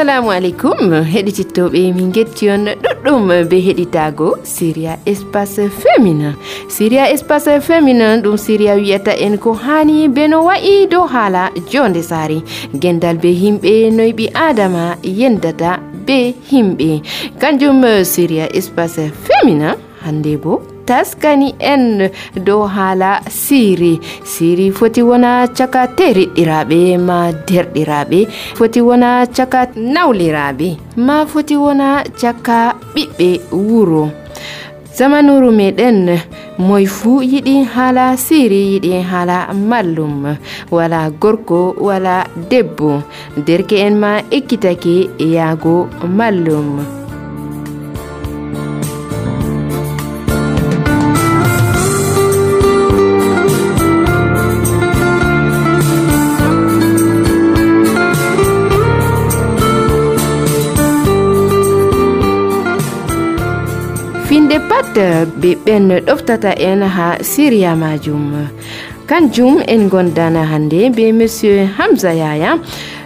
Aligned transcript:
assalamu 0.00 0.30
aleykum 0.32 0.92
heɗitittoɓe 1.12 1.80
min 1.96 2.12
getti 2.16 2.48
on 2.50 2.64
ɗuɗɗum 2.82 3.26
be 3.50 3.56
heɗitago 3.66 4.28
syria 4.42 4.92
espace 5.04 5.68
féminin 5.80 6.32
syria 6.68 7.04
espace 7.14 7.60
féminin 7.60 8.22
ɗum 8.24 8.36
syria 8.38 8.74
wiyata 8.80 9.12
en 9.12 9.36
ko 9.36 9.52
hani 9.52 10.08
be 10.08 10.26
no 10.28 10.38
wayi 10.48 10.86
dow 10.88 11.04
haala 11.04 11.50
jonde 11.70 12.02
saari 12.02 12.38
gendal 12.80 13.20
be 13.20 13.30
himɓe 13.42 13.72
noyɓi 13.96 14.26
adama 14.46 14.96
yendata 15.04 15.70
be 16.06 16.34
himɓe. 16.50 17.02
Kanjum 17.40 17.84
syria 18.04 18.48
espace 18.56 19.12
féminin 19.24 19.76
hande 20.00 20.36
bo 20.42 20.59
taskani 20.90 21.48
en 21.72 21.84
dow 22.46 22.62
haala 22.76 23.10
siri. 23.42 23.94
Siri 24.32 24.66
foti 24.78 25.02
wona 25.08 25.30
caka 25.58 25.82
teriɗɗiraɓe 25.98 26.78
ma 27.08 27.18
derɗiraɓe 27.48 28.20
foti 28.58 28.80
wona 28.88 29.10
caka 29.36 29.60
nawliraɓe 29.94 30.68
ma 31.06 31.16
foti 31.30 31.54
wona 31.64 31.88
caka 32.20 32.58
ɓiɓɓe 32.94 33.28
wuro. 33.68 34.04
Zamanuru 34.96 35.50
meɗen 35.58 35.98
moy 36.66 36.84
fuu 36.96 37.22
yiɗi 37.32 37.54
haala 37.74 38.04
siri 38.26 38.60
yiɗi 38.72 38.90
haala 39.10 39.36
mallum. 39.70 40.36
Wala 40.76 41.00
gorko 41.22 41.60
wala 41.86 42.26
debbo. 42.50 42.90
Derke 43.46 43.76
en 43.86 43.94
ma 44.02 44.10
ekkitake 44.36 44.94
yaago 45.34 45.88
mallum. 46.18 46.99
pat 64.94 64.96
hefta 64.96 65.26
beɓɓen 65.40 66.00
ɗoftata 66.06 66.50
en 66.58 66.82
ha 66.82 67.16
siriya 67.22 67.76
majum. 67.76 68.48
Kanjum 69.06 69.62
en 69.66 69.88
gondana 69.88 70.44
hande 70.44 70.90
be 70.94 71.12
monsieur 71.12 71.66
hamsa 71.78 72.12
yaya 72.14 72.58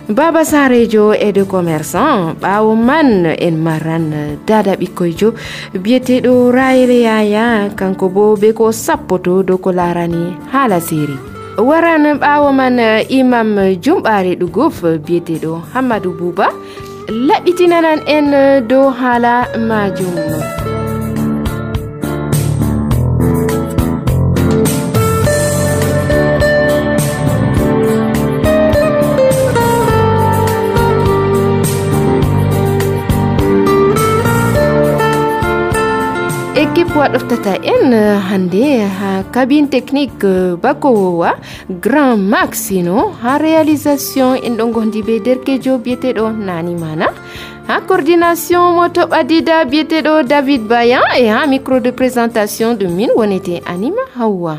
baba 0.09 0.45
sarejo 0.45 1.13
e 1.15 1.33
de 1.33 1.43
commerçant. 1.45 2.35
Ɓawo 2.41 2.77
man 2.77 3.27
en 3.27 3.57
maran 3.57 4.37
dada 4.47 4.75
ɓikkoyjo 4.77 5.33
biyeteɗo 5.75 6.53
rayel 6.53 6.91
yaya 6.91 7.71
kanko 7.77 8.09
bo 8.09 8.37
be 8.37 8.53
ko 8.53 8.71
sappoto 8.73 9.43
dow 9.43 9.59
ko 9.59 9.71
larani 9.73 10.37
haala 10.53 10.81
siri 10.81 11.17
waran 11.59 12.19
ɓawo 12.19 12.53
man 12.53 12.79
imam 13.09 13.57
jumɓare 13.83 14.37
ɗugof 14.41 14.83
biyeteɗo 15.07 15.63
hammadou 15.75 16.13
bouba 16.13 16.49
laɓitinanan 17.09 18.01
en 18.07 18.29
dow 18.69 18.91
haala 18.91 19.49
majum. 19.59 20.74
Équipe 36.95 36.99
wa 36.99 37.09
ɗoftata 37.09 37.55
en 37.63 37.93
hande. 38.31 38.81
Ha 39.01 39.23
cabine 39.33 39.69
technique 39.69 40.25
bakowowa 40.63 41.37
grand 41.81 42.17
maxino 42.19 43.13
ha 43.23 43.39
réalisation 43.39 44.35
en 44.43 44.57
ɗo 44.57 44.73
gondi 44.73 45.03
be 45.03 45.19
derkejo 45.21 45.79
biyeteɗo 45.79 46.31
nani 46.33 46.75
mana. 46.75 47.07
Ha 47.69 47.81
coordination 47.81 48.75
mo 48.77 48.89
toɓadida 48.89 49.65
biyeteɗo 49.65 50.23
david 50.29 50.63
bayan. 50.69 51.03
E 51.19 51.27
ha 51.29 51.47
micro 51.47 51.81
de 51.81 51.91
présentation 51.91 52.77
min 52.97 53.11
wonete 53.17 53.63
anima 53.67 54.03
hawwa 54.17 54.59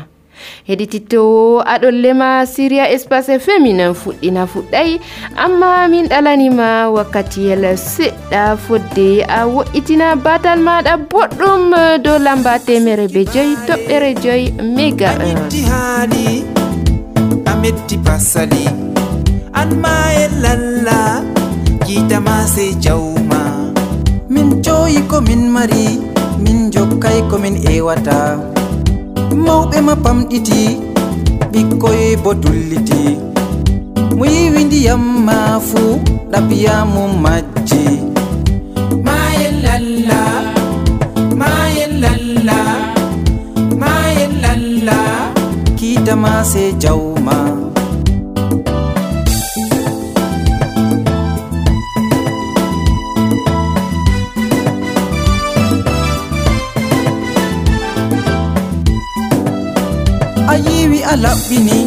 heɗitittowo 0.68 1.62
aɗon 1.72 1.96
lema 2.02 2.46
siria 2.46 2.84
espace 2.90 3.38
féminin 3.38 3.94
fuɗɗina 3.94 4.46
fuɗɗay 4.52 4.90
amma 5.36 5.88
min 5.88 6.06
ɗalanima 6.08 6.68
wakkatiyel 6.96 7.64
seɗɗa 7.76 8.56
fodde 8.56 9.22
a 9.28 9.46
wo'itina 9.46 10.16
batal 10.16 10.58
maɗa 10.60 10.96
boɗɗum 11.10 11.72
e 11.74 11.98
dow 12.04 12.18
lamba 12.18 12.58
temere 12.66 13.06
be 13.12 13.24
joyi 13.32 13.54
toɓɓere 13.66 14.10
joyi 14.22 14.46
méga 14.76 15.10
a 17.46 17.52
metti 17.62 17.96
pasali 18.06 18.64
an 19.60 19.70
ma 19.82 19.94
e 20.22 20.26
lalla 20.42 21.22
kiitama 21.86 22.36
sey 22.54 22.74
jawma. 22.84 23.40
Min 24.28 24.48
joyi 24.62 25.00
komin 25.10 25.42
mari 25.54 25.86
min 26.44 26.70
jokkay 26.74 27.22
komin 27.30 27.56
ewata. 27.70 28.55
mawɓe 29.44 29.78
ma 29.86 29.94
pamɗiti 30.04 30.60
ɓikkoye 31.52 32.08
bo 32.22 32.30
dulliti. 32.42 33.02
Mo 34.16 34.24
yiwi 34.34 34.60
ndiyam 34.68 35.02
ma 35.26 35.36
fuu 35.68 35.92
ɗaɓiyamu 36.32 37.02
majji. 37.24 37.84
Mayellalla 39.06 40.20
mayellalla 41.40 42.58
mayellalla 43.80 44.98
kiitama 45.78 46.32
se 46.50 46.62
jawma. 46.82 47.36
A 61.10 61.14
laɓɓini 61.24 61.78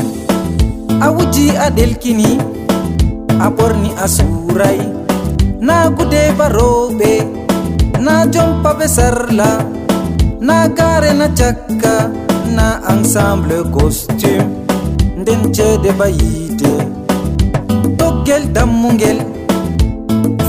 a 1.05 1.07
wuji 1.15 1.45
a 1.65 1.67
ɗelkini 1.77 2.29
a 3.45 3.47
ɓorni 3.55 3.89
a 4.03 4.05
suray 4.15 4.79
na 5.67 5.75
gude 5.95 6.21
baroɓe 6.39 7.11
na 8.05 8.13
jompa 8.33 8.69
ɓe 8.77 8.85
sarla 8.95 9.49
na 10.47 10.55
gare 10.77 11.11
na 11.19 11.27
cakka 11.39 11.93
na 12.55 12.65
ensemble 12.91 13.57
costume. 13.75 14.49
Nden 15.19 15.41
ceede 15.55 15.91
ba 15.99 16.07
yiite 16.19 16.71
toggel 17.99 18.43
dammugel 18.55 19.19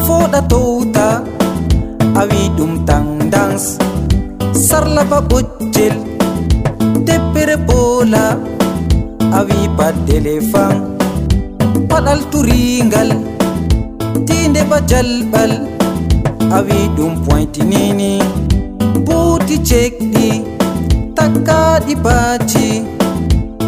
foɗa 0.04 0.40
towta 0.50 1.06
a 2.20 2.22
wi 2.30 2.42
ɗum 2.56 2.72
tandance 2.88 3.68
sarla 4.66 5.02
ba 5.10 5.18
ɓoccel 5.30 5.94
teppere 7.06 7.56
bola 7.66 8.24
a 9.38 9.40
wi 9.48 9.58
baddele 9.78 10.34
paɗal 11.90 12.20
turingal 12.30 13.10
tinde 14.26 14.62
ba 14.70 14.78
jalɓal 14.90 15.52
a 16.56 16.58
wi 16.66 16.78
ɗum 16.96 17.12
pointinini. 17.24 18.12
Buuti 19.06 19.56
cekɗi 19.68 20.26
takkaɗi 21.16 21.94
baci 22.04 22.68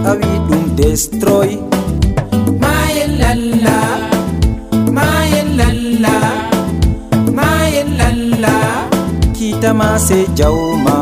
a 0.08 0.10
wi 0.18 0.30
ɗum 0.46 0.62
destroy. 0.78 1.50
Maye 2.62 3.04
lalla 3.20 3.78
maye 4.96 5.40
lalla 5.58 6.14
maye 7.38 7.82
lalla 7.98 8.54
kiitama 9.36 9.88
se 10.06 10.18
jawma. 10.38 10.96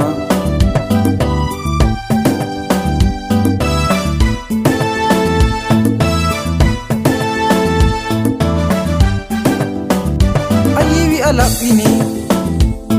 A 11.31 11.33
laɓɓini 11.41 11.89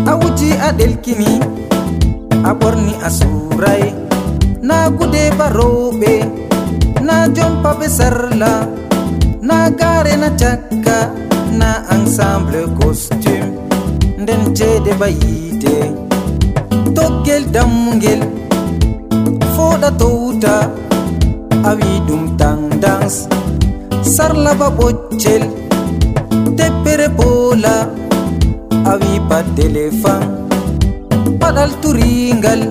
a 0.10 0.12
wuji 0.20 0.50
a 0.68 0.70
ɗelkini 0.78 1.32
a 2.50 2.52
na 4.68 4.76
gude 4.98 5.24
baroɓe 5.40 6.14
na 7.08 7.16
jompa 7.36 7.70
ɓe 7.80 7.88
sarla 7.98 8.52
na 9.48 9.58
gare 9.80 10.14
na 10.24 10.30
cakka 10.42 10.98
na 11.60 11.70
ensemble 11.96 12.62
costume 12.80 13.50
nden 14.22 14.42
ceede 14.58 14.92
ba 15.02 15.08
yiite 15.22 15.76
toggel 16.96 17.44
dammugel 17.56 18.22
foɗa 19.54 19.90
towta 20.00 20.56
a 21.70 21.72
wi 21.78 21.90
ɗum 22.08 22.24
sarla 24.16 24.52
ba 24.60 24.68
ɓoccel 24.78 25.44
teppere 26.58 27.08
bola 27.18 27.76
awi 28.92 29.14
baddele 29.30 29.86
fan. 30.02 30.24
Paɗal 31.40 31.72
turingal 31.82 32.62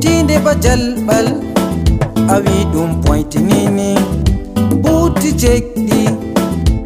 tinde 0.00 0.36
ba 0.44 0.52
jalɓal. 0.64 1.28
A 2.34 2.36
wi 2.44 2.56
ɗum 2.72 2.90
pointinini 3.04 3.90
buuti 4.82 5.30
jekɗi 5.42 6.02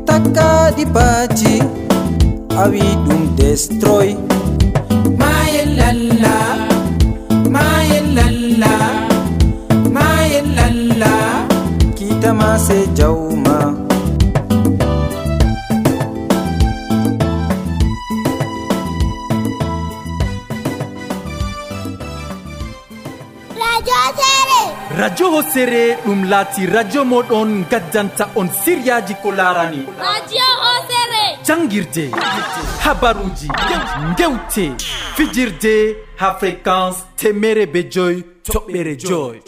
takkaɗi 0.07 0.85
baaji 0.95 1.55
wi 2.73 2.83
ɗum 3.05 3.23
destroy. 3.39 4.09
Maye 5.21 5.63
lalla 5.79 6.37
maye 7.55 7.99
lalla 8.17 8.75
maye 9.97 10.41
lalla. 10.57 11.13
Kitama 11.97 12.51
se 12.67 12.79
jawma. 12.99 13.80
radio 25.01 25.31
hosere 25.31 25.97
ɗum 26.05 26.21
laati 26.31 26.67
radio 26.67 27.03
moɗon 27.05 27.65
gaddanta 27.71 28.25
on 28.37 28.49
siryaji 28.63 29.15
ko 29.23 29.31
larani. 29.33 29.83
Radio 30.07 30.47
hosere. 30.65 31.25
Janguirde 31.47 32.05
habaruji 32.85 33.49
gewte 34.19 34.67
fijirde 35.17 35.97
ha 36.21 36.29
fréquence 36.41 36.99
temere 37.17 37.65
be 37.73 37.81
joyi 37.95 38.23
toɓɓere 38.47 38.95
joyi 39.09 39.39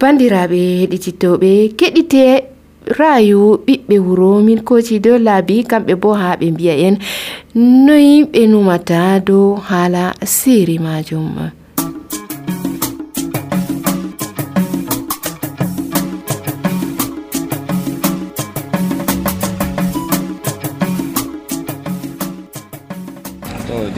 bandiraɓe 0.00 0.60
heɗititoɓe 0.80 1.50
keɗite 1.78 2.24
rayu 2.98 3.40
ɓiɓɓe 3.66 3.96
wuro 4.06 4.30
min 4.46 4.60
koji 4.68 4.98
dow 5.04 5.18
laabi 5.26 5.64
kamɓe 5.70 5.94
bo 6.02 6.10
ha 6.20 6.36
ɓe 6.40 6.46
mbiya 6.52 6.74
en. 6.86 6.96
Noyi 7.54 8.24
ɓe 8.32 8.40
numata 8.50 9.20
dow 9.26 9.56
haala 9.68 10.14
siri 10.24 10.78
majum 10.78 11.50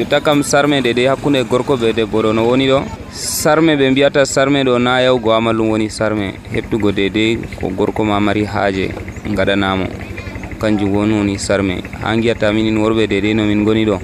jotta 0.00 0.20
kam 0.20 0.43
sarme 0.43 0.81
de 0.82 0.94
de 0.94 1.05
hakkunde 1.08 1.44
gorko 1.44 1.76
be 1.76 1.93
debbo 1.93 2.23
ɗo 2.23 2.32
no 2.32 2.47
woni 2.49 2.67
ɗo 2.69 2.81
sarme 3.12 3.76
ɓe 3.76 3.91
mbiyata 3.91 4.25
sarme 4.25 4.64
ɗo 4.64 4.79
na 4.79 5.00
yawgo 5.02 5.32
amallum 5.35 5.69
woni 5.70 5.91
sarme. 5.91 6.32
Heɓtugo 6.55 6.91
dedei 6.93 7.37
ko 7.61 7.69
gorko 7.69 8.02
ma 8.05 8.19
mari 8.19 8.44
haaje 8.44 8.94
gaɗanamo 9.37 9.85
kanjum 10.58 10.94
woni 10.97 11.12
woni 11.19 11.38
sarme. 11.38 11.82
Ha 12.02 12.17
giyata 12.17 12.50
minin 12.52 12.79
worɓe 12.79 13.06
dedei 13.06 13.35
no 13.35 13.44
min 13.44 13.62
goni 13.62 13.85
ɗo 13.85 14.00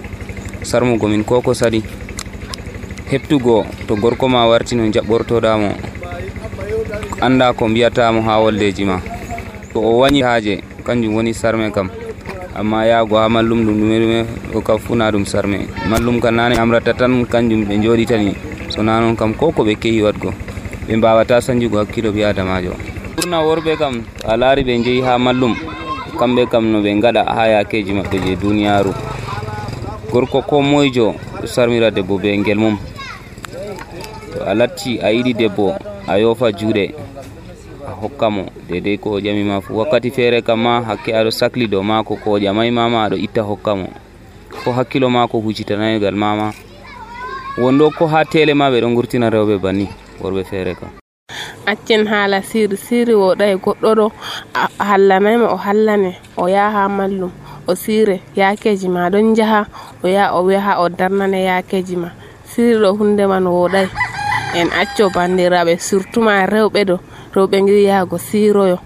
sarmugo 0.62 1.08
min 1.08 1.24
koko 1.24 1.54
sadi. 1.54 1.82
Heɓtugo 3.10 3.64
to 3.88 3.96
gorko 3.96 4.28
ma 4.28 4.46
warti 4.46 4.76
no 4.76 4.84
jaɓɓortoɗamo 4.92 5.70
anda 7.22 7.52
ko 7.54 7.68
mbiyatamo 7.68 8.20
ha 8.20 8.38
woldeji 8.42 8.84
ma. 8.84 9.00
To 9.72 9.80
o 9.80 9.98
wañi 10.00 10.20
haaje. 10.20 10.60
Kanjum 10.84 11.14
woni 11.16 11.32
sarme 11.32 11.72
kam 11.72 11.88
amma 12.58 12.86
yaago 12.86 13.16
ha 13.20 13.28
mallum 13.28 13.60
ɗum 13.66 13.76
ɗume 13.80 13.96
ɗume 14.00 14.20
o 14.54 14.60
kam 14.62 14.78
funa 14.78 15.10
ɗum 15.12 15.24
sarme. 15.26 15.68
Mallum 15.90 16.20
kam 16.20 16.34
nane 16.36 16.56
amrata 16.56 16.94
tan 16.94 17.24
kanjum 17.26 17.64
ɓe 17.68 17.74
joɗitani 17.84 18.32
so 18.70 18.82
na 18.82 19.00
noon 19.00 19.14
kam 19.16 19.34
ko 19.34 19.52
ko 19.52 19.62
ɓe 19.64 19.74
kehi 19.76 20.02
watgo 20.02 20.32
ɓe 20.88 20.96
mbawata 20.96 21.40
sanjugo 21.40 21.78
hakkilo 21.78 22.10
ɓi 22.12 22.24
adamajo 22.24 22.72
ɓurna 23.16 23.44
worɓe 23.44 23.76
kam 23.78 24.02
a 24.24 24.36
laari 24.36 24.62
ɓe 24.64 24.82
jeeyi 24.84 25.02
ha 25.04 25.18
mallum 25.18 25.54
kamɓe 26.18 26.46
kam 26.50 26.72
no 26.72 26.80
ɓe 26.80 27.00
gaɗa 27.02 27.22
ha 27.28 27.46
yakeji 27.48 27.92
maɓɓe 27.92 28.16
je 28.24 28.36
duniyaru 28.36 28.92
gorko 30.10 30.40
ko 30.42 30.62
moyjo 30.62 31.14
ɗo 31.40 31.46
sarmira 31.46 31.90
debbo 31.90 32.18
be 32.18 32.32
ngel 32.38 32.58
mum. 32.58 32.78
To 34.32 34.38
a 34.48 34.54
latti 34.54 34.98
a 35.02 35.12
yiɗi 35.12 35.34
debbo 35.34 35.74
a 36.08 36.18
yofa 36.18 36.52
juuɗe 36.52 36.94
hokka 38.00 38.30
mo. 38.30 38.44
Dedei 38.68 38.98
ko 38.98 39.10
o 39.16 39.20
ƴamima 39.20 39.60
fu. 39.60 39.76
Wakkati 39.78 40.10
feere 40.10 40.42
kam 40.42 40.60
ma 40.62 40.80
hakke 40.82 41.12
aɗo 41.12 41.30
sahli 41.30 41.66
dow 41.68 41.82
maako 41.82 42.16
ko 42.16 42.30
o 42.32 42.38
ƴamaimama 42.38 43.04
aɗo 43.08 43.16
itta 43.16 43.42
hokka 43.42 43.74
mo. 43.76 43.88
Ko 44.64 44.72
hakkilo 44.72 45.10
maako 45.10 45.40
hucitanayogal 45.40 46.14
mama 46.14 46.52
wondo 47.58 47.90
ko 47.90 48.06
ha 48.06 48.24
tele 48.24 48.54
ma 48.54 48.70
ɓe 48.70 48.80
ɗo 48.80 48.94
gurtina 48.94 49.30
rewɓe 49.30 49.58
banni 49.58 49.88
worɓe 50.20 50.44
feere 50.44 50.74
kam. 50.74 50.90
Accen 51.66 52.06
haala 52.06 52.42
siri 52.42 52.76
siri 52.76 53.14
woɗay 53.14 53.56
goɗɗo 53.56 53.90
ɗo 53.98 54.12
a 54.54 54.84
hallanayma 54.84 55.48
o 55.52 55.56
hallane 55.56 56.14
o 56.36 56.46
yaha 56.48 56.84
ha 56.84 56.88
mallum 56.88 57.30
o 57.66 57.74
siire 57.74 58.20
yakeji 58.36 58.88
ma. 58.88 59.08
Ɗon 59.10 59.34
jaha 59.34 59.66
o 60.04 60.06
yaha 60.08 60.34
o 60.38 60.50
yaha 60.50 60.78
o 60.80 60.88
darnane 60.88 61.42
yakeji 61.44 61.96
ma. 61.96 62.10
Siri 62.44 62.78
ɗo 62.78 62.96
hunde 62.98 63.26
man 63.26 63.44
woɗay. 63.44 63.88
en 64.54 64.68
acco 64.72 65.10
bandiraɓe 65.10 65.78
surtout 65.78 66.22
ma 66.24 66.46
rewɓe 66.46 66.80
ɗo. 66.88 66.96
Rewɓe 67.34 67.56
giɗi 67.66 67.82
yahago 67.84 68.18
siroyo. 68.18 68.78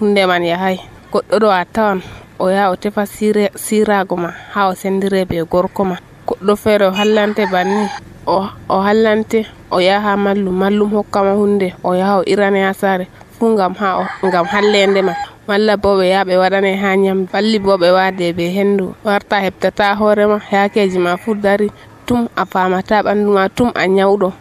Hunde 0.00 0.26
man 0.26 0.42
yahay. 0.44 0.76
Goɗɗo 1.12 1.36
ɗo 1.42 1.48
a 1.50 1.64
tawan 1.64 2.00
o 2.38 2.48
yaha 2.50 2.70
o 2.70 2.76
tefa 2.76 3.06
sirago 3.06 4.16
ma 4.16 4.30
ha 4.54 4.68
o 4.68 4.74
sendire 4.74 5.24
be 5.24 5.42
gorko 5.50 5.84
ma. 5.84 5.96
Goɗɗo 6.26 6.56
feere 6.56 6.86
o 6.86 6.90
hallante 6.92 7.46
banni 7.50 7.88
o 8.26 8.78
hallante 8.82 9.46
o 9.70 9.78
yaha 9.80 10.16
mallum 10.16 10.54
mallum 10.58 10.90
hokkama 10.92 11.32
hunde 11.34 11.74
o 11.82 11.94
yaha 11.94 12.18
o 12.20 12.22
irane 12.26 12.60
ha 12.66 12.72
saare. 12.74 13.06
Fuu 13.38 13.56
gam 13.56 13.74
ha 13.74 14.06
gam 14.30 14.46
hallende 14.46 15.02
ma. 15.02 15.12
Walla 15.48 15.76
bo 15.76 15.96
ɓe 15.98 16.08
yaha 16.10 16.24
ɓe 16.24 16.34
waɗane 16.38 16.76
ha 16.76 16.96
ñamdu 16.96 17.28
walli 17.32 17.58
bo 17.58 17.76
ɓe 17.78 17.90
wade 17.92 18.32
be 18.36 18.50
hendu. 18.50 18.94
Warta 19.04 19.40
heɓtata 19.40 19.94
hoorema 19.96 20.40
yakeji 20.52 20.98
ma 20.98 21.16
fuu 21.16 21.34
dari. 21.34 21.70
Tum 22.06 22.28
a 22.36 22.44
famata 22.46 23.02
ɓandu 23.02 23.30
ma 23.34 23.48
tum 23.48 23.70
a 23.74 23.86
ñawɗo 23.86 24.32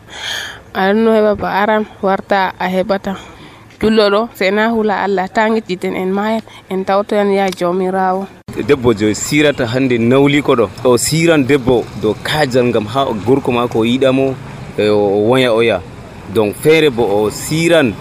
aɗanno 0.75 1.11
heɓa 1.15 1.35
ba 1.35 1.49
aran 1.61 1.85
warta 2.03 2.53
a 2.59 2.67
heɓata. 2.67 3.15
Julɗo 3.79 4.09
ɗo 4.09 4.21
sena 4.33 4.69
hula 4.69 5.03
allah 5.03 5.27
ta 5.29 5.47
giɗɗiten 5.49 5.95
en 5.95 6.11
mayan 6.11 6.41
en 6.69 6.83
tawtoyan 6.83 7.31
ya 7.31 7.49
jawmirawo. 7.49 8.27
Debbo 8.67 8.93
jo 8.93 9.13
sirata 9.13 9.65
hannde 9.67 9.97
nawliko 9.99 10.55
ɗo. 10.55 10.69
O 10.83 10.97
siran 10.97 11.45
debbo 11.47 11.85
dow 12.01 12.15
kajal 12.23 12.71
gam 12.71 12.85
ha 12.87 13.05
gorko 13.25 13.51
ma 13.51 13.67
ko 13.67 13.83
yiɗamo 13.85 14.35
e 14.77 14.89
o 14.89 15.27
woya 15.29 15.53
oya 15.53 15.81
donc 16.33 16.55
feere 16.55 16.89
bo 16.89 17.03
o 17.03 17.29
siran 17.29 17.93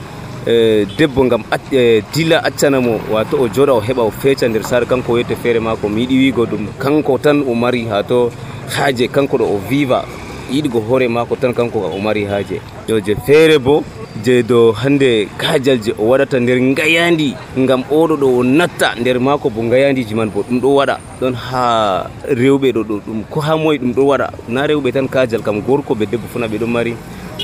e 0.46 0.86
debbo 0.98 1.28
gam 1.28 1.44
e 1.70 2.02
dilla 2.12 2.40
accanamo 2.42 2.98
wato 3.12 3.36
o 3.42 3.48
joɗa 3.48 3.72
o 3.72 3.80
heɓa 3.80 4.02
o 4.02 4.10
feca 4.10 4.48
nder 4.48 4.64
sare 4.64 4.86
kanko 4.86 5.12
o 5.12 5.18
yette 5.18 5.36
feere 5.36 5.60
mako 5.60 5.88
mi 5.88 6.02
yiɗi 6.06 6.18
wigo 6.18 6.46
ɗum. 6.46 6.66
Kanko 6.78 7.18
tan 7.18 7.42
o 7.46 7.54
mari 7.54 7.86
ha 7.86 8.02
to 8.02 8.30
haaje 8.74 9.06
kanko 9.08 9.38
ɗo 9.38 9.44
o 9.44 9.58
viva. 9.68 10.04
yiɗigo 10.50 10.80
hoore 10.88 11.08
mako 11.08 11.36
tan 11.36 11.52
kanko 11.54 11.78
o 11.78 11.98
mari 11.98 12.24
haaje. 12.24 12.60
Yo 12.88 13.00
je 13.00 13.14
feere 13.26 13.58
bo 13.58 13.82
je 14.24 14.42
dow 14.42 14.72
hande 14.72 15.28
kajal 15.38 15.78
je 15.78 15.92
o 15.98 16.08
waɗata 16.10 16.40
nder 16.40 16.58
gayandi 16.74 17.34
gam 17.66 17.82
oɗo 17.90 18.16
ɗo 18.16 18.28
o 18.38 18.42
natta 18.42 18.94
nder 19.00 19.20
mako 19.20 19.50
bo 19.50 19.62
gayandiji 19.62 20.14
man 20.14 20.30
bo 20.30 20.42
ɗum 20.42 20.60
ɗo 20.60 20.74
waɗa. 20.74 20.98
Ɗon 21.20 21.34
ha 21.34 22.10
rewɓe 22.28 22.72
ɗo 22.72 22.82
ɗo 22.84 22.94
ɗum 23.06 23.24
ko 23.30 23.40
ha 23.40 23.56
moye 23.56 23.78
ɗum 23.78 23.92
ɗo 23.94 24.02
waɗa. 24.06 24.30
Na 24.48 24.66
rewɓe 24.66 24.92
tan 24.92 25.08
kajal 25.08 25.42
kam 25.42 25.60
gorko 25.60 25.94
ɓe 25.94 26.06
debbo 26.06 26.26
fona 26.32 26.46
ɓe 26.46 26.58
ɗon 26.58 26.70
mari. 26.70 26.94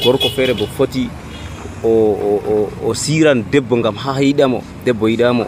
Gorko 0.04 0.28
feere 0.28 0.54
bo 0.54 0.66
foti 0.66 1.08
o, 1.82 1.88
o, 1.88 2.68
o 2.86 2.94
siran 2.94 3.42
debbo 3.50 3.76
gam 3.82 3.96
ha 3.96 4.20
yiɗamo 4.20 4.62
debbo 4.84 5.08
yiɗamo 5.08 5.44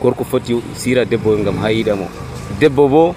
gorko 0.00 0.24
foti 0.24 0.56
sira 0.74 1.04
debbo 1.04 1.36
gam 1.44 1.56
ha 1.58 1.68
yiɗamo 1.72 2.06
debbo 2.60 2.88
bo 2.88 3.14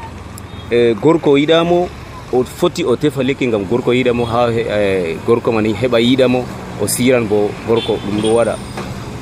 e 0.71 0.93
gorko 0.93 1.37
yiɗamo 1.37 1.87
o 2.33 2.43
foti 2.43 2.83
o 2.83 2.95
tefa 2.95 3.23
lekki 3.23 3.47
gam 3.51 3.63
gorko 3.69 3.93
yiɗamo 3.93 4.25
ha 4.25 4.49
e, 4.51 5.17
gorko 5.25 5.51
man 5.51 5.65
heɓa 5.65 5.99
yiɗamo 5.99 6.43
o 6.81 6.87
siran 6.87 7.27
bo 7.27 7.49
gorko 7.67 7.93
ɗum 8.05 8.21
ɗo 8.21 8.29
waɗa. 8.37 8.55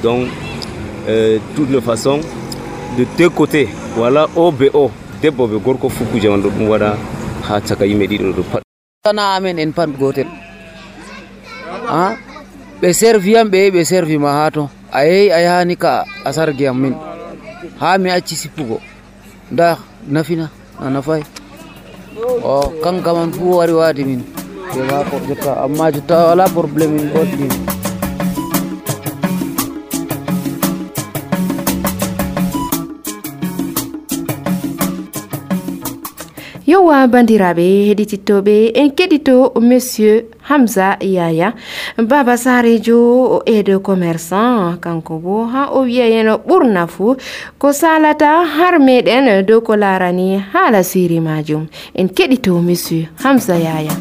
Donc 0.04 0.30
e, 1.08 1.40
toute 1.56 1.70
le 1.70 1.82
façon 1.82 2.22
de 2.98 3.06
deux 3.18 3.30
côté 3.30 3.68
wala 3.98 4.28
o 4.36 4.52
be 4.52 4.70
o 4.74 4.90
debbo 5.22 5.48
ɓe 5.48 5.60
gorko 5.60 5.90
fu 5.90 6.06
kuje 6.06 6.30
man 6.30 6.42
ɗo 6.42 6.50
ɗum 6.50 6.70
waɗa 6.70 6.96
ha 7.48 7.62
caka 7.62 7.86
yimɓe 7.86 8.08
ɗiɗo 8.08 8.34
ɗo 8.34 8.44
pat. 8.52 8.64
Sana 9.06 9.36
amen 9.36 9.60
en 9.60 9.72
pat 9.72 9.90
gotel. 10.00 10.28
A 11.90 12.16
ɓe 12.82 12.94
servi 12.94 13.36
am 13.38 13.50
ɓe 13.50 13.72
ɓe 13.72 13.84
servi 13.84 14.18
ma 14.18 14.32
ha 14.32 14.52
to. 14.52 14.70
A 14.94 15.04
yehi 15.06 15.32
a 15.32 15.40
yahani 15.42 15.76
ka 15.76 16.06
a 16.26 16.34
sargi 16.34 16.68
am 16.68 16.80
min 16.80 16.96
ha 17.80 17.98
mi 17.98 18.10
acci 18.10 18.36
sippugo. 18.36 18.80
Nda 19.52 19.78
nafina 20.08 20.50
a 20.80 20.90
nafayi 20.90 21.24
o 22.44 22.70
kanka 22.84 23.14
man 23.14 23.32
fu 23.32 23.58
wari 23.58 23.74
wadi 23.74 24.04
min 24.10 24.22
ɓe 24.74 24.82
mako 24.90 25.16
jotta 25.28 25.52
amma 25.66 25.92
jotta 25.92 26.16
wala 26.28 26.46
probléme 26.56 26.94
min. 26.98 27.08
goɗɗin 27.14 27.81
yowa 36.72 37.08
bandiraɓe 37.14 37.66
heɗitittoɓe 37.88 38.56
en 38.80 38.90
keɗito 38.98 39.36
monsieur 39.60 40.24
hamsa 40.50 40.98
yaya 41.02 41.54
baba 42.10 42.38
sarejo 42.38 42.98
o 43.36 43.38
aide 43.46 43.76
commerçant 43.88 44.80
kanko 44.84 45.20
bo 45.24 45.36
ha 45.54 45.62
o 45.76 45.82
wiyayeno 45.84 46.34
ɓurna 46.48 46.88
fuu 46.88 47.16
ko 47.60 47.68
salata 47.74 48.46
har 48.56 48.80
meɗen 48.80 49.44
dow 49.48 49.60
ko 49.62 49.76
larani 49.76 50.40
majum. 51.22 51.68
En 51.94 52.08
keɗito 52.08 52.54
monsieur 52.62 53.10
hamsa 53.24 53.56
yaya. 53.58 53.92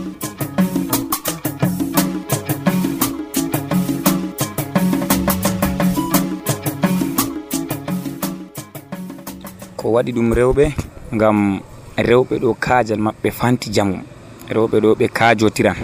Ko 9.76 9.92
waɗi 9.94 10.12
ɗum 10.12 10.32
rewɓe 10.38 10.64
rewɓe 12.02 12.38
ɗo 12.42 12.54
kaajal 12.64 12.98
maɓɓe 12.98 13.30
fanti 13.38 13.70
jamum 13.74 14.00
rewɓe 14.54 14.76
ɗo 14.80 14.90
ɓe 14.98 15.06
kaajotiran. 15.08 15.76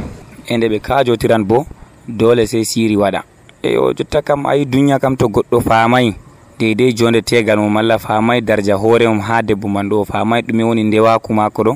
E 0.51 0.57
nde 0.57 0.67
ɓe 0.69 0.79
kaajotiran 0.81 1.43
bo 1.45 1.67
dole 2.09 2.47
sey 2.47 2.65
siri 2.65 2.97
waɗa. 2.97 3.21
E 3.63 3.69
jotta 3.97 4.23
kam 4.23 4.47
ayi 4.47 4.65
duniya 4.65 4.99
kam 4.99 5.17
to 5.17 5.27
goɗɗo 5.29 5.61
faamayi 5.61 6.15
deydey 6.59 6.93
jonde 6.95 7.21
tegal 7.23 7.59
mum 7.59 7.73
malla 7.73 7.99
faamayi 7.99 8.41
darja 8.41 8.75
hoore 8.77 9.07
mum 9.09 9.21
ha 9.21 9.43
debbo 9.43 9.69
man 9.69 9.89
ɗo 9.89 10.01
o 10.01 10.05
faamayi 10.05 10.43
ɗume 10.43 10.63
woni 10.65 10.83
ndewaku 10.85 11.33
maako 11.35 11.63
ɗo 11.63 11.73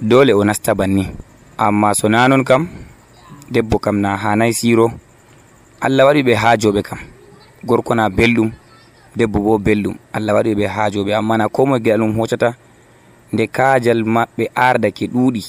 dole 0.00 0.32
o 0.34 0.44
nasta 0.44 0.74
banni. 0.74 1.06
Amma 1.58 1.94
so 1.94 2.08
na 2.08 2.28
non 2.28 2.44
kam 2.44 2.68
debbo 3.50 3.78
kam 3.78 4.00
na 4.00 4.16
hanayi 4.16 4.52
siro 4.54 4.90
allah 5.80 6.06
waɗi 6.06 6.22
ɓe 6.22 6.34
haajoɓe 6.34 6.82
kam. 6.82 6.98
Gorko 7.64 7.94
na 7.94 8.08
belɗum 8.08 8.50
debbo 9.16 9.38
bo 9.40 9.58
belɗum 9.58 9.94
allah 10.12 10.34
waɗi 10.34 10.54
ɓe 10.54 10.66
haajoɓe 10.66 11.14
amma 11.14 11.36
na 11.38 11.48
ko 11.48 11.64
geɗal 11.78 12.00
mum 12.00 12.16
hoccata 12.18 12.54
nde 13.32 13.46
kaajal 13.46 14.04
maɓɓe 14.04 14.44
ardake 14.54 15.06
ɗuuɗi. 15.12 15.42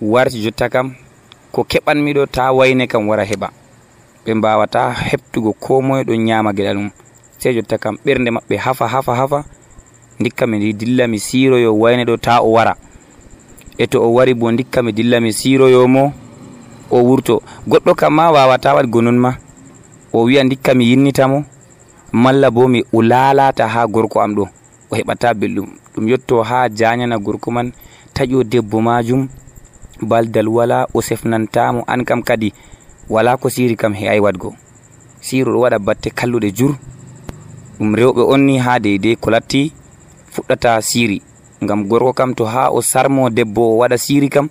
Warti 0.00 0.38
jotta 0.44 0.68
kam 0.68 0.94
ko 1.52 1.60
keɓanmiɗo 1.70 2.26
ta 2.34 2.52
wayne 2.52 2.86
kam 2.86 3.08
wara 3.08 3.24
heɓa. 3.24 3.48
Ɓe 4.24 4.34
mbawata 4.34 4.90
heɓtugo 5.08 5.52
ko 5.64 5.80
moye 5.82 6.04
ɗon 6.04 6.20
ñama 6.28 6.52
geɗal 6.56 6.76
mum. 6.78 6.90
Sei 7.38 7.54
jotta 7.54 7.78
kam 7.78 7.96
ɓernde 8.04 8.30
maɓɓe 8.30 8.56
hafa 8.64 8.86
hafa 8.88 9.14
hafa 9.14 9.44
ndikka 10.20 10.46
mi 10.46 10.72
dilla 10.72 11.06
mi 11.08 11.18
siroyo 11.18 11.72
wayne 11.78 12.04
ɗo 12.04 12.16
ta 12.16 12.40
o 12.42 12.52
wara. 12.52 12.74
E 13.78 13.86
to 13.86 13.98
o 14.02 14.08
wari 14.14 14.34
bo 14.34 14.50
ndikka 14.52 14.82
mi 14.82 14.92
dilla 14.92 15.20
mi 15.20 15.32
siroyomo 15.32 16.12
o 16.90 16.98
wurto. 17.02 17.42
Goɗɗo 17.68 17.94
kam 17.94 18.14
ma 18.14 18.30
wawata 18.30 18.74
waɗgo 18.74 19.00
non 19.02 19.18
ma. 19.18 19.34
O 20.12 20.24
wiya 20.24 20.44
ndikka 20.44 20.74
mi 20.74 20.84
yinnitamo 20.90 21.44
malla 22.12 22.50
bo 22.50 22.68
mi 22.68 22.84
o 22.92 23.02
lalata 23.02 23.66
ha 23.68 23.86
gorko 23.86 24.20
am 24.20 24.34
ɗo. 24.34 24.44
O 24.90 24.94
heɓata 24.96 25.34
belɗum. 25.34 25.81
ɗum 25.94 26.08
yetto 26.08 26.42
ha 26.42 26.68
jañana 26.68 27.18
gorko 27.18 27.50
man 27.50 27.72
taƴo 28.14 28.44
debbo 28.44 28.80
majum 28.80 29.28
baldal 30.00 30.48
wala 30.48 30.86
o 30.94 31.00
sefnantamo 31.02 31.84
an 31.86 32.04
kam 32.04 32.22
kadi 32.22 32.52
wala 33.08 33.36
ko 33.36 33.48
siri 33.48 33.76
kam 33.76 33.94
he 33.94 34.08
ay 34.08 34.20
wadgo. 34.20 34.54
Siro 35.20 35.52
ɗo 35.52 35.60
waɗa 35.60 35.78
batte 35.78 36.10
kalluɗe 36.10 36.50
jur. 36.54 36.74
Ɗum 37.78 37.94
rewɓe 37.94 38.22
on 38.22 38.38
ni 38.40 38.58
ha 38.58 38.78
deydey 38.78 39.16
ko 39.16 39.30
latti 39.30 39.72
fuɗɗata 40.32 40.80
siri. 40.82 41.22
Ngam 41.62 41.86
gorko 41.88 42.12
kam 42.12 42.34
to 42.34 42.44
ha 42.44 42.70
o 42.72 42.80
sarmo 42.80 43.30
debbo 43.30 43.62
o 43.74 43.78
waɗa 43.78 43.98
siri 43.98 44.28
kam 44.28 44.48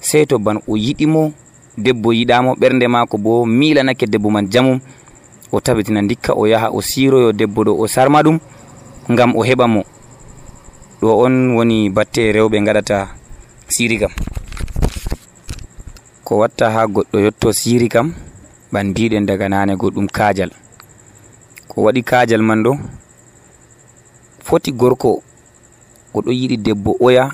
sey 0.00 0.26
to 0.26 0.38
ban 0.38 0.58
o 0.68 0.76
yiɗimo 0.76 1.32
debbo 1.78 2.12
yiɗamo 2.12 2.54
ɓernde 2.60 2.88
mako 2.88 3.18
bo 3.18 3.46
milanake 3.46 4.06
debbo 4.06 4.30
man 4.30 4.48
jamum. 4.50 4.80
O 5.52 5.60
tabitina 5.60 6.02
dikka 6.02 6.34
o 6.34 6.46
yaha 6.46 6.70
o 6.70 6.80
siroyo 6.80 7.32
debbo 7.32 7.64
ɗo 7.64 7.78
o 7.78 7.86
sarma 7.86 8.22
ɗum 8.22 8.38
ngam 9.10 9.36
o 9.36 9.42
heɓa 9.44 9.66
mo. 9.66 9.82
ɗo 11.00 11.08
on 11.24 11.56
woni 11.56 11.88
batte 11.88 12.32
rewɓe 12.32 12.60
gaɗata 12.66 13.08
siri 13.68 13.96
kam. 13.98 14.12
Ko 16.24 16.38
watta 16.38 16.70
ha 16.70 16.86
goɗɗo 16.86 17.18
yetto 17.24 17.52
siri 17.52 17.88
kam 17.88 18.12
ɓandiɗen 18.72 19.26
daga 19.26 19.48
nane 19.48 19.76
goɗɗum 19.80 20.06
kajal 20.06 20.50
ko 21.68 21.82
waɗi 21.82 22.02
kajal 22.02 22.42
man 22.42 22.62
ɗo 22.62 22.72
foti 24.44 24.72
gorko 24.72 25.22
oɗo 26.14 26.30
yiɗi 26.32 26.56
debbo 26.56 26.96
oya 27.00 27.24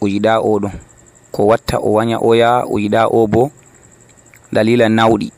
o 0.00 0.06
yiɗa 0.06 0.40
oɗo 0.40 0.68
ko 1.32 1.40
watta 1.46 1.78
o 1.80 1.88
waña 1.96 2.18
oya 2.20 2.64
o 2.68 2.78
yiɗa 2.78 3.08
o 3.08 3.26
bo 3.26 3.50
dalila 4.52 4.88
nawɗi. 4.88 5.32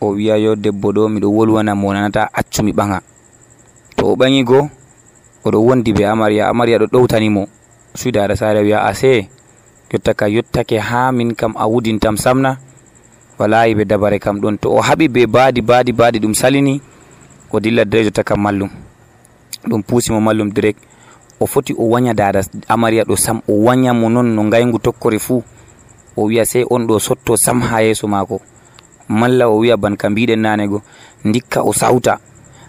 O 0.00 0.06
wiya 0.12 0.36
yo 0.36 0.56
debbo 0.56 0.92
ɗo 0.92 1.08
miɗo 1.08 1.28
wolwana 1.30 1.74
mo 1.74 1.92
nanata 1.94 2.28
accumi 2.32 2.72
ɓaga 2.72 3.00
to 3.96 4.12
o 4.12 4.16
ɓaŋi 4.16 4.44
go 4.44 4.68
oɗo 5.44 5.58
wondi 5.60 5.92
be 5.92 6.06
amariya 6.06 6.48
amariya 6.48 6.78
ɗo 6.78 6.86
ɗowtanimo 6.92 7.46
suydara 7.94 8.36
sare 8.36 8.60
wiya 8.62 8.82
ase 8.84 9.28
yotta 9.92 10.14
ka 10.14 10.26
yottake 10.28 10.78
ha 10.78 11.12
min 11.12 11.34
kam 11.34 11.54
a 11.56 11.66
wudintam 11.68 12.16
samna. 12.16 12.58
Walayi 13.38 13.74
be 13.74 13.84
dabare 13.84 14.18
kam 14.18 14.40
ɗon 14.40 14.58
to 14.58 14.70
o 14.70 14.80
haɓi 14.80 15.08
be 15.08 15.26
baadi 15.26 15.60
baadi 15.60 15.92
baadi 15.92 16.18
ɗum 16.18 16.34
salini 16.34 16.80
o 17.52 17.60
dilla 17.60 17.84
direct 17.84 18.06
jotta 18.06 18.22
kam 18.24 18.40
mallum. 18.42 18.70
Ɗum 19.68 19.82
puusimo 19.82 20.20
mallum 20.20 20.50
direct. 20.50 20.78
O 21.40 21.46
foti 21.46 21.74
o 21.78 21.90
wanya 21.90 22.14
dada 22.14 22.40
amariya 22.68 23.04
ɗo 23.04 23.16
sam 23.16 23.40
o 23.48 23.52
wanya 23.64 23.92
mo 23.92 24.08
no 24.08 24.22
ngaygu 24.22 24.78
tokkori 24.78 25.18
fuu. 25.18 25.42
O 26.16 26.22
wiya 26.26 26.44
sey 26.44 26.64
on 26.70 26.86
ɗo 26.86 26.98
sotto 27.00 27.36
sam 27.36 27.60
ha 27.60 27.82
yeso 27.82 28.06
maako. 28.08 28.40
Malla 29.08 29.48
o 29.48 29.58
wiya 29.58 29.76
ban 29.76 29.96
ka 29.96 30.08
mbiɗen 30.10 30.40
nanego 30.40 30.82
ndikka 31.24 31.60
dikka 31.60 31.62
o 31.62 31.72
sawta 31.72 32.18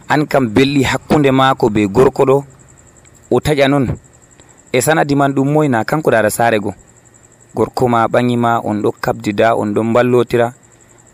an 0.10 0.26
kam 0.28 0.48
belɗi 0.50 0.84
hakkunde 0.84 1.32
maako 1.32 1.70
be 1.70 1.88
gorko 1.88 2.24
ɗo 2.26 2.44
o 3.32 3.40
taƴa 3.40 3.68
non 3.68 3.88
e 4.72 4.82
sanadi 4.82 5.16
man 5.16 5.34
ɗum 5.34 5.52
moy 5.52 5.68
na 5.68 5.84
kanko 5.84 6.12
dada 6.12 6.30
sarego. 6.30 6.74
Gorko 7.56 7.88
ma 7.88 8.08
ɓaŋima 8.08 8.62
on 8.64 8.82
ɗo 8.82 8.92
kabdida 9.02 9.56
on 9.56 9.74
ɗon 9.74 9.94
ballotira 9.94 10.54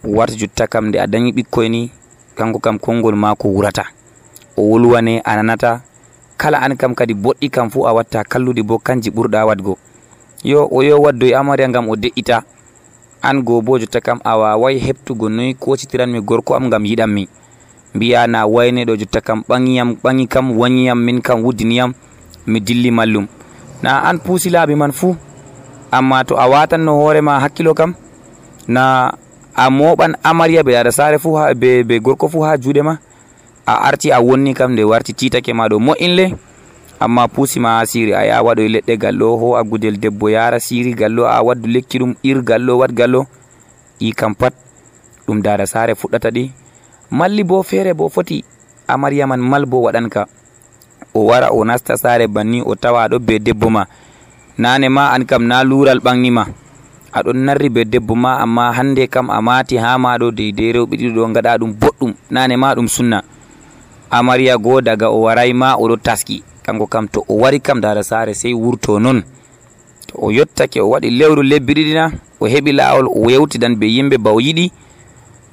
warta 0.03 0.35
jutta 0.35 0.67
kam 0.67 0.87
nde 0.87 0.97
a 0.99 1.07
dañi 1.07 1.31
ɓikkoy 1.31 1.69
ni 1.69 1.91
kanko 2.35 2.59
kam 2.59 2.79
konngol 2.79 3.15
maako 3.15 3.47
wurata 3.47 3.85
o 4.57 4.61
wolwane 4.61 5.21
a 5.23 5.35
nanata 5.35 5.81
kala 6.37 6.57
an 6.61 6.75
kam 6.75 6.95
kadi 6.95 7.13
boɗɗi 7.13 7.49
kam 7.49 7.69
fuu 7.69 7.85
a 7.87 7.93
watta 7.93 8.23
kalluɗi 8.23 8.63
bo 8.63 8.79
kanji 8.79 9.09
ɓurɗa 9.11 9.45
wadgo 9.45 9.77
yo 10.43 10.67
o 10.71 10.81
yo 10.83 10.97
waddo 11.01 11.25
e 11.27 11.33
amariya 11.35 11.69
ngam 11.69 11.89
o 11.89 11.95
de'ita. 11.95 12.43
An 13.21 13.43
go 13.43 13.61
bo 13.61 13.77
jotta 13.77 14.01
kam 14.01 14.19
a 14.23 14.37
wawai 14.37 14.79
heɓtugo 14.79 15.29
noyi 15.29 15.53
kocitiranmi 15.53 16.21
gorko 16.21 16.55
am 16.55 16.65
ngam 16.67 16.85
yiɗanmi 16.85 17.27
mbiya 17.95 18.27
na 18.27 18.45
wayne 18.45 18.85
ɗo 18.85 18.95
jotta 18.97 19.21
kam 19.21 19.43
ɓaŋiyam 19.49 19.95
ɓaŋi 20.03 20.27
kam 20.27 20.57
wañiyam 20.59 20.99
min 20.99 21.21
kam 21.21 21.43
wuddiniyam 21.43 21.93
mi 22.47 22.59
dilli 22.59 22.91
mallum. 22.91 23.27
Na 23.83 23.99
an 24.09 24.19
puusi 24.19 24.49
laabi 24.49 24.75
man 24.75 24.91
fuu 24.91 25.15
amma 25.91 26.23
to 26.23 26.35
a 26.37 26.47
watanno 26.47 26.95
hoorema 26.95 27.39
hakkilo 27.39 27.73
kam 27.73 27.93
na 28.67 29.11
a 29.55 29.69
moɓan 29.69 30.15
amariya 30.23 30.63
be 30.63 30.71
dada 30.71 30.91
sare 30.91 31.17
fuu 31.19 31.37
be, 31.55 31.83
be 31.83 31.99
gorko 31.99 32.27
fuu 32.29 32.41
ha 32.43 32.57
juuɗe 32.57 32.81
ma 32.81 32.97
a 33.65 33.73
arti 33.87 34.11
a 34.11 34.19
wonni 34.21 34.53
kam 34.53 34.71
nde 34.73 34.83
warti 34.83 35.13
titake 35.13 35.53
ma 35.53 35.67
ɗo 35.67 35.79
mo'inle 35.79 36.35
amma 36.99 37.27
puusima 37.27 37.79
ha 37.79 37.85
siri 37.85 38.13
a 38.13 38.25
ya 38.25 38.41
waɗoy 38.43 38.67
leɗɗe 38.69 38.97
gallo 38.97 39.37
ho 39.37 39.55
a 39.57 39.63
gudel 39.63 39.97
debbo 39.99 40.29
yara 40.29 40.59
siri 40.59 40.93
gallo 40.93 41.25
a 41.27 41.41
waddu 41.43 41.67
lekki 41.69 41.97
ɗum 41.99 42.13
ir 42.23 42.41
gallo 42.43 42.77
wat 42.77 42.91
gallo 42.93 43.25
ɗi 43.99 44.13
kam 44.15 44.35
pat 44.35 44.53
ɗum 45.27 45.41
dada 45.41 45.65
sare 45.65 45.93
fuɗɗata 45.95 46.29
ɗi 46.31 46.51
malli 47.11 47.43
bo 47.43 47.61
feere 47.63 47.93
bo 47.93 48.07
foti 48.09 48.43
amarya 48.87 49.27
man 49.27 49.39
mal 49.39 49.65
bo 49.65 49.81
waɗanka. 49.83 50.25
O 51.13 51.25
wara 51.27 51.51
o 51.51 51.63
nasta 51.65 51.97
saare 51.97 52.27
banni 52.27 52.61
o 52.61 52.75
tawa 52.75 53.03
aɗo 53.07 53.19
be 53.19 53.39
debbo 53.39 53.69
ma. 53.69 53.85
Nane 54.57 54.89
ma 54.89 55.11
an 55.11 55.25
kam 55.25 55.43
na 55.47 55.63
lural 55.63 55.99
ɓangnima 55.99 56.45
aɗon 57.13 57.37
narri 57.45 57.69
be 57.69 57.83
debbo 57.85 58.15
ma 58.15 58.39
amma 58.39 58.71
hande 58.71 59.07
kam 59.07 59.29
a 59.29 59.41
mati 59.41 59.75
ha 59.77 59.97
maɗo 59.97 60.31
deydey 60.31 60.71
rewɓe 60.75 60.95
ɗiɗo 60.99 61.15
ɗo 61.15 61.33
gaɗa 61.35 61.57
ɗum 61.59 61.71
boɗɗum. 61.79 62.13
Nane 62.29 62.55
ma 62.57 62.75
ɗum 62.75 62.87
sunna. 62.87 63.21
Amarya 64.09 64.57
go 64.57 64.81
daga 64.81 65.09
o 65.11 65.21
waray 65.27 65.53
ma 65.53 65.75
oɗo 65.75 65.97
taski. 65.97 66.43
Kanko 66.63 66.87
kam 66.87 67.07
to 67.07 67.23
o 67.27 67.33
wari 67.43 67.59
kam 67.59 67.81
dara 67.81 68.03
saare 68.03 68.33
sey 68.33 68.53
wurto 68.53 68.99
noon 68.99 69.23
to 70.07 70.13
o 70.17 70.29
yottake 70.31 70.79
o 70.79 70.89
waɗi 70.95 71.09
lewru 71.09 71.41
lebbi 71.43 71.73
ɗiɗina 71.73 72.11
o 72.39 72.45
heɓi 72.47 72.71
lawol 72.71 73.07
o 73.07 73.29
yewtidan 73.29 73.75
be 73.79 73.85
yimɓe 73.87 74.17
ba 74.17 74.31
o 74.31 74.39
yiɗi. 74.39 74.71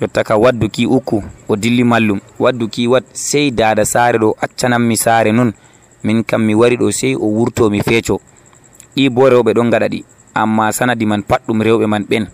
Yotta 0.00 0.24
ka 0.24 0.36
wadduki 0.36 0.86
ukku 0.86 1.22
o 1.48 1.56
dilli 1.56 1.84
mallum. 1.84 2.20
Wadduki 2.38 2.86
wat 2.88 3.04
sey 3.12 3.50
dada 3.50 3.84
sare 3.84 4.18
ɗo 4.18 4.34
accananmi 4.40 4.96
saare 4.96 5.32
nun. 5.32 5.52
Min 6.04 6.24
kam 6.24 6.42
mi 6.44 6.54
wari 6.54 6.76
ɗo 6.76 6.90
sey 6.92 7.14
o 7.14 7.26
wurto 7.26 7.70
mi 7.70 7.80
feeco. 7.82 8.20
Ɗi 8.96 9.08
bo 9.10 9.28
rewɓe 9.28 9.52
ɗon 9.54 9.70
gaɗa 9.70 9.88
ɗi. 9.88 10.04
Amma 10.34 10.72
sanadi 10.72 11.06
man 11.06 11.22
pat 11.22 11.42
ɗum 11.46 11.62
rewɓe 11.62 11.86
man 11.86 12.04
ɓen. 12.08 12.26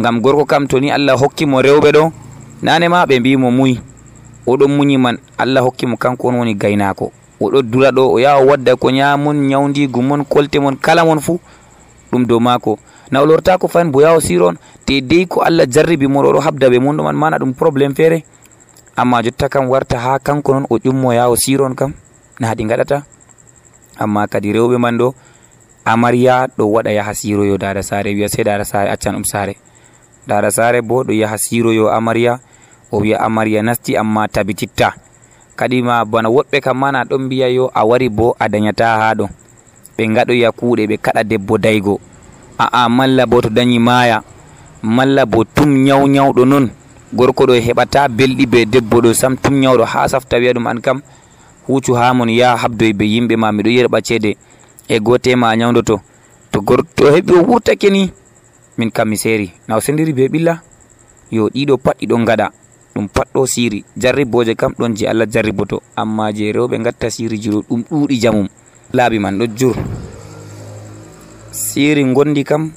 Ngam 0.00 0.20
gorko 0.20 0.44
kam 0.44 0.66
to 0.66 0.80
ni 0.80 0.90
allah 0.90 1.16
hokkimo 1.18 1.62
rewɓe 1.62 1.92
ɗo 1.92 2.12
nane 2.62 2.88
ma 2.88 3.06
ɓe 3.06 3.20
mbimo 3.20 3.50
muyi. 3.50 3.80
Oɗon 4.46 4.68
muñi 4.76 4.98
man 4.98 5.18
allah 5.38 5.62
hokkimo 5.64 5.96
kanko 5.96 6.28
on 6.28 6.36
woni 6.38 6.54
gaynako 6.54 7.12
oɗo 7.40 7.62
dura 7.62 7.90
ɗo 7.92 8.12
o 8.14 8.18
yaha 8.18 8.40
o 8.40 8.46
wadda 8.46 8.76
ko 8.76 8.90
ñamon 8.90 9.34
nyawdigu 9.48 10.02
mon 10.02 10.24
kolte 10.24 10.56
mon 10.58 10.76
kala 10.76 11.04
mon 11.04 11.20
fuu 11.20 11.38
ɗum 12.12 12.26
dow 12.26 12.40
maako. 12.40 12.78
Na 13.10 13.22
o 13.22 13.26
lortako 13.26 13.68
fayin 13.68 13.90
bo 13.90 14.00
yaha 14.00 14.16
o 14.16 14.20
siro 14.20 14.48
on 14.48 14.56
te 14.84 15.00
dey 15.00 15.26
ko 15.26 15.40
allah 15.42 15.66
jarribi 15.66 16.06
mon 16.08 16.24
oɗo 16.26 16.40
habda 16.40 16.68
ɓe 16.68 16.78
mon 16.80 16.96
ɗo 16.96 17.02
man 17.04 17.16
mana 17.16 17.38
ɗum 17.38 17.54
probléme 17.54 17.94
feere 17.94 18.24
amma 18.96 19.22
jotta 19.22 19.48
kam 19.48 19.68
warta 19.68 19.98
ha 19.98 20.18
kanko 20.18 20.52
noon 20.52 20.66
o 20.70 20.78
ƴummo 20.78 21.12
yaha 21.14 21.30
o 21.30 21.36
siro 21.36 21.64
on 21.66 21.74
kam 21.74 21.92
na 22.40 22.54
ɗi 22.54 22.64
gaɗata 22.66 23.02
amma 23.98 24.26
kadi 24.26 24.52
rewɓe 24.52 24.78
man 24.78 24.98
ɗo 24.98 25.14
amariya 25.84 26.48
ɗo 26.58 26.64
waɗa 26.72 26.90
yaha 26.92 27.14
siroyo 27.14 27.58
dada 27.58 27.82
sare 27.82 28.10
wiya 28.14 28.28
sei 28.28 28.44
dada 28.44 28.64
sare 28.64 28.90
accan 28.90 29.14
ɗum 29.14 29.24
sare. 29.24 29.54
Dada 30.26 30.50
sare 30.50 30.82
bo 30.82 31.04
ɗo 31.04 31.12
yaha 31.14 31.38
siroyo 31.38 31.88
amariya 31.94 32.40
o 32.90 32.98
wiya 33.00 33.20
amariya 33.22 33.62
nasti 33.62 33.96
amma 33.96 34.26
tabititta. 34.28 34.94
Kadi 35.56 35.82
ma 35.82 36.04
bana 36.04 36.28
woɗɓe 36.28 36.60
kam 36.60 36.76
mana 36.78 37.04
ɗon 37.04 37.22
mbiya 37.26 37.48
yo 37.54 37.70
a 37.74 37.86
wari 37.86 38.08
bo 38.08 38.34
a 38.38 38.48
dañata 38.48 38.98
ha 38.98 39.14
ɗo 39.14 39.28
ɓe 39.96 40.04
gaɗoya 40.14 40.52
kuuɗe 40.52 40.86
ɓe 40.86 40.96
kaɗa 41.04 41.22
debbo 41.24 41.58
daygo. 41.58 42.00
Aa 42.58 42.88
malla 42.88 43.26
bo 43.26 43.40
to 43.40 43.48
dañi 43.50 43.78
maaya 43.78 44.22
malla 44.82 45.26
bo 45.26 45.44
tum 45.44 45.70
nyaw 45.84 46.06
nyawɗo 46.06 46.44
non. 46.44 46.70
Gorko 47.12 47.46
ɗo 47.46 47.54
heɓata 47.54 48.08
belɗi 48.08 48.46
be 48.46 48.64
debbo 48.66 49.00
ɗo 49.00 49.14
sam 49.14 49.36
tum 49.36 49.54
ñawɗo 49.60 49.84
ha 49.84 50.08
safta 50.08 50.36
wiya 50.38 50.52
ɗum 50.52 50.66
an 50.66 50.80
kam 50.80 51.00
huccu 51.68 51.94
ha 51.94 52.14
mon 52.14 52.28
yaha 52.28 52.56
habdoy 52.56 52.92
be 52.92 53.04
yimɓe 53.04 53.36
ma 53.36 53.52
miɗo 53.52 53.70
yerɓa 53.70 54.00
ceede 54.02 54.36
e 54.88 54.98
gote 55.00 55.34
ma 55.36 55.56
nyawdoto 55.56 56.00
to. 56.50 56.60
Gorto 56.60 57.04
heɓi 57.10 57.32
o 57.38 57.42
wurtake 57.42 57.90
ni 57.90 58.10
min 58.78 58.90
kam 58.90 59.08
mi 59.08 59.16
seeri. 59.16 59.52
Na 59.68 59.80
sendiri 59.80 60.12
be 60.12 60.28
ɓilla? 60.28 60.60
Yo 61.30 61.48
ɗiɗo 61.48 61.76
pat 61.78 61.96
ɗiɗo 62.00 62.24
gaɗa 62.24 62.50
ɗum 62.96 63.08
pat 63.12 63.28
siri 63.46 63.84
jarriboje 63.96 64.54
kam 64.56 64.72
ɗon 64.78 64.96
je 64.96 65.06
allah 65.06 65.28
jarriboto 65.28 65.82
amma 65.96 66.32
je 66.32 66.52
rewɓe 66.52 66.78
gatta 66.82 67.10
siriji 67.10 67.50
ɗo 67.50 67.60
ɗum 67.68 67.82
ɗuuɗi 67.90 68.20
jamum 68.20 68.48
laabi 68.92 69.18
man 69.18 69.38
ɗo 69.38 69.46
jur. 69.56 69.76
Siri 71.50 72.04
gondi 72.12 72.44
kam 72.44 72.72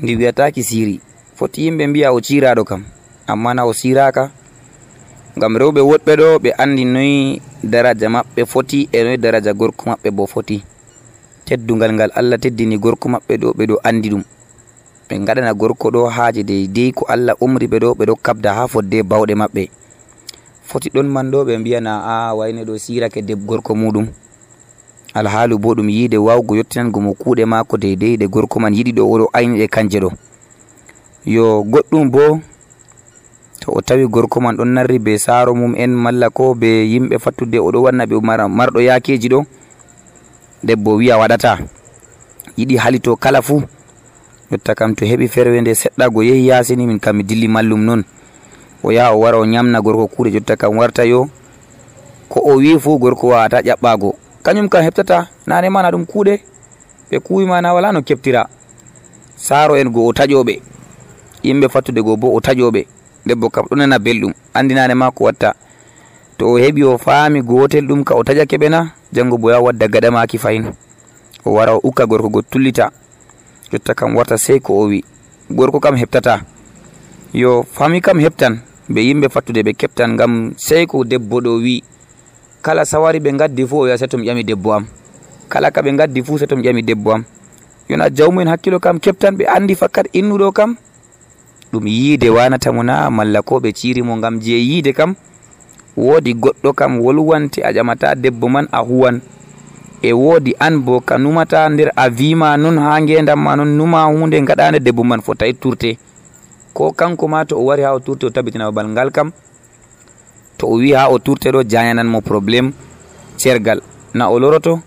ndi 0.00 0.16
wiyataki 0.16 0.62
siri 0.62 1.00
foti 1.36 1.64
yimɓe 1.64 1.86
mbiya 1.86 2.12
o 2.12 2.20
ciraɗo 2.20 2.64
kam 2.64 2.82
amma 3.26 3.54
na 3.54 3.64
o 3.64 3.72
siraka 3.72 4.30
ngam 5.36 5.56
rewɓe 5.56 5.80
woɗɓe 5.80 6.12
ɗo 6.20 6.38
ɓe 6.42 6.50
andi 6.62 6.84
noyi 6.84 7.40
daraja 7.62 8.08
maɓɓe 8.08 8.40
foti 8.46 8.88
e 8.92 8.98
noyi 9.04 9.16
daraja 9.18 9.52
gorko 9.54 9.82
maɓɓe 9.90 10.10
bo 10.10 10.26
foti. 10.26 10.62
Teddugal 11.44 11.92
ngal 11.94 12.10
allah 12.14 12.38
teddini 12.38 12.76
gorko 12.78 13.08
maɓɓe 13.08 13.34
ɗo 13.42 13.48
ɓeɗo 13.58 13.76
andi 13.88 14.08
ɗum. 14.10 14.22
Ɓe 15.08 15.14
gaɗana 15.26 15.54
gorko 15.54 15.90
ɗo 15.90 16.06
haaje 16.08 16.42
deydey 16.42 16.92
ko 16.92 17.04
allah 17.08 17.34
umri 17.40 17.66
ɓe 17.66 17.78
ɗo 17.78 17.94
ɓeɗo 17.98 18.14
kabda 18.22 18.54
ha 18.54 18.68
fodde 18.68 19.02
bawɗe 19.02 19.34
maɓɓe. 19.34 19.64
Foti 20.68 20.90
ɗon 20.94 21.06
man 21.08 21.30
ɗo 21.30 21.44
ɓe 21.44 21.58
mbiyana 21.58 21.92
a 22.04 22.34
wayne 22.34 22.64
ɗo 22.64 22.78
sirake 22.78 23.22
deb 23.22 23.40
gorko 23.46 23.74
muɗum. 23.74 24.06
alhaalu 25.14 25.58
bo 25.58 25.74
ɗum 25.74 25.88
yiide 25.90 26.16
wawgo 26.16 26.56
yettinango 26.56 27.00
mo 27.00 27.14
kuuɗe 27.14 27.44
maako 27.44 27.76
deydey 27.76 28.16
ɗe 28.16 28.26
gorko 28.28 28.60
man 28.60 28.74
yiɗi 28.74 28.92
ɗo 28.92 29.02
oɗo 29.12 29.26
ayniɗe 29.32 29.66
kanje 29.68 29.98
ɗo. 30.00 30.10
Yo 31.24 31.62
goɗɗum 31.62 32.10
bo 32.10 32.40
to 33.60 33.72
o 33.72 33.80
tawi 33.80 34.06
gorko 34.06 34.40
man 34.40 34.56
ɗon 34.56 34.68
narri 34.74 34.98
be 34.98 35.18
saaro 35.18 35.54
mum 35.54 35.74
en 35.76 35.90
malla 35.90 36.30
ko 36.30 36.54
be 36.54 36.86
yimɓe 36.86 37.18
fattude 37.18 37.58
oɗo 37.58 37.82
wanna 37.82 38.06
ɓe 38.06 38.16
marɗo 38.48 38.80
yakeji 38.80 39.28
ɗo 39.28 39.44
debbo 40.62 40.96
wiya 40.96 41.18
waɗata. 41.18 41.58
Yiɗi 42.56 42.76
halito 42.76 43.16
kala 43.16 43.42
fuu 43.42 43.62
jotta 44.50 44.74
kam 44.74 44.94
to 44.94 45.04
heɓi 45.04 45.28
ferwe 45.28 45.60
nde 45.60 45.74
seɗɗago 45.74 46.22
yehi 46.22 46.46
yasini 46.46 46.86
min 46.86 46.98
kam 46.98 47.16
mi 47.16 47.22
dilli 47.24 47.48
mallum 47.48 47.84
noon 47.84 48.04
o 48.82 48.90
yaha 48.92 49.14
o 49.14 49.20
wara 49.20 49.38
o 49.38 49.44
ñamna 49.46 49.80
gorko 49.80 50.06
kuuɗe 50.06 50.30
jotta 50.32 50.56
kam 50.56 50.76
warta 50.76 51.04
yo 51.04 51.28
ko 52.28 52.40
o 52.44 52.56
wi 52.56 52.78
fuu 52.78 52.98
gorko 52.98 53.28
wawata 53.28 53.60
ƴaɓɓago 53.62 54.14
kañum 54.42 54.68
kam 54.68 54.82
heɓtata 54.82 55.26
nane 55.46 55.68
mana 55.70 55.90
ɗum 55.90 56.06
kuuɗe 56.06 56.40
ɓe 57.10 57.18
kuwima 57.20 57.60
na 57.60 57.74
wala 57.74 57.92
no 57.92 58.00
keɓtira 58.02 58.46
saaro 59.36 59.76
en 59.76 59.88
go 59.90 60.06
o 60.06 60.12
taƴoɓe 60.12 60.60
yimɓe 61.42 61.68
fattude 61.68 62.00
go 62.02 62.16
bo 62.16 62.34
o 62.36 62.40
taƴoɓe 62.40 62.86
debbo 63.26 63.50
kam 63.50 63.64
ɗo 63.68 63.76
nana 63.76 63.98
belɗum 63.98 64.32
andinane 64.54 64.94
ma 64.94 65.10
ko 65.10 65.24
watta. 65.24 65.54
To 66.38 66.52
o 66.52 66.58
heɓi 66.58 66.82
o 66.84 66.98
faami 66.98 67.42
gotel 67.42 67.86
ɗum 67.86 68.04
ka 68.04 68.14
o 68.14 68.22
taƴake 68.22 68.56
ɓena 68.58 68.92
janngo 69.12 69.38
boya 69.38 69.60
wadda 69.60 69.86
wadda 69.86 69.88
gaɗamaki 69.88 70.38
fayin. 70.38 70.72
O 71.44 71.52
wara 71.52 71.74
o 71.76 71.80
ukka 71.84 72.06
gorko 72.06 72.28
go 72.28 72.42
tullita. 72.42 72.90
Jotta 73.72 73.94
kam 73.94 74.16
warta 74.16 74.38
sey 74.38 74.60
ko 74.60 74.72
o 74.74 74.86
wi. 74.88 75.04
Gorko 75.50 75.80
kam 75.80 75.96
heɓtata 75.96 76.40
yo 77.32 77.62
fami 77.62 78.00
kam 78.00 78.18
heɓtan 78.18 78.60
ɓe 78.88 79.00
yimɓe 79.00 79.28
fattude 79.28 79.62
ɓe 79.62 79.72
keɓtan 79.74 80.14
ngam 80.14 80.52
sey 80.56 80.86
ko 80.86 81.04
debbo 81.04 81.40
ɗo 81.40 81.60
wi 81.62 81.82
kala 82.62 82.84
sawari 82.84 83.18
ɓe 83.20 83.32
gaddi 83.36 83.66
fuu 83.66 83.78
o 83.78 83.82
wiya 83.84 83.98
setom 83.98 84.20
ƴami 84.22 84.44
debbo 84.44 84.72
am 84.72 84.86
kala 85.48 85.70
ka 85.70 85.80
ɓe 85.82 85.96
gaddi 85.96 86.22
fuu 86.22 86.38
setom 86.38 86.60
ƴami 86.62 86.82
debbo 86.82 87.12
am 87.12 87.24
yona 87.90 88.10
jawmumen 88.10 88.48
hakkilo 88.48 88.78
kam 88.78 88.98
keɓtan 89.00 89.34
ɓe 89.36 89.44
andi 89.50 89.74
fakkat 89.74 90.06
innuɗo 90.14 90.52
kam. 90.52 90.76
Ɗum 91.72 91.86
yiide 91.86 92.30
wanata 92.30 92.72
mo 92.72 92.82
na 92.82 93.10
malla 93.10 93.42
ko 93.42 93.58
ɓe 93.60 93.72
cirimo 93.72 94.16
ngam 94.16 94.38
je 94.40 94.54
yiide 94.58 94.92
kam. 94.92 95.14
Woodi 95.96 96.34
goɗɗo 96.34 96.72
kam 96.74 97.00
wolwante 97.00 97.62
a 97.62 97.72
ƴamata 97.72 98.14
debbo 98.14 98.48
man 98.48 98.68
a 98.72 98.78
huwan 98.82 99.20
e 100.02 100.12
woodi 100.12 100.54
an 100.58 100.78
bo 100.80 101.00
ka 101.00 101.18
numata 101.18 101.68
nder 101.68 101.92
a 101.96 102.08
wima 102.08 102.56
non 102.56 102.78
ha 102.78 103.00
ngendam 103.00 103.42
ma 103.42 103.56
non 103.56 103.76
numa 103.76 104.04
hunde 104.06 104.38
gaɗande 104.40 104.78
debbo 104.80 105.04
man 105.04 105.20
fotai 105.20 105.54
turte. 105.54 105.98
Ko 106.72 106.92
kanko 106.92 107.28
ma 107.28 107.44
to 107.44 107.56
o 107.58 107.64
wari 107.64 107.82
ha 107.82 107.94
o 107.94 107.98
turte 107.98 108.24
o 108.26 108.30
tabbitina 108.30 108.70
babal 108.70 108.88
ngal 108.88 109.10
kam 109.10 109.32
to 110.60 110.66
o 110.68 110.76
wi 110.76 110.92
ha 110.92 111.08
o 111.08 111.16
turteɗo 111.18 111.64
jayananmo 111.64 112.20
probléme 112.20 112.72
cergal 113.40 113.80
na 114.14 114.28
o 114.28 114.36
loroto 114.38 114.80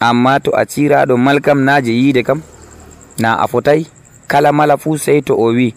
amma 0.00 0.40
to 0.40 0.50
a 0.56 0.64
ciraɗo 0.64 1.16
mal 1.16 1.40
kam 1.40 1.60
na 1.64 1.80
je 1.84 1.92
yiide 1.92 2.22
kam 2.24 2.40
na 3.20 3.36
a 3.36 3.46
fotai 3.46 3.86
kala 4.26 4.52
mala 4.52 4.76
fuu 4.76 4.98
sey 4.98 5.20
to 5.22 5.34
o 5.34 5.52
wi. 5.52 5.74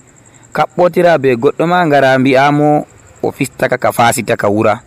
Kaɓɓotira 0.55 1.17
be 1.21 1.29
goɗɗo 1.35 1.63
ma 1.67 1.85
ngara 1.85 2.17
mbi'amo 2.19 2.85
o 3.23 3.31
fistaka 3.31 3.77
ka 3.77 3.91
fasita 3.91 4.35
ka 4.35 4.47
wura. 4.49 4.81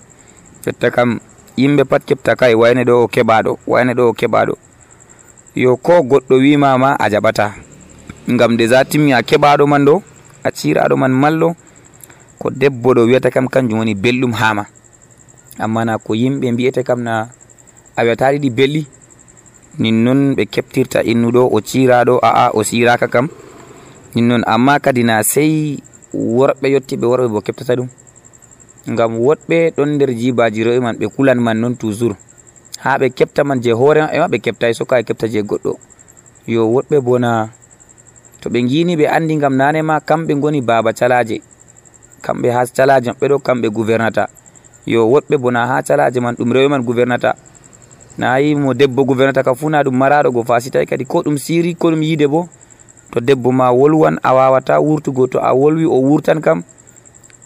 Jotta 0.64 0.90
kam 0.90 1.20
yimɓe 1.56 1.84
pat 1.84 2.02
keɓta 2.08 2.36
kay 2.40 2.54
wayne 2.54 2.82
ɗo 2.84 3.04
o 3.04 3.08
keɓaɗo 3.14 3.58
wayne 3.66 3.92
ɗo 3.94 4.08
o 4.10 4.12
keɓaɗo. 4.12 4.54
Yo 5.54 5.76
ko 5.76 6.02
goɗɗo 6.02 6.34
wimama 6.44 6.96
a 6.98 7.08
jaɓata. 7.12 7.52
Ngam 8.30 8.56
de 8.56 8.66
za 8.66 8.84
timmi 8.84 9.12
a 9.12 9.22
keɓaɗo 9.22 9.66
man 9.66 9.84
ɗo 9.84 10.02
a 10.44 10.50
ciraɗo 10.50 10.96
man 10.96 11.12
mallo 11.12 11.54
ko 12.42 12.50
debbo 12.50 12.90
ɗo 12.94 13.06
wiyata 13.06 13.30
kam 13.30 13.46
kanjum 13.46 13.78
woni 13.78 13.94
belɗum 13.94 14.32
hama 14.34 14.66
amma 15.58 15.84
na 15.84 15.98
ko 15.98 16.14
yimɓe 16.18 16.50
mbiyete 16.52 16.82
kam 16.82 17.02
na 17.06 17.30
a 17.94 18.00
wiyata 18.02 18.32
ɗiɗi 18.34 18.50
belɗi 18.50 18.82
nin 19.78 20.04
noon 20.04 20.34
ɓe 20.36 20.44
keptirta 20.52 21.00
innuɗo 21.02 21.48
o 21.48 21.60
ciraɗo 21.60 22.18
a'a 22.22 22.50
o 22.52 22.60
siraka 22.62 23.08
kam. 23.08 23.28
Nin 24.14 24.28
noon 24.28 24.42
amma 24.46 24.78
kadi 24.80 25.02
na 25.02 25.22
sey 25.22 25.78
worɓe 26.12 26.66
yettiɓe 26.74 27.06
worɓe 27.06 27.28
bo 27.32 27.40
keɓtata 27.40 27.74
ɗum. 27.78 27.88
Ngam 28.92 29.12
woɗɓe 29.24 29.72
ɗon 29.76 29.88
nder 29.96 30.10
jibaji 30.20 30.64
rewɓe 30.64 30.80
man 30.82 30.96
ɓe 31.00 31.06
kulan 31.16 31.38
man 31.40 31.56
noon 31.60 31.74
toujours. 31.76 32.16
Ha 32.84 32.98
ɓe 32.98 33.06
keɓta 33.16 33.44
man 33.44 33.62
je 33.62 33.72
hoore 33.72 34.00
maɓɓe 34.04 34.18
ma 34.18 34.28
ɓe 34.28 34.38
keɓtayi 34.44 34.74
soka 34.74 34.96
ɓe 35.00 35.04
keɓta 35.08 35.26
je 35.32 35.40
goɗɗo. 35.42 35.72
Yo 36.46 36.66
woɗɓe 36.74 37.00
bona 37.00 37.48
to 38.40 38.50
ɓe 38.50 38.60
gini 38.68 38.96
ɓe 38.96 39.06
andi 39.08 39.36
ngam 39.36 39.56
nane 39.56 39.82
ma 39.82 40.00
kamɓe 40.00 40.34
goni 40.40 40.60
baba 40.60 40.92
calaje 40.92 41.40
kamɓe 42.22 42.48
ha 42.54 42.62
calaje 42.76 43.10
maɓɓe 43.10 43.26
ɗo 43.28 43.38
kamɓe 43.38 43.68
gouvernata 43.76 44.28
yo 44.86 45.00
woɗɓe 45.12 45.36
bona 45.38 45.66
ha 45.66 45.82
calaje 45.82 46.20
man 46.20 46.34
ɗum 46.38 46.52
rewɓe 46.52 46.68
man 46.70 46.82
gouvernata 46.82 47.34
nayi 48.18 48.54
mo 48.54 48.74
debbo 48.74 49.04
gouvernata 49.04 49.42
ka 49.42 49.54
fu 49.54 49.70
na 49.70 49.82
ɗum 49.82 49.96
maraɗo 49.96 50.30
go 50.32 50.42
fasitai 50.44 50.86
kadi. 50.86 51.04
Ko 51.04 51.22
ɗum 51.22 51.38
siri 51.38 51.74
ko 51.74 51.90
ɗum 51.90 52.02
yiide 52.02 52.26
bo 52.28 52.48
to 53.10 53.20
debbo 53.20 53.52
ma 53.52 53.70
wolwan 53.72 54.18
a 54.22 54.34
wawata 54.34 54.80
wurtugo 54.80 55.26
to 55.26 55.38
a 55.40 55.52
wolwi 55.54 55.84
o 55.86 55.96
wurtan 56.00 56.40
kam 56.40 56.62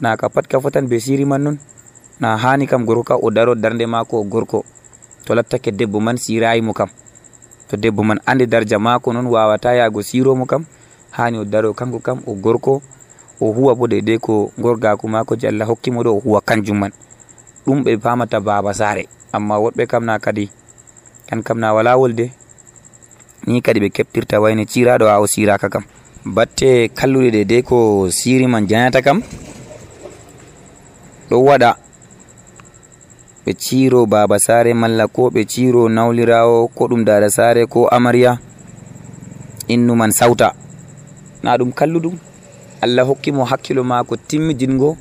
na 0.01 0.17
ka 0.17 0.29
pat 0.29 0.47
ka 0.49 0.61
fotan 0.61 0.89
be 0.89 0.99
siri 1.01 1.25
man 1.25 1.43
non. 1.43 1.59
Na 2.21 2.37
hani 2.37 2.67
kam 2.67 2.85
gorko 2.87 3.05
ka 3.05 3.17
o 3.17 3.31
daro 3.31 3.55
darde 3.55 3.87
mako 3.87 4.21
o 4.21 4.25
gorko. 4.25 4.65
To 5.27 5.35
lattake 5.35 5.71
debbo 5.71 6.01
man 6.01 6.17
sirayimo 6.17 6.75
kam. 6.75 6.89
To 7.69 7.77
debbo 7.77 8.03
man 8.03 8.19
andi 8.27 8.47
darja 8.47 8.79
mako 8.79 9.12
noon 9.12 9.27
wawata 9.27 9.75
yago 9.75 10.03
siromo 10.03 10.47
kam. 10.47 10.67
Hani 11.12 11.39
o 11.39 11.45
daro 11.45 11.75
kanko 11.75 12.01
kam 12.03 12.23
o 12.27 12.35
gorko 12.35 12.83
o 13.40 13.53
huwa 13.53 13.75
bo 13.75 13.87
dedei 13.87 14.18
ko 14.18 14.51
gorgako 14.59 15.09
mako 15.09 15.37
je 15.37 15.49
allah 15.49 15.66
hokkimo 15.68 16.03
ɗo 16.03 16.09
o 16.16 16.20
huwa 16.20 16.40
kanjum 16.40 16.79
man. 16.79 16.92
Ɗum 17.66 17.83
ɓe 17.85 17.99
famata 18.01 18.40
baba 18.40 18.72
sare 18.75 19.09
amma 19.33 19.57
woɗɓe 19.59 19.87
kam 19.87 20.05
na 20.05 20.18
kadi 20.18 20.51
kan 21.29 21.42
kam 21.42 21.59
na 21.59 21.72
wala 21.75 21.96
wolde 21.96 22.31
ni 23.46 23.61
kadi 23.61 23.81
ɓe 23.81 23.88
keɓtirta 23.90 24.40
wayne 24.40 24.64
ciraɗo 24.64 25.07
ha 25.09 25.20
o 25.20 25.27
siraka 25.27 25.68
kam. 25.68 25.85
Batte 26.25 26.88
kalluɗe 26.94 27.31
dedei 27.31 27.62
ko 27.62 28.09
siri 28.11 28.46
man 28.46 28.66
janata 28.66 29.03
kam 29.03 29.22
ɗo 31.31 31.37
waɗa. 31.44 31.77
Ɓe 33.46 33.53
ciro 33.59 34.07
baba 34.07 34.38
sare 34.38 34.75
malla 34.75 35.07
ko 35.09 35.31
ɓe 35.31 35.44
ciro 35.46 35.88
nawlirawo 35.88 36.68
ko 36.68 36.87
ɗum 36.88 37.05
dada 37.05 37.31
sare 37.31 37.66
ko 37.66 37.87
amariya 37.88 38.38
innuman 39.68 40.12
sawta 40.12 40.55
na 41.42 41.57
ɗum 41.59 41.72
kalluɗum. 41.72 42.16
Allah 42.81 43.05
hokkimo 43.07 43.45
hakkilo 43.45 43.85
mako 43.85 44.17
timmidingo 44.17 44.97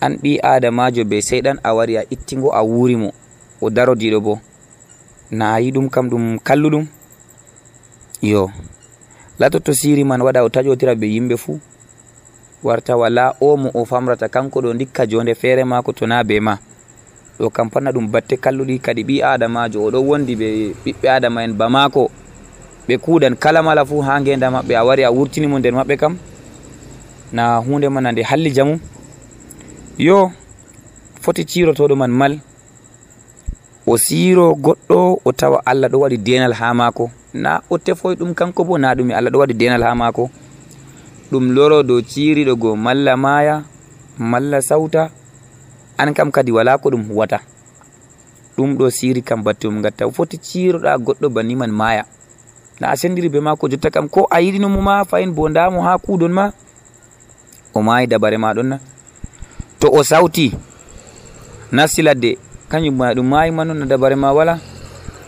an 0.00 0.16
ɓi 0.22 0.40
adamajo 0.42 1.04
be 1.04 1.20
seyɗan 1.20 1.58
a 1.62 1.74
wari 1.74 1.96
a 1.96 2.02
ittigo 2.10 2.50
a 2.54 2.62
wurimo 2.62 3.12
o 3.60 3.70
darodiɗo 3.70 4.20
bo. 4.20 4.40
Na 5.30 5.58
yi 5.58 5.70
ɗum 5.72 5.88
kam 5.90 6.08
ɗum 6.10 6.38
kalluɗum. 6.38 6.86
Yo. 8.22 8.50
Latoto 9.38 9.74
siri 9.74 10.04
man 10.04 10.20
waɗa 10.20 10.44
o 10.44 10.48
taƴotira 10.48 10.94
be 10.94 11.06
yimɓe 11.06 11.36
fuu. 11.36 11.60
Warta 12.62 12.96
wala 12.96 13.34
o 13.40 13.56
mo 13.56 13.70
o 13.74 13.84
famrata 13.84 14.28
kanko 14.28 14.60
ɗo 14.60 14.74
dikka 14.74 15.06
jonde 15.06 15.34
feere 15.34 15.64
mako 15.64 15.92
to 15.92 16.06
na 16.06 16.24
be 16.24 16.40
ma. 16.40 16.58
Ɗo 17.38 17.50
kam 17.50 17.70
panna 17.70 17.90
ɗum 17.92 18.08
batte 18.10 18.36
kalluɗi 18.36 18.78
kadi 18.80 19.04
ɓi 19.04 19.22
adamajo 19.22 19.80
oɗo 19.88 20.00
wondi 20.00 20.36
ɓe 20.36 20.74
ɓiɓɓe 20.84 21.08
adama 21.08 21.44
en 21.44 21.52
ba 21.56 21.68
mako 21.68 22.10
ɓe 22.88 22.98
kuɗan 22.98 23.36
kala 23.36 23.62
mala 23.62 23.84
fuu 23.84 24.00
ha 24.02 24.20
ngenda 24.20 24.50
maɓɓe 24.50 24.74
a 24.76 24.84
wari 24.84 25.04
a 25.04 25.10
wurtinimo 25.12 25.58
nder 25.58 25.72
maɓɓe 25.72 25.96
kam 25.96 26.16
na 27.32 27.56
hunde 27.58 27.88
man 27.88 28.12
nde 28.12 28.22
halli 28.22 28.50
jamu. 28.50 28.80
Yo 29.98 30.32
foti 31.20 31.44
cirotoɗo 31.44 31.96
man 31.96 32.10
mal. 32.10 32.38
O 33.86 33.96
siro 33.98 34.54
goɗɗo 34.54 35.20
o 35.24 35.32
tawa 35.32 35.62
allah 35.66 35.88
ɗo 35.90 35.98
waɗi 36.00 36.16
denal 36.18 36.52
ha 36.52 36.74
mako. 36.74 37.10
Na 37.34 37.60
o 37.70 37.78
tefoy 37.78 38.14
ɗum 38.16 38.34
kanko 38.34 38.64
bo 38.64 38.78
na 38.78 38.94
ɗumi 38.94 39.12
allah 39.14 39.30
ɗo 39.32 39.38
waɗi 39.38 39.54
denal 39.54 39.82
ha 39.82 39.94
mako. 39.94 40.30
Ɗum 41.32 41.50
loro 41.54 41.82
dow 41.82 42.00
ciriɗo 42.02 42.56
go 42.56 42.76
malla 42.76 43.16
maya 43.16 43.62
malla 44.18 44.60
sawta 44.62 45.10
an 45.98 46.14
kam 46.14 46.30
kadi 46.32 46.52
wala 46.52 46.78
ko 46.78 46.90
ɗum 46.90 47.04
huwata. 47.08 47.40
Ɗum 48.56 48.76
ɗo 48.76 48.90
siri 48.90 49.22
kam 49.22 49.42
batte 49.42 49.64
mum 49.68 49.82
gatta 49.82 50.10
foti 50.10 50.36
ciroɗa 50.38 50.98
goɗɗo 50.98 51.28
bani 51.30 51.54
man 51.56 51.70
maya. 51.70 52.04
Na 52.80 52.90
a 52.90 52.96
sendiri 52.96 53.28
be 53.28 53.40
mako 53.40 53.68
jotta 53.68 53.90
kam. 53.90 54.08
Ko 54.08 54.26
a 54.30 54.40
yiɗino 54.40 54.68
mo 54.68 54.80
ma 54.80 55.04
fayin 55.04 55.32
bo 55.34 55.48
ndamo 55.48 55.82
ha 55.82 55.98
kudon 55.98 56.32
ma 56.32 56.50
o 57.74 57.82
mayi 57.82 58.06
dabare 58.06 58.36
ma 58.38 58.54
ɗon 58.54 58.66
na. 58.68 58.78
To 59.80 59.88
o 59.92 60.02
sawti 60.02 60.52
nasti 61.72 62.02
ladde 62.02 62.38
kañum 62.68 62.96
ma 62.96 63.14
ɗum 63.14 63.26
mayi 63.28 63.50
ma 63.50 63.64
noon 63.64 63.78
no 63.78 63.86
dabare 63.86 64.16
ma 64.16 64.32
wala 64.32 64.58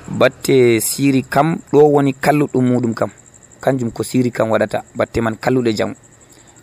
batte 0.09 0.81
siri 0.81 1.23
kam 1.23 1.59
ɗo 1.73 1.81
woni 1.93 2.13
kalluɗum 2.13 2.65
muɗum 2.65 2.95
kam. 2.95 3.11
Kanjum 3.61 3.91
ko 3.93 4.03
siri 4.03 4.31
kam 4.31 4.51
waɗata 4.51 4.83
batte 4.97 5.21
man 5.21 5.37
kalluɗe 5.37 5.73
jam 5.77 5.95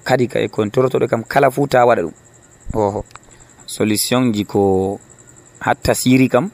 kadi 0.04 0.28
ka 0.28 0.40
e 0.40 0.48
kon 0.50 0.70
torotoɗe 0.70 1.08
kam 1.08 1.24
kala 1.24 1.50
fuu 1.52 1.68
ta 1.68 1.86
waɗa 1.86 2.02
ɗum. 2.02 2.14
Oho. 2.74 3.04
Solution 3.66 4.34
ji 4.34 4.44
ko 4.46 5.00
hatta 5.60 5.94
siri 5.96 6.28
kam 6.30 6.50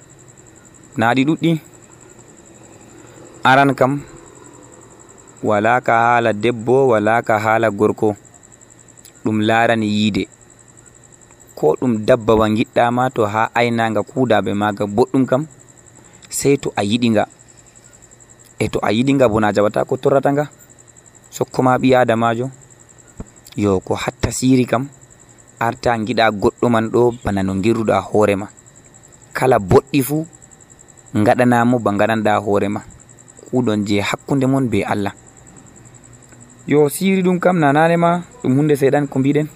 naɗi 0.97 1.25
ɗuɗɗi 1.25 1.59
aran 3.43 3.75
kam 3.75 4.01
wala 5.43 5.81
ka 5.81 5.93
haala 5.93 6.33
debbo 6.33 6.87
wala 6.87 7.21
ka 7.21 7.37
haala 7.39 7.69
gorko 7.71 8.15
ɗum 9.25 9.41
larani 9.41 9.87
yiide. 9.89 10.23
Ko 11.57 11.75
ɗum 11.79 12.05
dabbawa 12.05 12.45
giɗɗama 12.57 13.09
to 13.15 13.25
ha 13.25 13.49
aynaga 13.59 14.01
kuudaɓe 14.03 14.53
maga 14.53 14.85
boɗɗum 14.85 15.25
kam 15.25 15.43
sey 16.29 16.57
to 16.57 16.69
a 16.75 16.83
yiɗiga 16.83 17.23
e 18.59 18.67
to 18.67 18.79
a 18.83 18.91
yiɗiga 18.91 19.27
bo 19.31 19.39
na 19.39 19.51
jaɓata 19.55 19.85
ko 19.87 19.97
torrata 19.97 20.29
nga 20.33 20.45
sokkoma 21.31 21.77
ɓi 21.81 21.95
adamajo 21.95 22.49
yo 23.55 23.79
ko 23.79 23.95
hatta 23.95 24.31
siri 24.31 24.65
kam 24.65 24.87
arta 25.59 25.95
giɗa 26.05 26.31
goɗɗo 26.31 26.67
man 26.69 26.89
ɗo 26.91 27.01
bana 27.23 27.43
no 27.43 27.53
girruɗa 27.63 27.99
hoorema 28.11 28.47
kala 29.33 29.59
boɗɗi 29.59 29.99
fuu 30.03 30.25
gaɗanamo 31.25 31.79
ba 31.79 31.91
gaɗanɗa 31.99 32.39
hoorema 32.43 32.81
kuɗon 33.47 33.85
je 33.87 34.01
hakkude 34.01 34.45
mon 34.47 34.67
be 34.69 34.83
allah 34.83 35.13
yo 36.67 36.89
siri 36.89 37.21
ɗum 37.21 37.39
kam 37.39 37.59
nananema 37.59 38.23
ɗum 38.41 38.57
hunde 38.57 38.75
seyɗan 38.75 39.07
ko 39.07 39.19
mbiɗen. 39.19 39.47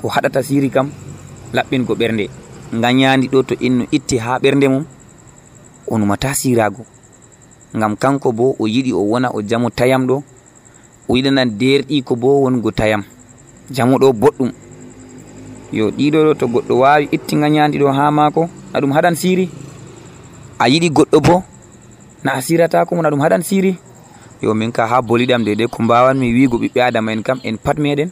Ko 0.00 0.08
haɗata 0.08 0.42
siri 0.42 0.70
kam 0.70 0.90
laɓɓingo 1.54 1.94
ɓernde. 1.94 2.28
Gañadi 2.72 3.28
ɗo 3.28 3.42
to 3.42 3.54
inno 3.60 3.84
itti 3.92 4.18
ha 4.18 4.38
ɓernde 4.38 4.68
mum 4.68 4.84
o 5.86 5.98
numata 5.98 6.34
sirago 6.34 6.82
ngam 7.76 7.96
kanko 7.96 8.32
bo 8.32 8.56
o 8.58 8.66
yiɗi 8.66 8.92
o 8.92 9.02
wona 9.06 9.30
o 9.30 9.42
jamu 9.42 9.70
tayam 9.70 10.06
ɗo 10.06 10.22
o 11.08 11.16
yiɗanan 11.16 11.50
derɗi 11.58 12.02
ko 12.02 12.16
bo 12.16 12.42
wongo 12.42 12.70
tayam. 12.72 13.04
Jamu 13.70 13.98
ɗo 13.98 14.12
boɗɗum. 14.12 14.50
Yo 15.72 15.90
ɗiɗo 15.90 16.18
ɗo 16.26 16.34
to 16.34 16.46
goɗɗo 16.48 16.74
wawi 16.78 17.08
itti 17.12 17.36
gañadi 17.36 17.78
ɗo 17.78 17.92
ha 17.92 18.10
mako 18.10 18.48
na 18.72 18.80
ɗum 18.80 18.92
haɗan 18.92 19.14
siri. 19.14 19.48
A 20.58 20.68
yiɗi 20.68 20.90
goɗɗo 20.90 21.20
bo 21.20 21.42
na 22.24 22.32
a 22.34 22.42
siratako 22.42 22.96
mo 22.96 23.02
na 23.02 23.10
ɗum 23.10 23.20
haɗan 23.20 23.42
siri 23.42 23.78
yo 24.42 24.54
min 24.54 24.72
ka 24.72 24.86
ha 24.86 25.02
boliɗam 25.02 25.44
dede 25.44 25.66
ko 25.66 25.82
mbawanmi 25.82 26.32
wigo 26.32 26.58
ɓiɓɓe 26.58 26.80
adama 26.82 27.12
en 27.12 27.22
kam 27.22 27.38
en 27.42 27.56
pat 27.58 27.78
meɗen 27.78 28.10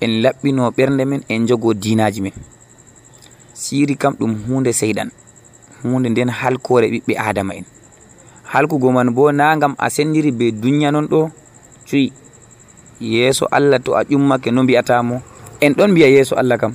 en 0.00 0.10
laɓɓino 0.22 0.70
ɓernde 0.76 1.04
men 1.04 1.22
en 1.28 1.46
jogo 1.48 1.74
dinaji 1.74 2.20
men. 2.20 2.32
Siri 3.54 3.96
kam 3.96 4.14
ɗum 4.18 4.34
hunde 4.48 4.72
seyɗan 4.72 5.10
hunde 5.82 6.08
nden 6.10 6.28
halkore 6.28 6.86
ɓiɓɓe 6.90 7.14
adama 7.18 7.54
en. 7.54 7.64
Halkugo 8.52 8.92
man 8.92 9.10
bo 9.10 9.32
na 9.32 9.56
gam 9.56 9.74
a 9.78 9.90
sendiri 9.90 10.30
be 10.32 10.52
duniya 10.52 10.92
non 10.92 11.06
ɗo 11.08 11.30
cuyi 11.88 12.12
yeeso 13.00 13.46
allah 13.50 13.78
to 13.82 13.94
a 13.96 14.02
ƴummake 14.04 14.50
no 14.52 14.62
mbiyatamo 14.62 15.22
en 15.60 15.72
ɗon 15.74 15.90
mbiya 15.90 16.08
yeeso 16.08 16.36
allah 16.36 16.58
kam 16.58 16.74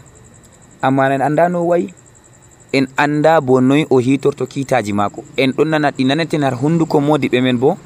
amma 0.82 1.14
en 1.16 1.22
anda 1.22 1.50
no 1.50 1.64
wayi 1.68 1.94
en 2.74 2.88
anda 2.98 3.42
bo 3.42 3.62
noyi 3.62 3.86
o 3.90 4.00
hitorto 4.00 4.46
kiitaji 4.46 4.94
mako 4.94 5.24
en 5.38 5.52
ɗon 5.52 5.66
nana 5.70 5.92
ɗi 5.92 6.06
naneten 6.06 6.44
har 6.44 6.56
hunduko 6.56 7.00
modiɓe 7.00 7.42
men 7.42 7.58
bo 7.58 7.78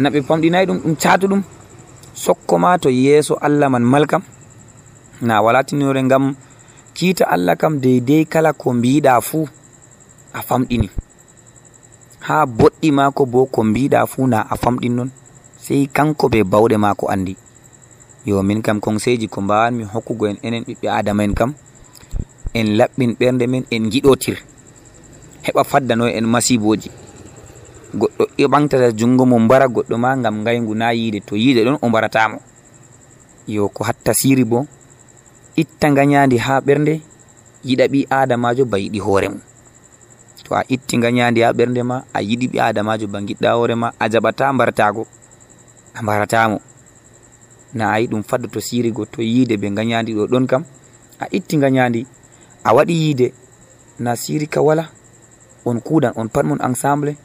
na 0.00 0.08
ɓe 0.10 0.18
famɗinayi 0.28 0.66
ɗum 0.66 0.78
ɗum 0.82 0.94
catu 0.96 1.02
catuɗum 1.02 1.42
sokkoma 2.22 2.78
to 2.82 2.88
yeeso 2.90 3.34
allah 3.46 3.68
man 3.70 3.84
malkam 3.92 4.22
na 5.20 5.42
wala 5.44 5.60
tinore 5.64 6.02
ngam 6.02 6.34
kiita 6.96 7.24
allah 7.34 7.56
kam 7.56 7.74
deydey 7.80 8.24
kala 8.24 8.52
ko 8.52 8.72
mbiɗa 8.72 9.20
fuu 9.20 9.46
a 10.32 10.40
famɗini. 10.48 10.88
Ha 12.26 12.46
boɗɗi 12.46 12.88
maako 12.92 13.26
bo 13.26 13.46
ko 13.46 13.60
mbiɗa 13.64 14.06
fuu 14.06 14.26
na 14.26 14.40
a 14.50 14.56
famɗin 14.56 14.94
non 14.96 15.10
sey 15.64 15.86
kanko 15.86 16.28
be 16.28 16.42
bawɗe 16.44 16.76
maako 16.76 17.04
andi 17.12 17.36
yo 18.24 18.42
min 18.42 18.62
kam 18.62 18.80
conseil 18.80 19.28
ko 19.28 19.40
mbawanmi 19.40 19.84
hokkugo 19.84 20.26
en 20.28 20.36
enen 20.42 20.64
ɓiɓɓe 20.64 20.88
adama 20.88 21.24
en 21.24 21.34
kam 21.34 21.52
en 22.54 22.66
laɓɓin 22.78 23.12
ɓernde 23.18 23.46
men 23.46 23.64
en 23.70 23.90
giɗotir 23.92 24.38
heɓa 25.42 25.64
faddano 25.64 26.06
en 26.08 26.24
masiboji 26.26 26.90
goɗɗo 27.94 28.24
ɓantata 28.48 28.92
jungo 28.98 29.24
mo 29.26 29.38
mbara 29.38 29.66
goɗɗo 29.68 29.96
ma 29.98 30.16
gam 30.16 30.44
gaygu 30.44 30.74
na 30.74 30.92
yiide 30.92 31.20
to 31.26 31.36
yiide 31.36 31.64
ɗon 31.64 31.78
o 31.82 31.88
mbaratamo 31.88 32.38
yo 33.48 33.68
ko 33.68 33.84
hatta 33.84 34.14
siri 34.14 34.44
bo 34.44 34.66
itta 35.56 35.90
ganyandi 35.90 36.36
ha 36.38 36.60
ɓernde 36.60 37.00
yiɗa 37.64 37.84
ɓi 37.92 38.06
adamajo 38.10 38.64
ba 38.64 38.78
yiɗi 38.78 38.98
hoore 38.98 39.28
mum. 39.28 39.40
To 40.44 40.54
a 40.54 40.64
itti 40.68 40.96
ganyandi 40.98 41.40
ha 41.42 41.52
ɓernde 41.52 41.82
ma 41.82 42.04
a 42.12 42.22
yiɗi 42.22 42.46
ɓi 42.52 42.58
adamajo 42.60 43.06
ba 43.06 43.18
giɗɗa 43.20 43.50
hoore 43.56 43.74
ma 43.74 43.92
a 43.98 44.08
jaɓata 44.08 44.52
mbaratago 44.52 45.06
a 45.94 46.02
mbaratamo 46.02 46.58
na 47.74 47.92
ayi 47.92 48.06
ɗum 48.06 48.22
faddoto 48.22 48.60
sirigo 48.60 49.04
to 49.06 49.22
yiide 49.22 49.56
ɓe 49.56 49.68
ganyandi 49.74 50.14
ɗo 50.14 50.26
ɗon 50.26 50.46
kam 50.46 50.64
a 51.18 51.26
itti 51.30 51.56
ganyandi 51.56 52.06
a 52.64 52.74
waɗi 52.74 52.92
yiide. 52.94 53.32
Na 53.98 54.16
siri 54.16 54.46
ka 54.46 54.60
wala 54.62 54.88
on 55.64 55.80
kuɗan 55.80 56.12
on 56.16 56.28
pat 56.28 56.46
ensemble 56.46 57.16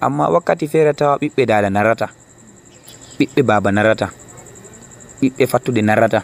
amma 0.00 0.28
wakkati 0.28 0.66
feere 0.68 0.92
tawa 0.92 1.16
ɓiɓɓe 1.20 1.42
dada 1.46 1.70
narrata. 1.70 2.06
Ɓiɓɓe 3.18 3.42
baba 3.42 3.70
narrata. 3.72 4.06
Ɓiɓɓe 5.20 5.44
fattude 5.46 5.82
narrata. 5.82 6.20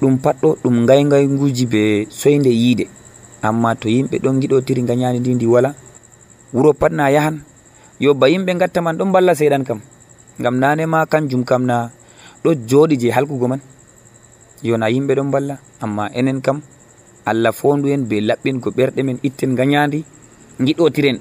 Ɗum 0.00 0.18
patɗo 0.18 0.48
ɗum 0.62 0.86
gaygayguji 0.88 1.66
be 1.66 2.06
soyde 2.10 2.50
yiide. 2.50 2.86
Amma 3.42 3.74
to 3.76 3.88
yimɓe 3.88 4.16
ɗon 4.22 4.40
giɗotiri 4.40 4.82
gañani 4.88 5.18
ndi 5.20 5.34
ndi 5.34 5.46
wala 5.46 5.74
wuro 6.52 6.72
pat 6.72 6.92
na 6.92 7.08
yahan. 7.10 7.42
Yo 8.00 8.14
ba 8.14 8.26
yimɓe 8.28 8.58
gatta 8.58 8.80
man 8.82 8.96
ɗon 8.98 9.12
balla 9.12 9.34
seyɗan 9.34 9.64
kam. 9.64 9.80
Gam 10.38 10.58
nanema 10.58 11.06
kanjum 11.06 11.44
kam 11.44 11.64
na 11.66 11.90
ɗo 12.44 12.54
jooɗi 12.68 12.96
je 13.00 13.10
halkugo 13.10 13.48
man. 13.48 13.60
Yona 14.62 14.90
yimɓe 14.90 15.14
ɗon 15.14 15.30
balla. 15.30 15.58
Amma 15.80 16.10
enen 16.14 16.40
kam 16.42 16.60
allah 17.24 17.52
fondu 17.52 17.88
en 17.88 18.02
be 18.08 18.20
laɓɓingo 18.20 18.70
ɓerɗe 18.74 19.02
men 19.02 19.18
itten 19.22 19.54
gañadi 19.54 20.04
giɗotiren 20.60 21.18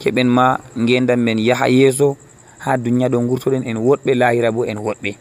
keɓen 0.00 0.28
ma 0.28 0.58
ngendan 0.78 1.16
men 1.20 1.38
yaha 1.38 1.68
yeeso 1.68 2.16
ha 2.58 2.76
duniya 2.76 3.08
ɗo 3.08 3.18
gurtoɗen 3.28 3.62
en 3.66 3.76
woɗɓe 3.76 4.14
lahira 4.14 4.50
bo 4.52 4.64
en 4.64 4.78
woɗɓe. 4.78 5.16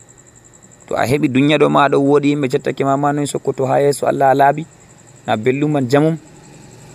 To 0.88 0.96
a 0.96 1.04
heɓi 1.06 1.28
duniya 1.30 1.58
ɗo 1.58 1.70
ma 1.70 1.90
ɗo 1.90 1.98
woɗi 2.00 2.28
yimɓe 2.32 2.48
cettake 2.52 2.84
ma 2.84 2.98
ma 2.98 3.12
noyi 3.13 3.28
sokkoto 3.28 3.66
ha 3.66 3.80
yeeso 3.82 4.08
allah 4.08 4.30
a 4.32 4.36
laaɓi 4.36 4.66
na 5.28 5.36
bellum 5.38 5.72
man 5.72 5.88
jamum 5.90 6.18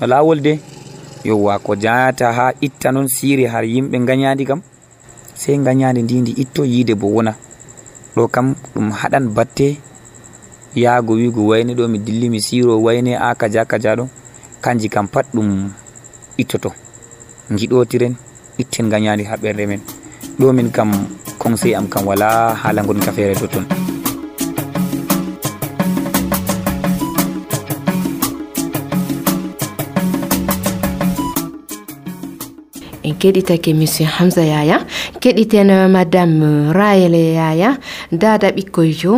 no 0.01 0.07
lawol 0.07 0.41
de. 0.41 0.59
Yowa 1.25 1.59
ko 1.59 1.77
jayata 1.77 2.33
ha 2.33 2.53
itta 2.61 2.91
noon 2.93 3.07
siri 3.09 3.45
har 3.47 3.63
yimɓe 3.65 3.99
gañadi 4.07 4.45
kam 4.45 4.61
sey 5.35 5.57
gañadi 5.59 6.03
ndi 6.03 6.21
ndi 6.21 6.33
itto 6.43 6.65
yiide 6.65 6.95
bo 6.95 7.07
wona. 7.09 7.35
Ɗo 8.17 8.29
kam 8.29 8.55
ɗum 8.75 8.91
haɗan 8.91 9.29
batte 9.35 9.77
yaago 10.75 11.15
wigo 11.15 11.47
wayne 11.47 11.75
ɗo 11.75 11.89
mi 11.89 11.99
dilli 11.99 12.29
mi 12.31 12.41
siro 12.41 12.79
wayne 12.83 13.15
a 13.17 13.35
kaja 13.35 13.65
kaja 13.65 13.95
ɗo 13.97 14.09
kanji 14.61 14.89
kam 14.89 15.07
pat 15.09 15.27
ɗum 15.35 15.71
ittoto. 16.39 16.73
Giɗotiren 17.51 18.15
itten 18.59 18.91
gañadi 18.91 19.25
ha 19.25 19.37
ɓerde 19.37 19.67
men. 19.67 19.81
Ɗo 20.39 20.53
min 20.53 20.71
kam 20.71 20.91
conseil 21.43 21.75
am 21.75 21.87
kam 21.91 22.07
wala 22.07 22.55
haala 22.55 22.83
gon 22.87 23.01
ka 23.03 23.11
feere 23.13 23.35
totton 23.35 23.67
en 33.03 33.15
keɗitake 33.21 33.75
monsieur 33.75 34.07
hamsa 34.07 34.45
yaya 34.47 34.87
keɗiten 35.21 35.71
madame 35.91 36.71
rayele 36.73 37.35
yaya 37.35 37.71
dada 38.13 38.55
ɓikkoyjo 38.55 39.13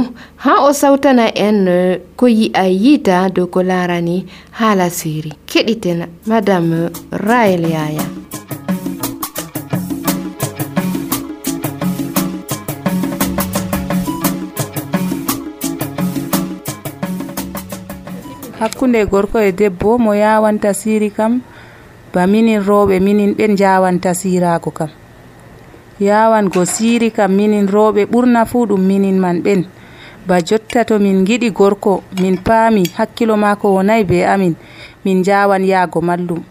ha 0.44 0.64
o 0.64 0.72
sawtana 0.72 1.28
en 1.36 1.68
ko 2.16 2.26
yi'a 2.26 2.64
yiita 2.68 3.28
dow 3.28 3.46
ko 3.52 3.60
larani 3.62 4.24
haala 4.58 4.88
siri 4.90 5.32
keɗitena 5.54 6.06
madame 6.26 6.90
rael 7.12 7.62
yaya. 7.74 8.06
Hakkunde 18.58 19.06
gorko 19.06 19.38
e 19.38 19.52
debbo 19.52 19.98
mo 19.98 20.10
yawanta 20.14 20.74
siri 20.74 21.10
kam 21.10 21.40
ba 22.12 22.26
minin 22.26 22.58
rewɓe 22.58 22.98
minin 23.00 23.34
ɓen 23.38 23.56
jawanta 23.56 24.10
sirago 24.14 24.70
kam. 24.70 24.90
Yawango 26.00 26.64
siri 26.64 27.10
kam 27.12 27.30
minin 27.36 27.68
rewɓe 27.68 28.06
ɓurna 28.10 28.44
fuu 28.44 28.66
ɗum 28.66 28.80
minin 28.82 29.18
man 29.20 29.38
ɓen. 29.42 29.64
Ba 30.26 30.40
jotta 30.40 30.84
to 30.84 30.98
min 30.98 31.24
giɗi 31.26 31.50
gorko 31.52 32.02
min 32.20 32.38
paami 32.38 32.82
hakkilo 32.96 33.36
maako 33.36 33.74
wonayi 33.76 34.04
be 34.04 34.24
amin. 34.26 34.56
min 35.04 35.22
jawan 35.22 35.64
yaago 35.64 36.00
mallum. 36.00 36.42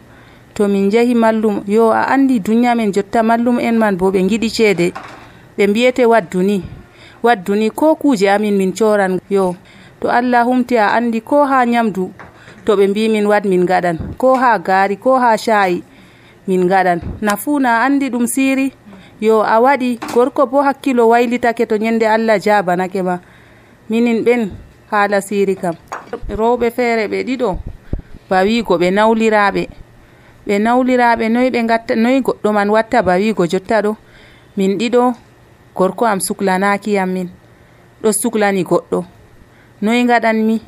To 0.54 0.68
min 0.68 0.90
jahi 0.92 1.16
mallum 1.16 1.64
yo 1.68 1.90
a 1.92 2.06
andi 2.14 2.40
duniya 2.40 2.76
men 2.78 2.92
jotta 2.94 3.24
mallum 3.24 3.58
en 3.60 3.78
man 3.78 3.98
bo 3.98 4.12
ɓe 4.12 4.22
giɗi 4.30 4.50
ceede. 4.50 4.94
Ɓe 5.58 5.68
mbiyete 5.68 6.06
waddu 6.06 6.42
ni 6.44 6.64
waddu 7.24 7.56
ni 7.56 7.70
ko 7.70 7.96
kuje 7.96 8.30
amin 8.30 8.58
min 8.58 8.74
coran 8.74 9.20
yo. 9.30 9.56
To 10.02 10.08
allah 10.10 10.46
humti 10.46 10.78
a 10.78 10.94
andi 10.94 11.22
ko 11.22 11.46
ha 11.46 11.66
nyamdu 11.66 12.12
to 12.66 12.76
ɓe 12.78 12.88
mbi 12.88 13.10
min 13.10 13.26
wad 13.28 13.46
min 13.46 13.66
gaɗan 13.66 13.98
ko 14.18 14.36
ha 14.36 14.58
gaari 14.60 14.98
ko 14.98 15.18
ha 15.20 15.36
shayi 15.38 15.84
min 16.48 16.68
gaɗan 16.68 17.00
na 17.22 17.34
na 17.60 17.72
andi 17.86 18.10
ɗum 18.10 18.28
siri 18.28 18.72
yo 19.22 19.42
a 19.42 19.60
waɗi 19.60 20.00
gorko 20.14 20.46
bo 20.46 20.62
hakkilo 20.62 21.08
waylitake 21.10 21.66
to 21.66 21.78
nyande 21.78 22.04
allah 22.08 22.38
jabanake 22.40 23.02
ma. 23.02 23.20
Minin 23.90 24.24
ɓen 24.24 24.52
haala 24.92 25.22
siri 25.22 25.56
kam. 25.56 25.76
Rewɓe 26.30 26.72
feere 26.72 27.08
ɓe 27.08 27.24
ɗiɗo. 27.28 27.58
bawigo 28.30 28.78
ɓe 28.78 28.88
nawliraɓe 28.92 29.64
ɓe 30.48 30.56
nawliraɓe 30.60 31.30
noyi 31.30 31.50
ɓe 31.54 31.60
gatta 31.70 31.96
noyi 31.96 32.22
goɗɗo 32.22 32.50
man 32.54 32.70
watta 32.70 33.02
bawigo 33.04 33.44
jotta 33.52 33.82
ɗo 33.82 33.96
min 34.58 34.78
ɗiɗo 34.78 35.14
gorko 35.76 36.06
am 36.06 36.20
suklanaki 36.20 36.94
yam 36.94 37.10
min. 37.14 37.30
Ɗo 38.02 38.12
suklani 38.12 38.64
goɗɗo. 38.64 39.04
Noyi 39.82 40.04
gaɗanmi 40.06 40.62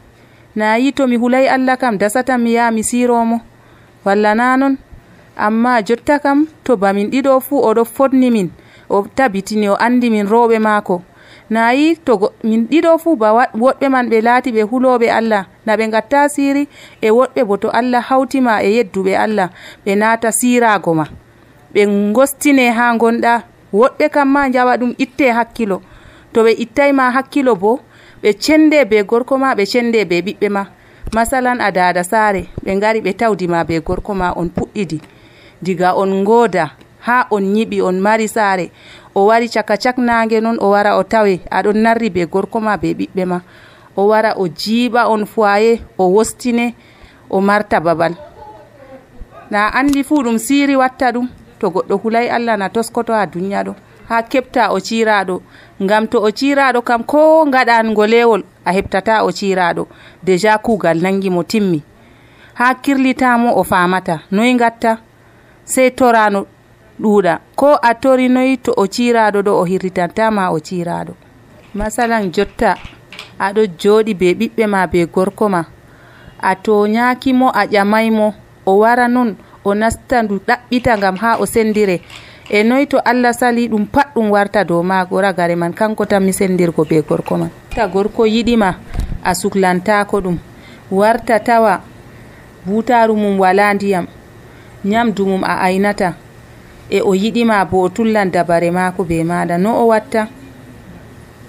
nayi 0.56 0.92
tomi 0.94 1.16
hulay 1.18 1.48
allah 1.48 1.78
kam 1.78 1.98
dasatan 1.98 2.42
mi 2.42 2.54
yaha 2.54 2.72
mi 2.72 2.84
siromo 2.84 3.40
walla 4.06 4.36
na 4.36 4.58
non? 4.58 4.78
Amma 5.38 5.82
jotta 5.84 6.20
kam 6.20 6.48
to 6.64 6.78
bamin 6.78 7.10
ɗiɗo 7.12 7.40
fuu 7.42 7.60
oɗo 7.62 7.84
fotni 7.86 8.32
min 8.32 8.50
o 8.90 9.06
tabitini 9.16 9.70
o 9.70 9.76
andi 9.76 10.10
min 10.10 10.28
rowɓe 10.28 10.60
maako. 10.60 11.02
nayi 11.50 11.96
to 12.06 12.32
min 12.44 12.68
ɗiɗo 12.68 12.98
fuu 12.98 13.16
ba 13.16 13.50
woɗɓe 13.54 13.90
man 13.90 14.10
ɓe 14.10 14.22
laati 14.22 14.52
ɓe 14.52 14.62
huloɓe 14.64 15.10
allah. 15.10 15.46
Na 15.66 15.76
ɓe 15.78 15.90
gatta 15.92 16.30
siri 16.30 16.68
e 17.02 17.10
woɗɓe 17.10 17.44
bo 17.48 17.58
to 17.58 17.70
allah 17.70 18.02
hawtima 18.02 18.64
e 18.64 18.70
yedduɓe 18.78 19.14
allah. 19.18 19.50
Ɓe 19.86 19.96
naata 19.96 20.32
sirago 20.32 20.94
ma. 20.94 21.06
Ɓe 21.74 22.12
gostine 22.14 22.70
ha 22.72 22.96
gonɗa 22.98 23.44
woɗɓe 23.74 24.10
kam 24.10 24.30
ma 24.32 24.50
jawa 24.50 24.78
ɗum 24.78 24.94
itte 24.98 25.32
hakkilo. 25.32 25.82
To 26.34 26.44
ɓe 26.44 26.52
ittayma 26.64 27.12
hakkilo 27.12 27.56
bo 27.56 27.80
ɓe 28.24 28.34
cende 28.40 28.86
be 28.90 29.04
gorko 29.04 29.38
ma 29.38 29.54
ɓe 29.56 29.66
cende 29.66 30.06
be 30.06 30.22
ɓiɓɓe 30.22 30.50
ma. 30.50 30.66
Masalan 31.14 31.62
a 31.62 31.72
dada 31.72 32.04
saare 32.04 32.48
ɓe 32.66 32.80
gari 32.80 33.00
ɓe 33.02 33.14
tawdima 33.14 33.64
be 33.64 33.80
gorko 33.80 34.14
ma 34.16 34.34
on 34.36 34.50
puɗɗidi. 34.50 35.00
Diga 35.62 35.96
on 35.96 36.24
gooda 36.26 36.72
ha 37.00 37.28
on 37.32 37.56
yiɓi 37.56 37.82
on 37.82 38.00
mari 38.02 38.28
saare. 38.28 38.72
o 39.16 39.26
wari 39.26 39.50
caka 39.50 39.78
cak 39.78 39.98
nangue 39.98 40.42
noon 40.42 40.58
o 40.60 40.70
wara 40.70 40.98
o 40.98 41.04
tawe. 41.04 41.40
Aɗon 41.52 41.78
narri 41.78 42.10
be 42.10 42.26
gorko 42.26 42.60
ma 42.60 42.78
be 42.78 42.94
ɓiɓɓe 42.94 43.26
ma. 43.26 43.42
O 43.98 44.08
wara 44.08 44.36
o 44.38 44.48
jiiɓa 44.48 45.08
on 45.10 45.26
foye 45.26 45.82
o 45.98 46.06
wostine 46.08 46.76
o 47.30 47.42
marta 47.42 47.80
babal. 47.80 48.14
Na 49.52 49.70
andi 49.74 50.04
fuu 50.04 50.24
ɗum 50.24 50.38
siri 50.38 50.76
watta 50.76 51.12
ɗum 51.12 51.28
to 51.60 51.70
goɗɗo 51.70 51.96
hulay 52.04 52.30
allah 52.30 52.58
na 52.58 52.70
toskoto 52.70 53.14
ha 53.14 53.26
duniya 53.26 53.64
ɗo. 53.64 53.76
Ha 54.10 54.22
keɓta 54.22 54.72
o 54.72 54.80
ciraɗo 54.80 55.42
ngam 55.82 56.08
to 56.08 56.18
o 56.22 56.30
ciraɗo 56.32 56.82
kam 56.82 57.04
ko 57.04 57.46
gaɗango 57.46 58.06
lewol 58.06 58.44
a 58.66 58.72
heɓtata 58.72 59.24
o 59.24 59.32
ciraɗo 59.32 59.88
déjà 60.24 60.58
kugal 60.58 61.02
nangi 61.02 61.30
mo 61.30 61.44
timmi. 61.44 61.82
Ha 62.54 62.76
kirlitamo 62.76 63.56
o 63.56 63.64
famata 63.64 64.20
noyi 64.32 64.56
gatta 64.56 64.98
sey 65.64 65.90
torano 65.92 66.46
ɗuuɗa. 67.00 67.40
Ko 67.56 67.78
a 67.82 67.94
torinoyi 67.96 68.58
to 68.58 68.72
o 68.78 68.88
ciraɗo 68.88 69.42
ɗo 69.42 69.52
o 69.62 69.64
hirritantama 69.66 70.52
o 70.52 70.60
ciraɗo 70.60 71.14
masalan 71.76 72.32
jotta 72.32 72.76
aɗo 73.40 73.62
jooɗi 73.80 74.14
be 74.14 74.34
ɓiɓɓe 74.34 74.64
ma 74.68 74.88
be 74.88 75.06
gorko 75.06 75.50
ma. 75.50 75.62
A 76.40 76.56
toñakimo 76.56 77.50
a 77.54 77.66
ƴamaymo 77.66 78.34
o 78.66 78.72
wara 78.80 79.08
noon 79.08 79.36
o 79.64 79.74
nasta 79.74 80.24
ndu 80.24 80.40
ɗaɓɓita 80.48 80.98
gam 81.02 81.16
ha 81.18 81.38
o 81.40 81.46
sendire. 81.46 82.02
E 82.50 82.64
noyi 82.64 82.88
to 82.88 82.98
allah 83.00 83.34
sali 83.34 83.68
ɗum 83.68 83.86
pat 83.88 84.14
ɗum 84.16 84.30
warta 84.32 84.64
dow 84.64 84.84
mago 84.84 85.22
ragare 85.22 85.56
man. 85.56 85.74
Kanko 85.74 86.06
tan 86.06 86.24
mi 86.24 86.32
sendirgo 86.34 86.86
be 86.86 87.02
gorko 87.02 87.38
man. 87.38 87.50
Ta 87.76 87.88
gorko 87.88 88.26
yiɗima 88.26 88.76
a 89.24 89.34
suklantako 89.36 90.22
ɗum. 90.22 90.38
Warta 90.92 91.40
tawa 91.40 91.82
butaru 92.66 93.16
mum 93.16 93.40
wala 93.40 93.74
ndiyam. 93.74 94.08
Nyamdu 94.86 95.26
mum 95.26 95.44
a 95.44 95.60
aynata. 95.66 96.14
e 96.90 97.02
o 97.02 97.14
yiɗima 97.16 97.66
bo 97.66 97.82
o 97.82 97.90
tullan 97.90 98.32
dabare 98.32 98.72
maako 98.72 99.04
be 99.04 99.24
maɗa. 99.24 99.58
No 99.58 99.82
o 99.82 99.88
watta 99.88 100.28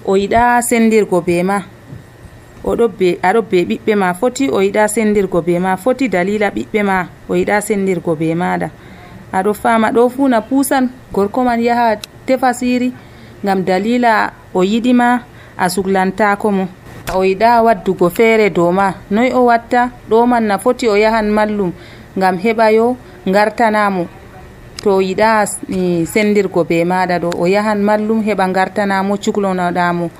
o 0.05 0.17
yiɗa 0.17 0.63
sendirgo 0.63 1.21
be 1.21 1.43
ma. 1.43 1.63
Oɗo 2.65 2.89
be 2.89 3.19
aɗo 3.23 3.43
be 3.43 3.65
ɓiɓɓe 3.65 3.95
ma 3.97 4.15
foti 4.15 4.49
o 4.51 4.61
yiɗa 4.63 4.89
sendirgo 4.89 5.43
be 5.43 5.59
ma 5.59 5.77
foti 5.77 6.09
dalila 6.09 6.51
ɓiɓɓe 6.51 6.83
ma 6.83 7.07
o 7.29 7.35
yiɗa 7.35 7.61
sendirgo 7.61 8.15
be 8.17 8.35
maɗa. 8.35 8.69
Aɗo 9.33 9.55
fama 9.55 9.91
ɗo 9.93 10.09
funa 10.09 10.41
pusan 10.41 10.89
gorko 11.13 11.45
man 11.45 11.61
yaha 11.61 11.97
tefa 12.27 12.55
siri 12.55 12.93
gam 13.45 13.63
dalila 13.65 14.33
o 14.55 14.63
yiɗima 14.65 15.21
a 15.59 15.69
suglantako 15.69 16.51
mo. 16.51 16.69
O 17.15 17.23
yiɗa 17.25 17.63
waddugo 17.63 18.11
feere 18.11 18.51
dow 18.51 18.73
ma. 18.73 18.95
Noy 19.11 19.31
o 19.33 19.45
watta 19.45 19.91
ɗo 20.11 20.27
man 20.27 20.47
na 20.47 20.59
foti 20.59 20.89
o 20.89 20.97
yahan 20.97 21.29
mallum 21.31 21.73
gam 22.17 22.39
heɓa 22.39 22.73
yo 22.73 22.97
gartanamo 23.27 24.07
to 24.83 25.01
yiɗa 25.01 25.47
eh, 25.71 26.07
sendirgo 26.07 26.65
be 26.65 26.85
maɗa 26.85 27.19
ɗo. 27.19 27.31
O 27.39 27.47
yahan 27.47 27.83
mallum 27.83 28.23
heɓa 28.23 28.49
gartanamo 28.53 29.17
cuhlonoɗamo 29.17 30.11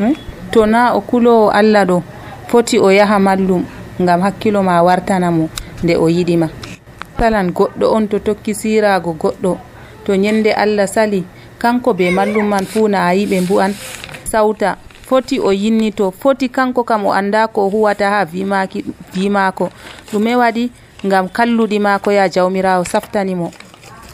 eh? 0.00 0.14
to 0.52 0.66
na 0.66 0.94
o 0.94 1.00
kulowo 1.00 1.50
allah 1.50 1.84
ɗo 1.84 2.02
foti 2.48 2.78
o 2.78 2.90
yaha 2.90 3.18
mallum 3.18 3.64
gam 4.00 4.20
hakkilo 4.20 4.62
ma 4.62 4.82
wartanamo 4.82 5.48
nde 5.82 5.96
o 5.96 6.08
yiɗima. 6.08 6.48
Salan 7.18 7.50
goɗɗo 7.52 7.86
on 7.94 8.08
to 8.08 8.18
tokki 8.18 8.54
sirago 8.54 9.12
goɗɗo 9.18 9.56
to 10.04 10.12
ñande 10.16 10.52
allah 10.52 10.86
sali 10.86 11.24
kanko 11.58 11.94
be 11.94 12.10
mallum 12.10 12.48
man 12.48 12.64
fuu 12.66 12.88
na 12.88 13.06
ayi 13.08 13.26
ɓe 13.26 13.40
mbu'an. 13.40 13.72
Sawta 14.24 14.76
foti 15.06 15.38
o 15.40 15.52
yinnito 15.52 16.10
foti 16.10 16.48
kanko 16.48 16.84
kam 16.84 17.06
o 17.06 17.12
anda 17.12 17.46
ko 17.48 17.68
huwata 17.68 18.10
ha 18.10 18.24
vimaki 18.24 18.84
vimako. 19.14 19.70
Ɗume 20.12 20.36
waɗi 20.36 20.70
ngam 21.06 21.28
kalluɗi 21.28 21.78
mako 21.78 22.10
ya 22.12 22.28
jawmirawo 22.28 22.84
saftanimo. 22.84 23.50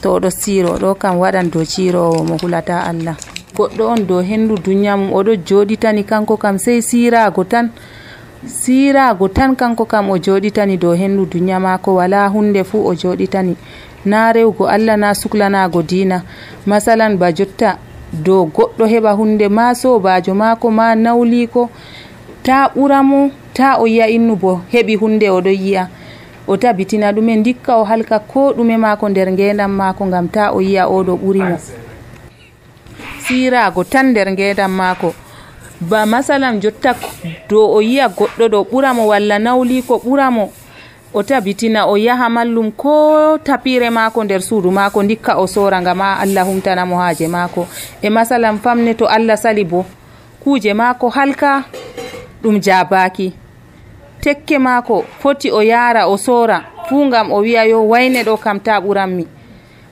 to 0.03 0.15
oɗo 0.17 0.31
siiro 0.31 0.79
ɗo 0.79 0.95
kam 0.95 1.19
waɗan 1.19 1.51
dow 1.51 1.65
cirowo 1.65 2.25
mo 2.25 2.37
hulata 2.43 2.85
allah. 2.85 3.17
Goɗɗo 3.57 3.83
on 3.87 4.07
dow 4.07 4.23
hendu 4.23 4.55
duniya 4.57 4.97
mum 4.97 5.13
oɗo 5.13 5.37
joɗitani 5.47 6.05
kanko 6.05 6.37
kam 6.37 6.59
sey 6.59 6.81
sirago 6.83 7.45
tan 7.45 7.71
sirago 8.47 9.29
tan 9.29 9.57
kanko 9.57 9.85
kam 9.85 10.11
o 10.11 10.17
joɗitani 10.19 10.77
dow 10.79 10.95
hendu 10.95 11.27
duniya 11.27 11.61
mako 11.61 11.95
wala 11.95 12.29
hunde 12.29 12.65
fuu 12.65 12.87
o 12.87 12.95
joɗitani 12.95 13.57
na 14.05 14.33
rewgo 14.33 14.65
allah 14.67 14.97
na 14.97 15.15
suklanago 15.15 15.83
dina 15.83 16.23
masalan 16.67 17.17
ba 17.19 17.33
jotta 17.33 17.77
dow 18.13 18.47
goɗɗo 18.49 18.85
heɓa 18.87 19.13
hunde 19.13 19.49
ma 19.49 19.75
sobajo 19.75 20.35
mako 20.35 20.71
ma 20.71 20.95
nawliko 20.95 21.71
ta 22.43 22.71
ɓuramo 22.75 23.31
ta 23.53 23.77
o 23.79 23.87
yiya 23.87 24.09
innu 24.09 24.37
bo 24.37 24.61
heɓi 24.73 24.97
hunde 24.97 25.29
oɗo 25.31 25.51
yiya 25.51 25.89
o 26.47 26.57
tabitina 26.57 27.13
ɗume 27.13 27.43
dikka 27.43 27.77
o 27.77 27.85
halka 27.85 28.19
ko 28.19 28.53
ɗume 28.53 28.77
maako 28.77 29.09
nder 29.09 29.33
ngendam 29.33 29.71
maako 29.73 30.07
ngam 30.07 30.29
ta 30.29 30.53
o 30.53 30.61
yiya 30.61 30.87
oɗo 30.89 31.15
ɓurimo 31.17 31.57
sirago 33.25 33.85
tan 33.85 34.07
nder 34.11 34.33
ngendam 34.33 34.73
maako. 34.73 35.15
Ba 35.81 36.07
masalan 36.07 36.61
jotta 36.61 36.95
dow 37.49 37.77
o 37.77 37.81
yiya 37.81 38.09
goɗɗo 38.09 38.49
ɗo 38.49 38.61
ɓuramo 38.71 39.07
walla 39.07 39.39
nawli 39.39 39.83
ko 39.83 39.97
ɓuramo 40.05 40.51
o 41.15 41.23
tabitina 41.23 41.87
o 41.87 41.97
yaha 41.97 42.29
mallum 42.29 42.71
ko 42.73 43.39
tapire 43.39 43.91
maako 43.91 44.25
nder 44.25 44.43
suudu 44.43 44.71
maako 44.71 45.03
dikka 45.03 45.39
o 45.39 45.47
sora 45.47 45.81
ngama 45.81 46.19
allah 46.21 46.45
humtanamo 46.47 46.99
haaje 46.99 47.29
maako. 47.29 47.67
E 48.03 48.09
masalan 48.11 48.59
famne 48.59 48.95
to 48.95 49.07
allah 49.07 49.37
sali 49.37 49.65
bo 49.65 49.85
kuuje 50.45 50.75
maako 50.75 51.09
halka 51.09 51.65
ɗum 52.43 52.61
jabaki 52.61 53.33
tekke 54.21 54.59
maako 54.59 55.05
foti 55.21 55.51
o 55.53 55.63
yaara 55.63 56.07
o 56.07 56.17
soora 56.17 56.65
fuu 56.89 57.07
ngam 57.07 57.33
o 57.33 57.39
wiya 57.39 57.65
yo 57.65 57.89
wayne 57.89 58.23
ɗo 58.23 58.37
kam 58.37 58.61
ta 58.61 58.81
ɓuranmi 58.81 59.27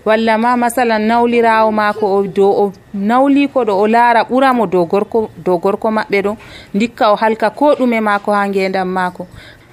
walla 0.05 0.39
ma 0.39 0.57
masalan 0.57 1.03
nawlirawo 1.03 1.73
maako 1.73 2.07
o 2.17 2.23
dow 2.27 2.53
o 2.65 2.73
nawliko 2.95 3.65
ɗo 3.65 3.75
o 3.83 3.87
laara 3.87 4.23
ɓuramo 4.25 4.67
dow 4.67 4.85
gorko 4.87 5.31
dow 5.45 5.59
gorko 5.59 5.89
maɓɓe 5.91 6.19
ɗo 6.23 6.37
ndikka 6.75 7.13
o 7.13 7.17
halka 7.17 7.51
ko 7.51 7.75
ɗume 7.75 8.01
maako 8.01 8.33
ha 8.33 8.49
ngendam 8.49 8.89
maako. 8.89 9.27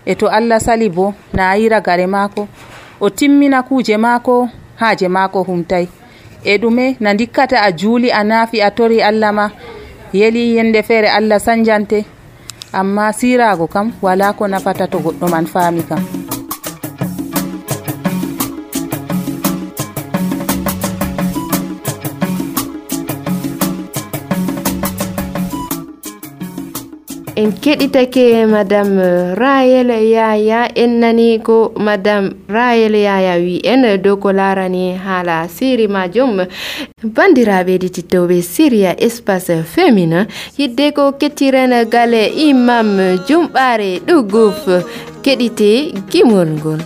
E 0.06 0.16
to 0.16 0.28
allah 0.30 0.60
sali 0.60 0.90
bo 0.90 1.14
nayira 1.34 1.82
gare 1.82 2.08
maako 2.08 2.48
o 3.02 3.10
timmina 3.10 3.64
kuuje 3.64 3.98
maako 3.98 4.50
haaje 4.76 5.08
maako 5.08 5.44
humtay 5.44 5.88
e 6.44 6.58
ɗume 6.58 6.96
na 7.00 7.14
ndikkata 7.14 7.62
a 7.62 7.72
juuli 7.72 8.12
a 8.12 8.24
naafi 8.24 8.62
a 8.62 8.72
tori 8.72 9.02
allah 9.02 9.32
ma 9.34 9.50
yeli 10.14 10.56
yende 10.56 10.84
feere 10.84 11.10
allah 11.10 11.40
sanjante 11.40 12.06
amma 12.74 13.14
sirago 13.14 13.68
kam 13.68 13.92
wala 14.02 14.34
ko 14.34 14.48
nafata 14.48 14.88
to 14.88 14.98
goɗɗo 15.00 15.28
man 15.30 15.46
faami 15.46 15.84
kam 15.84 16.02
en 27.36 27.52
keɗitake 27.52 28.46
madame 28.48 29.36
rayel 29.36 29.90
yaya 30.14 30.70
en 30.76 31.00
nani 31.00 31.40
ko 31.40 31.74
madame 31.78 32.30
rayel 32.48 32.96
yaya 32.96 33.36
wi 33.38 33.60
en 33.64 33.84
dow 34.02 34.16
ko 34.18 34.32
larani 34.32 34.96
haala 34.96 35.48
siri 35.50 35.88
majum. 35.88 36.46
Bandiraɓe 37.04 37.78
ɗititowɓe 37.82 38.42
siria 38.42 38.92
espace 38.98 39.64
féminin 39.74 40.28
yidde 40.58 40.92
ko 40.96 41.12
kettiren 41.20 41.74
gale 41.92 42.24
imam 42.48 42.98
jumɓare 43.28 44.00
ɗuguf 44.08 44.60
keɗite 45.24 45.72
gimol 46.12 46.50
ngol. 46.58 46.80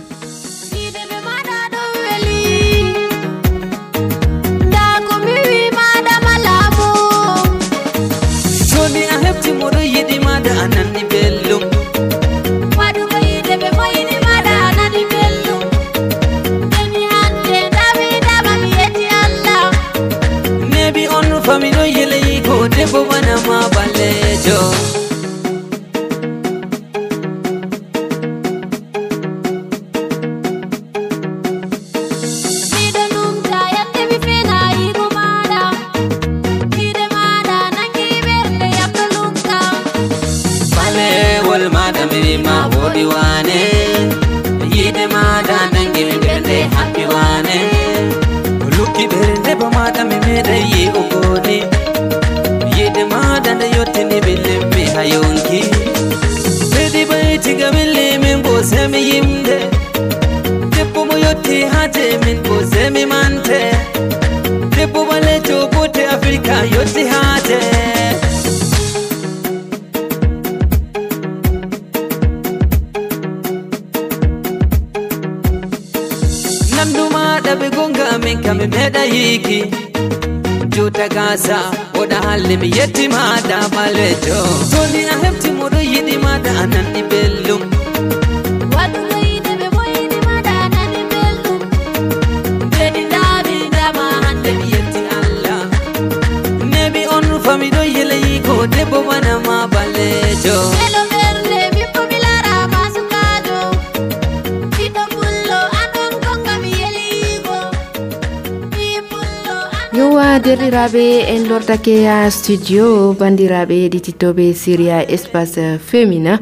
bandiraɓe 110.80 111.20
en 111.34 111.48
lortake 111.48 112.06
ha 112.08 112.30
studio 112.30 113.12
bandiraɓe 113.12 113.74
heɗititoɓe 113.84 114.54
syria 114.54 115.04
espace 115.14 115.76
féminin 115.78 116.38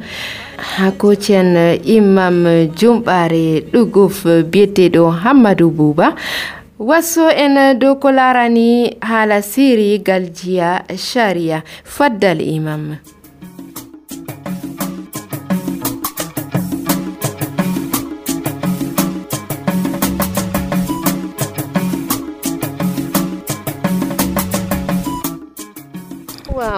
ha 0.77 0.91
kocien 0.93 1.57
imam 1.85 2.47
jumɓare 2.79 3.65
ɗuguf 3.73 4.25
biyeteɗo 4.51 5.11
hammadou 5.23 5.71
bouba. 5.71 6.15
Wasso 6.79 7.27
en 7.29 7.79
dow 7.81 7.97
ko 7.99 8.11
larani 8.13 8.95
haala 9.01 9.43
siri 9.43 9.99
galjiya 9.99 10.85
sharia 10.97 11.65
faddal 11.85 12.41
imam. 12.41 12.97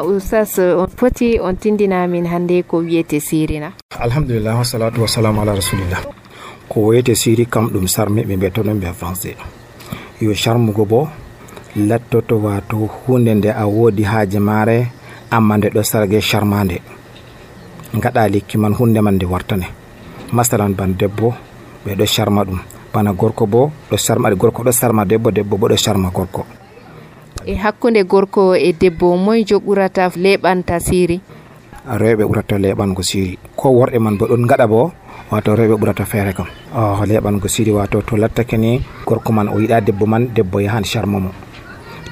ma 0.01 0.07
ustas 0.07 0.59
euh, 0.59 0.81
on 0.81 0.89
foti 0.89 1.39
on 1.41 1.57
tindinamin 1.57 2.27
hannde 2.27 2.63
ko 2.63 2.79
wiyete 2.79 3.21
sirina 3.21 3.73
alhamdulillah 4.01 4.57
wasalatu 4.59 5.03
wasalamu 5.03 5.43
ala 5.43 5.55
rasulillah. 5.55 6.01
Ko 6.69 6.81
woyete 6.81 7.15
siri 7.15 7.47
kam 7.47 7.69
ɗum 7.69 7.87
sarme 7.89 8.23
ɓe 8.25 8.37
mbiyatonon 8.37 8.81
ɓe 8.81 8.93
français. 9.01 9.37
Yo 10.21 10.35
charmugo 10.35 10.85
bo 10.85 11.09
lattoto 11.77 12.39
wato 12.39 12.77
hunde 13.07 13.35
nde 13.35 13.51
a 13.53 13.67
woodi 13.67 14.03
haaje 14.03 14.39
maare 14.39 14.87
amma 15.31 15.57
nde 15.59 15.69
ɗo 15.69 15.83
sarge 15.83 16.21
charmande. 16.21 16.81
Gaɗa 17.95 18.29
lekki 18.29 18.57
man 18.59 18.75
hunde 18.75 19.01
man 19.03 19.15
nde 19.15 19.27
wartane. 19.27 19.67
Masalan 20.33 20.73
ban 20.75 20.95
debbo 20.99 21.35
ɓe 21.85 21.95
ɗo 21.99 22.07
charma 22.07 22.45
ɗum. 22.45 22.59
Bana 22.95 23.13
gorko 23.13 23.47
bo 23.47 23.71
ɗo 23.91 23.97
charma 23.99 24.31
gorko 24.35 24.63
ɗo 24.63 24.73
charma 24.73 25.05
debbo 25.05 25.31
debbo 25.31 25.57
bo 25.59 25.69
ɗo 25.69 25.77
charma 25.77 26.11
gorko. 26.11 26.47
e 27.51 27.55
hakkunde 27.59 28.05
gorko 28.05 28.55
e 28.57 28.73
debbo 28.73 29.17
moyjo 29.17 29.59
ɓurata 29.59 30.11
leɓanta 30.17 30.79
siri. 30.81 31.21
Rewɓe 32.01 32.25
ɓurata 32.25 32.59
leɓango 32.59 33.03
siri. 33.03 33.39
Ko 33.57 33.71
worɓe 33.71 33.99
man 33.99 34.17
bo 34.19 34.27
ɗon 34.27 34.47
gaɗa 34.47 34.67
bo 34.69 34.93
wato 35.31 35.57
rewɓe 35.57 35.75
ɓurata 35.81 36.05
feere 36.07 36.33
kam. 36.33 36.47
O 36.75 37.03
leɓango 37.05 37.49
siri 37.49 37.73
wato 37.73 38.03
to 38.03 38.17
lattake 38.17 38.57
ni 38.57 38.81
gorko 39.07 39.33
man 39.33 39.49
o 39.49 39.59
yiɗa 39.59 39.81
debbo 39.81 40.07
man 40.07 40.31
debbo 40.35 40.61
yahan 40.61 40.85
charme 40.85 41.19
mo. 41.19 41.31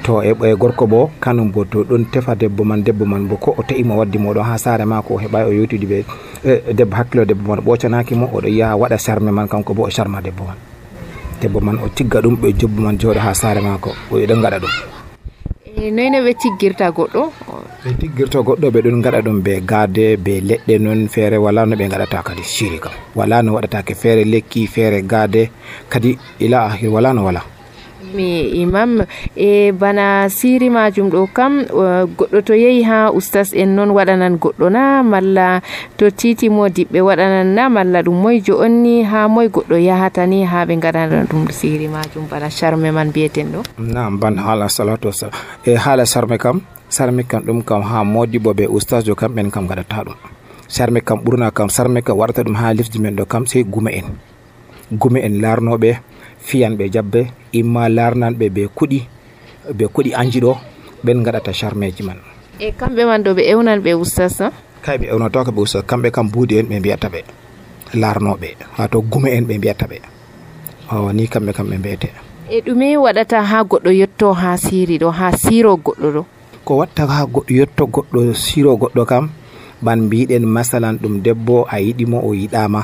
To 0.03 0.23
e, 0.23 0.31
e 0.35 0.55
gorko 0.57 0.87
bo 0.87 1.11
kanum 1.21 1.53
bo 1.53 1.65
to 1.65 1.85
ɗon 1.85 2.11
tefa 2.11 2.35
debbo 2.35 2.65
man 2.65 2.83
debbo 2.83 3.05
man 3.07 3.29
bo 3.29 3.37
ko 3.37 3.55
o 3.57 3.63
tawi 3.63 3.85
waddi 3.85 4.19
moɗon 4.19 4.43
ha 4.43 4.59
saare 4.59 4.85
mako 4.85 5.15
o 5.15 5.19
heɓa 5.19 5.47
o 5.47 5.53
yewtidi 5.53 5.87
ɓe 5.87 6.05
e, 6.45 6.63
e 6.71 6.73
debbo 6.75 6.97
hakkilo 6.97 7.25
debbo 7.25 7.49
man 7.49 7.61
ɓocanaki 7.63 8.15
mo 8.15 8.27
oɗo 8.27 8.49
yaha 8.49 8.75
waɗa 8.75 8.99
charme 8.99 9.31
man 9.31 9.47
kanko 9.47 9.75
bo 9.75 9.83
o 9.87 9.91
charma 9.91 10.21
debbo 10.21 10.45
man. 10.45 10.57
Debbo 11.41 11.61
man 11.61 11.79
o 11.79 11.89
tigga 11.95 12.21
ɗum 12.21 12.35
ɓe 12.43 12.53
jobbo 12.59 12.83
man 12.83 12.99
jooɗo 12.99 13.21
ha 13.21 13.35
saare 13.35 13.61
mako 13.61 13.95
o 14.11 14.19
eɗen 14.19 14.43
gaɗa 14.43 14.59
ɗum. 14.59 14.98
E 15.79 15.91
noyno 15.91 16.19
ɓe 16.27 16.33
tiggirta 16.41 16.87
goɗɗo? 16.97 17.23
Ɓe 17.85 17.91
tiggirta 18.01 18.39
goɗɗo 18.47 18.67
ɓe 18.75 18.81
ɗon 18.85 19.03
gaɗa 19.05 19.21
ɗum 19.27 19.39
be 19.45 19.53
gade 19.71 20.17
be 20.25 20.41
leɗɗe 20.49 20.75
noon 20.79 21.09
feere 21.09 21.37
wala 21.39 21.67
no 21.67 21.77
ɓe 21.77 21.87
gaɗata 21.93 22.23
kadi 22.27 22.43
siri 22.43 22.79
kam. 22.83 22.93
Wala 23.15 23.43
no 23.43 23.55
waɗatake 23.57 23.95
feere 23.95 24.25
lekki 24.25 24.67
feere 24.67 25.03
gade 25.03 25.51
kadi 25.89 26.19
ila 26.41 26.75
wala 26.95 27.13
no 27.15 27.25
wala 27.25 27.43
mi 28.15 28.49
imam. 28.63 29.05
E 29.37 29.73
bana 29.73 30.29
siri 30.31 30.71
majum 30.71 31.11
ɗo 31.11 31.27
kam 31.33 31.65
goɗɗo 32.19 32.39
to 32.45 32.55
yehi 32.55 32.83
ha 32.83 33.11
ustas 33.13 33.53
en 33.55 33.75
noon 33.77 33.91
waɗanan 33.91 34.39
goɗɗo 34.39 34.67
na 34.71 35.03
malla 35.03 35.61
to 35.97 36.11
titimo 36.11 36.69
diɓɓe 36.69 37.01
waɗanan 37.01 37.55
na 37.55 37.69
malla 37.69 38.03
ɗum 38.03 38.15
moyjo 38.23 38.59
on 38.65 38.83
ni 38.83 39.03
ha 39.03 39.29
moye 39.29 39.49
goɗɗo 39.49 39.77
yahata 39.79 40.27
ni 40.27 40.45
ha 40.45 40.65
ɓe 40.65 40.75
gaɗana 40.81 41.25
ɗum 41.31 41.51
siri 41.51 41.89
majum 41.89 42.27
bana 42.31 42.49
charme 42.51 42.91
man 42.93 43.09
mbiyeten 43.09 43.53
ɗo. 43.53 43.61
Nam 43.79 44.19
ban 44.19 44.37
haala 44.39 44.69
salatu 44.69 45.09
wasalam 45.09 45.35
e 45.67 45.75
haala 45.75 46.05
charme 46.07 46.39
kam 46.39 46.61
charme 46.91 47.23
kam 47.25 47.43
ɗum 47.43 47.63
kam 47.65 47.83
ha 47.83 48.05
modibo 48.05 48.53
ɓe 48.55 48.67
ustasjo 48.69 49.15
kamɓen 49.15 49.51
kam 49.51 49.67
gaɗata 49.67 50.05
ɗum. 50.05 50.17
Charme 50.69 51.01
kam 51.01 51.19
ɓurna 51.25 51.51
kam 51.51 51.69
charme 51.69 52.03
kam 52.03 52.17
waɗata 52.19 52.43
ɗum 52.45 52.55
ha 52.57 52.73
lesdi 52.75 52.99
men 52.99 53.17
ɗo 53.17 53.25
kam 53.27 53.47
sey 53.47 53.65
gume 53.65 53.91
en. 53.93 54.05
Gume 54.93 55.21
en 55.21 55.41
larnoɓe 55.43 55.99
fiyanɓe 56.49 56.85
jabbe 56.95 57.21
imma 57.53 57.89
larnanɓe 57.97 58.47
be 58.55 58.63
kuɗi 58.77 59.01
be 59.77 59.85
kuɗi 59.95 60.11
anji 60.21 60.41
ɗo 60.45 60.53
ɓen 61.05 61.19
gaɗata 61.25 61.53
charmeji 61.53 62.03
man. 62.03 62.19
E 62.59 62.73
kamɓe 62.79 63.03
man 63.05 63.23
ɗo 63.25 63.31
ɓe 63.37 63.43
ewnan 63.53 63.81
ɓe 63.85 63.93
ustas 64.03 64.41
no 64.41 64.49
kay 64.85 64.97
ɓe 65.01 65.07
ewnotaka 65.13 65.51
ɓe 65.55 65.61
ustas 65.61 65.83
kamɓe 65.91 66.09
kam 66.11 66.27
buudi 66.33 66.55
en 66.59 66.67
ɓe 66.71 66.77
mbiyata 66.81 67.09
ɓe 67.15 67.21
larnoɓe 68.01 68.49
wato 68.79 69.01
gume 69.11 69.29
en 69.37 69.45
ɓe 69.49 69.55
mbiyata 69.59 69.87
ɓe. 69.91 69.99
O 70.93 71.13
ni 71.13 71.29
kamɓe 71.29 71.53
kam 71.53 71.67
ɓe 71.71 71.77
mbiyete. 71.79 72.09
E 72.51 72.61
ɗume 72.65 72.97
waɗata 72.97 73.43
ha 73.51 73.59
goɗɗo 73.71 73.91
yetto 74.01 74.33
ha 74.33 74.57
siri 74.57 74.99
ɗo 75.03 75.09
ha 75.19 75.27
siro 75.37 75.77
goɗɗo 75.77 76.09
ɗo? 76.17 76.23
Ko 76.65 76.73
watta 76.81 77.07
ha 77.07 77.27
goɗɗo 77.27 77.53
yetto 77.59 77.85
goɗɗo 77.95 78.35
siro 78.35 78.73
goɗɗo 78.81 79.05
kam 79.07 79.29
ban 79.83 80.01
mbiɗen 80.07 80.45
masalan 80.47 80.97
ɗum 81.03 81.21
debbo 81.23 81.67
a 81.69 81.77
yiɗimo 81.81 82.19
o 82.25 82.33
yiɗama 82.35 82.81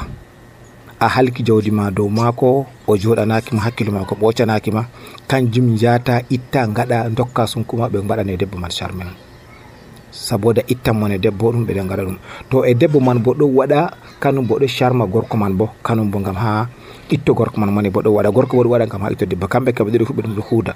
a 1.01 1.07
halki 1.09 1.43
jawdi 1.43 1.71
ma 1.71 1.91
dow 1.91 2.09
maako 2.09 2.67
o 2.87 2.97
joɗanakima 2.97 3.61
hakkille 3.65 3.91
ma 3.91 4.05
ko 4.05 4.15
ɓocanakima 4.15 4.85
kanjum 5.29 5.77
jata 5.77 6.23
itta 6.31 6.67
gaɗa 6.67 7.09
dokka 7.11 7.47
sunkuma 7.47 7.89
ɓe 7.89 7.99
mbaɗane 8.05 8.37
debbo 8.37 8.59
man 8.59 8.71
charme 8.71 9.05
saboda 10.11 10.63
ittan 10.69 10.95
mone 10.97 11.19
debbo 11.19 11.53
ɗum 11.53 11.67
ɓeɗen 11.67 11.89
gaɗa 11.89 12.05
ɗum 12.05 12.19
to 12.51 12.65
e 12.65 12.75
debbo 12.75 13.01
man 13.01 13.19
bo 13.19 13.35
ɗo 13.35 13.47
waɗa 13.51 13.91
kanum 14.21 14.47
bo 14.47 14.59
ɗo 14.59 14.67
charma 14.69 15.07
gorko 15.07 15.37
man 15.37 15.57
bo 15.57 15.69
kanum 15.83 16.11
bo 16.11 16.19
gam 16.19 16.37
ha 16.37 16.69
itto 17.11 17.35
gorko 17.35 17.59
man 17.61 17.75
mani 17.75 17.91
bo 17.91 18.01
ɗo 18.01 18.11
waɗa 18.15 18.31
gorko 18.31 18.57
bo 18.57 18.63
ɗo 18.65 18.71
waɗa 18.71 18.87
gam 18.87 19.03
ha 19.03 19.11
itto 19.11 19.27
debbo. 19.27 19.47
Kamɓe 19.49 19.73
kamɓe 19.75 19.91
ɗiɗo 19.91 20.07
fu 20.07 20.15
ɓe 20.15 20.23
ɗum 20.23 20.35
ɗo 20.39 20.43
huuda 20.49 20.75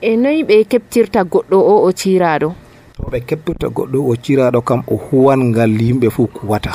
e 0.00 0.16
noyi 0.16 0.44
ɓe 0.44 0.64
keptirta 0.64 1.24
goɗɗo 1.24 1.58
o 1.58 1.74
o 1.84 1.92
ciraɗo 1.92 2.54
to 2.96 3.02
ɓe 3.10 3.20
keptirta 3.26 3.68
goɗɗo 3.68 3.98
o 3.98 4.16
ciraɗo 4.16 4.60
kam 4.62 4.80
o 4.86 4.96
huwan 4.96 5.50
ngal 5.50 5.74
yimɓe 5.76 6.08
fuu 6.10 6.26
kuwata 6.26 6.70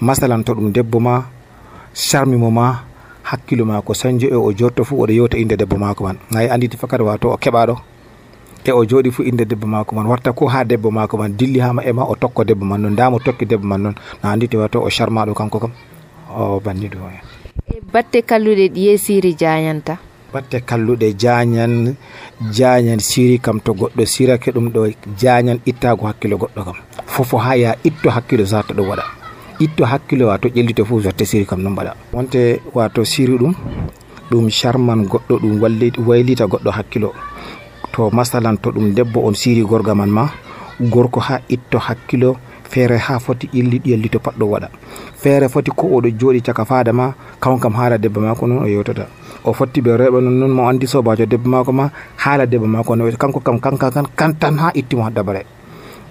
masalan 0.00 0.44
to 0.44 0.54
ɗum 0.54 0.72
debbo 0.72 1.00
ma 1.00 1.26
charmi 1.92 2.36
mo 2.36 2.50
ma 2.50 2.85
hakkilo 3.30 3.64
mako 3.66 3.92
sañjo 3.94 4.28
e 4.30 4.34
o 4.38 4.52
jotto 4.54 4.84
fuu 4.84 5.02
oɗo 5.02 5.12
yewta 5.12 5.36
inde 5.38 5.56
debbo 5.56 5.76
mako 5.76 6.04
man. 6.04 6.16
Ayi 6.36 6.48
anditi 6.48 6.76
fakat 6.76 7.00
wato 7.00 7.30
o 7.34 7.36
keɓaɗo 7.36 7.74
e 8.64 8.72
o 8.72 8.84
jooɗi 8.84 9.10
fuu 9.10 9.22
inde 9.22 9.44
debbo 9.44 9.66
mako 9.66 9.94
man 9.94 10.06
warta 10.06 10.32
ko 10.32 10.46
ha 10.46 10.64
debbo 10.64 10.90
mako 10.90 11.16
man 11.18 11.32
dilli 11.38 11.58
hama 11.60 11.82
ema 11.84 12.02
o 12.04 12.14
tokko 12.14 12.44
debbo 12.44 12.64
man 12.64 12.80
noon 12.82 12.92
ndamo 12.92 13.18
tokki 13.18 13.44
debbo 13.46 13.66
man 13.66 13.80
noon 13.82 13.94
na 14.22 14.32
anditi 14.32 14.56
wato 14.56 14.82
o 14.82 14.90
charmaɗo 14.90 15.34
kanko 15.34 15.58
kam 15.58 15.72
o 16.34 16.60
banni 16.60 16.88
ɗum 16.88 17.02
e. 17.14 17.18
Batte 17.92 18.22
kalluɗe 18.22 18.68
ɗiye 18.74 18.98
siri 18.98 19.34
jañanta 19.38 19.98
batte 20.32 20.60
kalluɗe 20.66 21.14
jañan 21.18 21.94
jañan 22.52 22.98
siri 23.00 23.38
kam 23.38 23.60
to 23.60 23.72
goɗɗo 23.74 24.06
sirake 24.06 24.50
ɗum 24.50 24.68
ɗo 24.74 24.90
jañan 25.18 25.58
ittago 25.66 26.06
hakkilo 26.06 26.36
goɗɗo 26.36 26.64
kam. 26.64 26.76
Fofo 27.06 27.38
ha 27.38 27.54
ya 27.56 27.76
itto 27.84 28.10
hakkilo 28.10 28.46
sata 28.46 28.74
ɗum 28.74 28.88
waɗa 28.90 29.15
itto 29.58 29.84
hakkille 29.84 30.24
wato 30.24 30.48
ƴellito 30.48 30.84
fof 30.84 31.04
watte 31.06 31.24
siri 31.24 31.44
kam 31.46 31.62
non 31.62 31.72
mbaɗa. 31.72 31.92
Wonte 32.12 32.60
wato 32.74 33.04
siri 33.04 33.36
ɗum 33.38 33.54
ɗum 34.30 34.50
charman 34.50 35.06
goɗɗo 35.06 35.34
ɗum 35.40 35.60
waylita 36.06 36.44
goɗɗo 36.46 36.70
hakkilo. 36.70 37.12
To 37.92 38.10
masalan 38.10 38.56
to 38.58 38.70
ɗum 38.70 38.94
debbo 38.94 39.20
on 39.26 39.34
siri 39.34 39.62
gorga 39.62 39.94
man 39.94 40.10
ma 40.10 40.28
gorko 40.80 41.20
ha 41.20 41.40
itto 41.48 41.78
hakkilo 41.78 42.36
feere 42.68 42.98
ha 42.98 43.18
foti 43.18 43.48
ƴelli 43.54 43.80
ƴellito 43.84 44.18
pat 44.20 44.34
ɗo 44.38 44.44
waɗa. 44.46 44.68
Feere 45.16 45.48
foti 45.48 45.70
ko 45.70 45.86
oɗo 45.86 46.08
jooɗi 46.18 46.42
caka 46.42 46.64
faada 46.64 46.92
ma 46.92 47.14
kawn 47.40 47.58
kam 47.60 47.74
haala 47.74 47.98
debbo 47.98 48.20
mako 48.20 48.46
noon 48.46 48.64
o 48.64 48.66
yewtata 48.66 49.06
o 49.44 49.52
fotti 49.52 49.80
ɓe 49.80 49.96
rewɓe 49.96 50.20
non 50.20 50.34
noon 50.38 50.50
mo 50.52 50.68
andi 50.68 50.86
sobajo 50.86 51.24
debbo 51.26 51.48
mako 51.48 51.72
ma 51.72 51.90
haala 52.18 52.46
debbo 52.46 52.66
mako 52.66 52.96
no 52.96 53.10
kanko 53.16 53.40
kam 53.40 53.58
kanka 53.60 53.90
kan 53.90 54.06
kan 54.16 54.32
tan 54.34 54.58
ha 54.58 54.70
ittimo 54.74 55.02
ha 55.02 55.10
dabare 55.10 55.46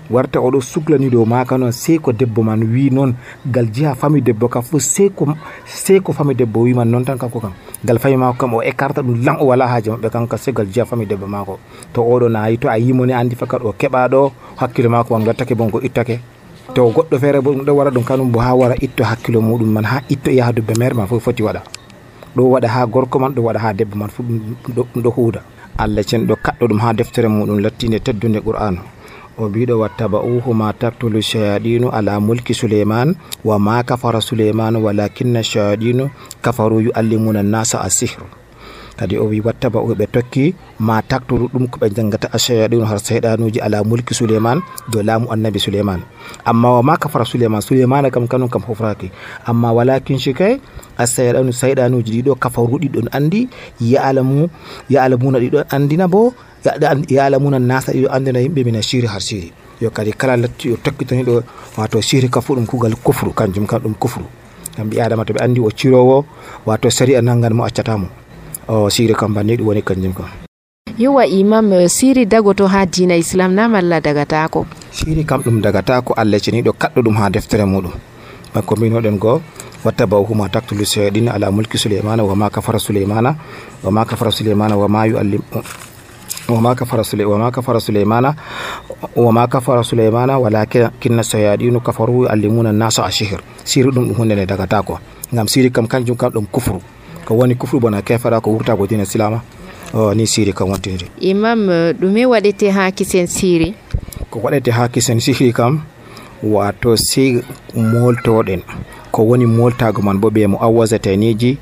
warta 0.09 0.39
oɗo 0.39 0.61
suglani 0.61 1.09
dow 1.09 1.25
maka 1.25 1.57
noon 1.57 1.71
sey 1.71 1.97
ko 1.99 2.11
debbo 2.11 2.43
man 2.43 2.61
wi 2.63 2.89
noon 2.91 3.15
gal 3.45 3.65
jiha 3.71 3.95
fami 3.95 4.21
debbo 4.21 4.47
kam 4.47 4.61
fo 4.63 4.79
sey 4.79 5.09
ko 5.09 5.33
sey 5.65 5.99
ko 5.99 6.13
fami 6.13 6.35
debbo 6.35 6.61
wiman 6.61 6.85
noon 6.87 7.05
tan 7.05 7.17
kanko 7.17 7.39
kam. 7.39 7.53
Gal 7.83 7.97
fami 7.99 8.17
mako 8.17 8.37
kam 8.37 8.53
o 8.53 8.61
écarta 8.61 9.01
ɗum 9.01 9.23
lan 9.25 9.37
o 9.39 9.45
wala 9.47 9.67
haaji 9.67 9.89
maɓɓe 9.89 10.09
kanka 10.11 10.37
sey 10.37 10.53
gal 10.53 10.67
jiha 10.67 10.85
fami 10.85 11.05
debbo 11.05 11.27
mako 11.27 11.59
to 11.93 12.01
oɗo 12.01 12.29
nayi 12.29 12.57
to 12.57 12.67
a 12.69 12.77
yimoni 12.77 13.13
andi 13.13 13.35
fakat 13.35 13.61
o 13.63 13.73
keɓaɗo 13.73 14.31
hakkille 14.57 14.87
mako 14.89 15.13
man 15.17 15.27
wattake 15.27 15.55
bon 15.55 15.69
ko 15.71 15.79
ittake. 15.81 16.19
To 16.73 16.89
goɗɗo 16.91 17.19
feere 17.19 17.41
bo 17.41 17.51
ɗum 17.53 17.65
ɗo 17.65 17.73
waɗa 17.73 17.91
ɗum 17.91 18.03
kanum 18.03 18.31
bo 18.31 18.39
ha 18.39 18.53
wara 18.55 18.75
itto 18.81 19.03
hakkilo 19.03 19.41
muɗum 19.41 19.69
man 19.73 19.83
ha 19.85 20.01
itto 20.09 20.31
yahduɓe 20.31 20.77
mere 20.77 20.93
ma 20.93 21.05
fof 21.07 21.23
foti 21.23 21.43
waɗa. 21.43 21.61
Ɗo 22.35 22.41
waɗa 22.53 22.67
ha 22.67 22.85
gorko 22.85 23.19
man 23.19 23.33
ɗo 23.33 23.41
waɗa 23.41 23.59
ha 23.59 23.73
debbo 23.73 23.95
man 23.97 24.09
fo 24.09 24.23
ɗum 24.23 25.01
ɗo 25.01 25.09
huuda. 25.11 25.41
Allah 25.77 26.03
cen 26.03 26.25
ɗo 26.25 26.35
kaɗɗo 26.35 26.67
ɗum 26.67 26.79
ha 26.79 26.93
deftere 26.93 27.27
muɗum 27.27 27.59
lattinde 27.59 27.99
teddunde 27.99 28.39
qur'anu 28.41 28.79
o 29.37 29.49
mbiɗo 29.49 29.75
wattaba'uhu 29.83 30.53
ma 30.55 30.71
taktulu 30.73 31.19
shayadinu 31.21 31.89
ala 31.91 32.19
mulki 32.19 32.53
suleiman 32.53 33.15
wa 33.43 33.59
ma 33.59 33.83
kafara 33.83 34.21
suleiman 34.21 34.75
walakinna 34.79 35.43
shayadinu 35.43 36.09
kafaru 36.41 36.79
yuallimuna 36.87 37.43
a 37.43 37.61
asihru 37.87 38.25
kadi 38.95 39.19
o 39.19 39.27
wi 39.27 39.43
wattaba'u 39.43 39.91
ɓe 39.99 40.07
tokki 40.07 40.55
ma 40.79 41.01
taktulu 41.03 41.51
ɗum 41.51 41.67
ko 41.67 41.75
ɓe 41.83 41.87
jangata 41.95 42.27
ashayadinu 42.31 42.85
har 42.87 42.99
seyɗanuji 42.99 43.59
ala 43.59 43.83
mulki 43.83 44.13
suleiman 44.15 44.63
dow 44.91 45.03
laamu 45.03 45.27
annabi 45.31 45.59
suleiman. 45.59 45.99
Amma 46.47 46.71
wa 46.79 46.81
ma 46.83 46.93
kafara 46.97 47.25
suleiman 47.27 47.61
suleimana 47.61 48.07
kam 48.09 48.27
kanum 48.27 48.47
kam 48.49 48.63
hofraki 48.63 49.11
amma 49.45 49.75
walakin 49.75 50.15
shikay 50.17 50.59
asayɗanu 50.97 51.51
sayɗanuji 51.51 52.11
ɗiɗo 52.23 52.39
kafaru 52.39 52.79
ɗiɗon 52.79 53.07
andi 53.11 53.49
yalamu 53.83 54.47
yalamuna 54.89 55.39
ɗiɗon 55.43 55.67
andina 55.75 56.07
bo 56.07 56.31
yalamuna 57.09 57.59
nasa 57.59 57.91
yo 57.93 58.09
andina 58.11 58.39
yimɓe 58.39 58.63
mina 58.65 58.81
siri 58.81 59.07
har 59.07 59.21
siri 59.21 59.51
yo 59.81 59.89
kadi 59.91 60.13
kala 60.13 60.37
latti 60.37 60.71
o 60.71 60.77
tokkitaniɗo 60.77 61.43
wato 61.77 62.01
siri 62.01 62.29
ka 62.29 62.41
fo 62.41 62.55
ɗum 62.55 62.65
kugal 62.65 62.95
kufru 62.95 63.33
kanjum 63.33 63.65
kam 63.67 63.81
ɗum 63.81 63.93
kufru 63.99 64.25
gam 64.77 64.89
ɓi 64.89 65.01
adama 65.01 65.25
to 65.25 65.33
ɓe 65.33 65.43
andi 65.43 65.59
o 65.61 65.69
cirowo 65.71 66.25
wato 66.65 66.89
sari 66.89 67.15
a 67.15 67.21
nangan 67.21 67.53
mo 67.53 67.63
accatamo 67.65 68.07
o 68.67 68.89
siri 68.89 69.13
kam 69.13 69.33
banni 69.33 69.55
ɗum 69.57 69.67
woni 69.67 69.81
kanjum 69.81 70.13
kam 70.13 70.25
yowa 70.97 71.25
imam 71.27 71.87
siri 71.89 72.25
dagoto 72.25 72.67
ha 72.67 72.85
dina 72.85 73.15
islam 73.19 73.51
na 73.53 73.67
malla 73.67 73.99
dagatako. 73.99 74.65
Siri 74.91 75.25
kam 75.25 75.41
ɗum 75.43 75.59
dagatako 75.61 76.13
allah 76.15 76.39
ceniɗo 76.39 76.71
kaɗɗo 76.71 76.99
ɗum 77.03 77.15
ha 77.19 77.29
deftere 77.29 77.65
muɗum 77.67 77.91
ko 78.65 78.75
mbinoɗen 78.75 79.19
goo 79.19 79.41
wattabawhuma 79.83 80.47
taktulu 80.49 80.85
seeɗin 80.85 81.27
ala 81.27 81.51
mulki 81.51 81.77
souleymana 81.77 82.23
wama 82.23 82.49
kafara 82.49 82.79
souleymana 82.79 83.35
wama 83.83 84.05
kafara 84.05 84.31
souleymana 84.31 84.77
wama 84.79 85.05
yuallim 85.05 85.41
wama 86.49 86.75
kafara 86.75 87.03
sule 87.03 87.25
wama 87.25 87.51
kafara 87.51 87.79
souleymana 87.79 88.35
wama 89.15 89.47
kafara 89.47 89.83
souleymana 89.83 90.39
walakinna 90.39 91.23
sayadinu 91.23 91.79
kafaru 91.81 92.23
yuallimuna 92.23 92.71
nasa 92.73 93.05
ashihir 93.05 93.39
siri 93.63 93.89
ɗum 93.91 94.05
ɗum 94.09 94.13
hunde 94.17 94.35
nde 94.35 94.45
dagatako 94.45 94.99
gam 95.33 95.47
siri 95.47 95.69
kam 95.71 95.87
kanjum 95.87 96.15
kam 96.15 96.31
ɗum 96.31 96.45
kufru. 96.51 96.81
Ko 97.25 97.33
woni 97.37 97.55
kufru 97.55 97.79
bona 97.79 98.01
kefara 98.01 98.41
ko 98.41 98.51
wurtago 98.51 98.87
dina 98.87 99.05
silama 99.05 99.41
o 99.93 100.13
ni 100.13 100.27
siri 100.27 100.53
kam 100.53 100.69
wontiri 100.69 101.07
imam 101.19 101.67
ɗume 101.99 102.25
waɗete 102.25 102.69
ha 102.71 102.91
kisen 102.91 103.27
siri? 103.27 103.73
Ko 104.29 104.39
waɗete 104.39 104.71
ha 104.71 104.87
kisen 104.87 105.19
siri 105.19 105.53
kam 105.53 105.81
wato 106.43 106.95
si 106.97 107.41
moltoɗen. 107.75 108.61
Ko 109.11 109.23
woni 109.23 109.45
moltago 109.45 110.01
man 110.01 110.19
bo 110.19 110.29
ɓe 110.29 110.47
mo 110.47 110.57
awwasataniji 110.61 111.57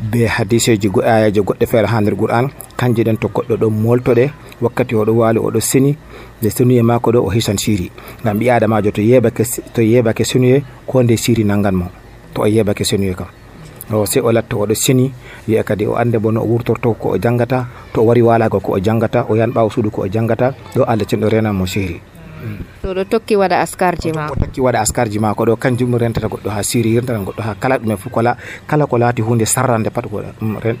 be 0.00 0.26
hadiseji 0.26 0.90
ayaji 1.04 1.40
goɗɗe 1.40 1.66
feere 1.66 1.86
ha 1.86 2.00
nder 2.00 2.14
qur'an. 2.16 2.48
Kanje 2.76 3.02
ɗen 3.04 3.16
to 3.18 3.28
goɗɗo 3.28 3.56
ɗon 3.56 3.70
moltoɗe 3.82 4.30
wakkati 4.62 4.94
oɗo 4.94 5.12
waali 5.14 5.38
oɗo 5.38 5.60
sini 5.60 5.96
nde 6.40 6.50
sinuye 6.50 6.82
mako 6.82 7.10
ɗo 7.12 7.18
o 7.26 7.30
hisan 7.30 7.58
siri 7.58 7.90
ngam 8.22 8.38
ɓi 8.38 8.50
adamajo 8.50 8.90
to 8.90 9.02
yebake 9.02 9.44
to 9.74 9.82
yebake 9.82 10.24
sinuye 10.24 10.62
ko 10.86 11.02
nde 11.02 11.16
siri 11.16 11.44
nangan 11.44 11.74
mo 11.74 11.86
to 12.34 12.42
o 12.42 12.46
yebake 12.46 12.84
sinuye 12.84 13.14
kam. 13.14 13.26
O 13.90 14.04
se 14.06 14.20
o 14.20 14.30
latta 14.32 14.56
oɗo 14.56 14.74
sini 14.74 15.10
wiya 15.48 15.62
kadi 15.64 15.86
o 15.86 15.96
ande 15.96 16.18
bono 16.18 16.40
o 16.42 16.46
wurtorto 16.46 16.94
ko 16.94 17.08
o 17.14 17.18
jangata 17.18 17.66
to 17.92 18.00
o 18.02 18.04
wari 18.04 18.22
walago 18.22 18.60
ko 18.60 18.72
o 18.76 18.78
jangata 18.78 19.24
o 19.28 19.34
yan 19.34 19.50
ɓawo 19.50 19.70
suudu 19.70 19.90
ko 19.90 20.02
o 20.02 20.08
jangata 20.08 20.54
ɗo 20.76 20.84
allah 20.84 21.06
cenɗo 21.08 21.28
renanmo 21.28 21.66
siri 21.66 22.00
Mm. 22.38 22.58
to 22.82 22.94
ɗo 22.94 23.02
tokki 23.04 23.34
waɗa 23.36 23.60
askarji 23.60 24.12
mako 24.14 24.34
tokki 24.38 24.60
waɗa 24.60 24.78
askarji 24.80 25.18
mako 25.18 25.42
ɗo 25.44 25.54
kanjum 25.58 25.94
rentata 25.98 26.28
goɗɗo 26.28 26.48
ha 26.50 26.62
siri 26.62 26.94
rentata 26.96 27.18
goɗɗo 27.18 27.42
ha 27.42 27.54
kala 27.58 27.78
ɗume 27.78 27.96
fof 27.98 28.12
kola 28.12 28.36
kala 28.66 28.86
ko 28.86 28.96
laati 28.98 29.22
hunde 29.22 29.44
sarrande 29.46 29.90
pat 29.90 30.06
ko 30.06 30.22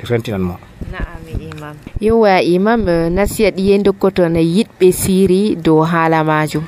rentinan 0.08 0.40
mo. 0.42 0.54
Na'ami 0.92 1.32
e 1.34 1.50
imam. 1.50 1.74
Yowa 2.00 2.40
imam 2.42 2.80
eh, 2.88 3.10
nasiya 3.10 3.50
ɗiye 3.50 3.82
dokkoton 3.82 4.34
yiɗɓe 4.38 4.88
siri 4.92 5.56
dow 5.56 5.82
haala 5.82 6.24
majum 6.24 6.64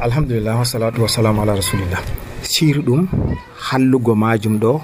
alhamdulillah 0.00 0.58
wasalatu 0.60 1.02
wasalamu 1.02 1.42
ala 1.42 1.54
rasulillah 1.56 2.00
siri 2.42 2.80
ɗum 2.82 3.06
hallugo 3.70 4.14
majum 4.14 4.58
ɗo 4.58 4.80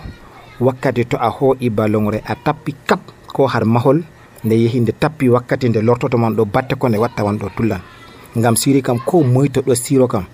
wakkati 0.61 1.05
to 1.11 1.17
a 1.19 1.29
hooƴi 1.29 1.71
balongre 1.71 2.23
a 2.27 2.35
tappi 2.35 2.73
kap 2.87 3.01
ko 3.35 3.47
har 3.47 3.65
mahol 3.65 4.03
nde 4.45 4.55
yehi 4.63 4.81
nde 4.81 4.93
tappi 5.03 5.29
wakkati 5.29 5.69
nde 5.69 5.81
lortoto 5.83 6.19
man 6.19 6.35
ɗo 6.37 6.45
batte 6.55 6.75
ko 6.81 6.89
nde 6.89 6.99
watta 6.99 7.25
wan 7.25 7.39
ɗo 7.39 7.49
tullan. 7.57 7.81
Ngam 8.37 8.57
siri 8.57 8.83
kam 8.83 8.99
ko 8.99 9.23
moyto 9.23 9.61
ɗo 9.63 9.75
siro 9.75 10.07
kam. 10.09 10.25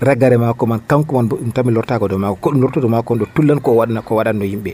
Ragare 0.00 0.36
mako 0.36 0.66
man 0.66 0.80
kanko 0.86 1.16
man 1.16 1.28
ɗum 1.28 1.52
tami 1.52 1.72
lortago 1.72 2.08
dow 2.08 2.18
mako 2.18 2.36
ko 2.36 2.50
ɗum 2.50 2.60
lortodo 2.60 2.88
mako 2.88 3.14
ɗo 3.16 3.26
tullan 3.34 3.60
ko 3.60 3.72
waɗna 3.76 4.02
ko 4.02 4.14
waɗanno 4.16 4.44
yimɓe. 4.44 4.72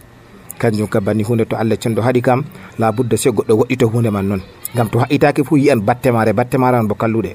Kanjum 0.58 0.88
kam 0.88 1.04
banni 1.04 1.22
hunde 1.24 1.44
to 1.44 1.56
allah 1.56 1.76
cenɗo 1.76 2.02
haɗi 2.02 2.20
kam 2.22 2.44
labudda 2.78 3.16
se 3.16 3.30
goɗɗo 3.30 3.54
woɗɗito 3.54 3.86
hunde 3.92 4.10
man 4.10 4.26
noon 4.28 4.42
ngam 4.74 4.88
to 4.90 4.98
haƴitaki 4.98 5.42
fo 5.44 5.56
yiyan 5.56 5.80
battemare 5.80 6.32
battemare 6.32 6.76
batte 6.78 6.88
bo 6.88 6.94
kalluɗe 6.94 7.32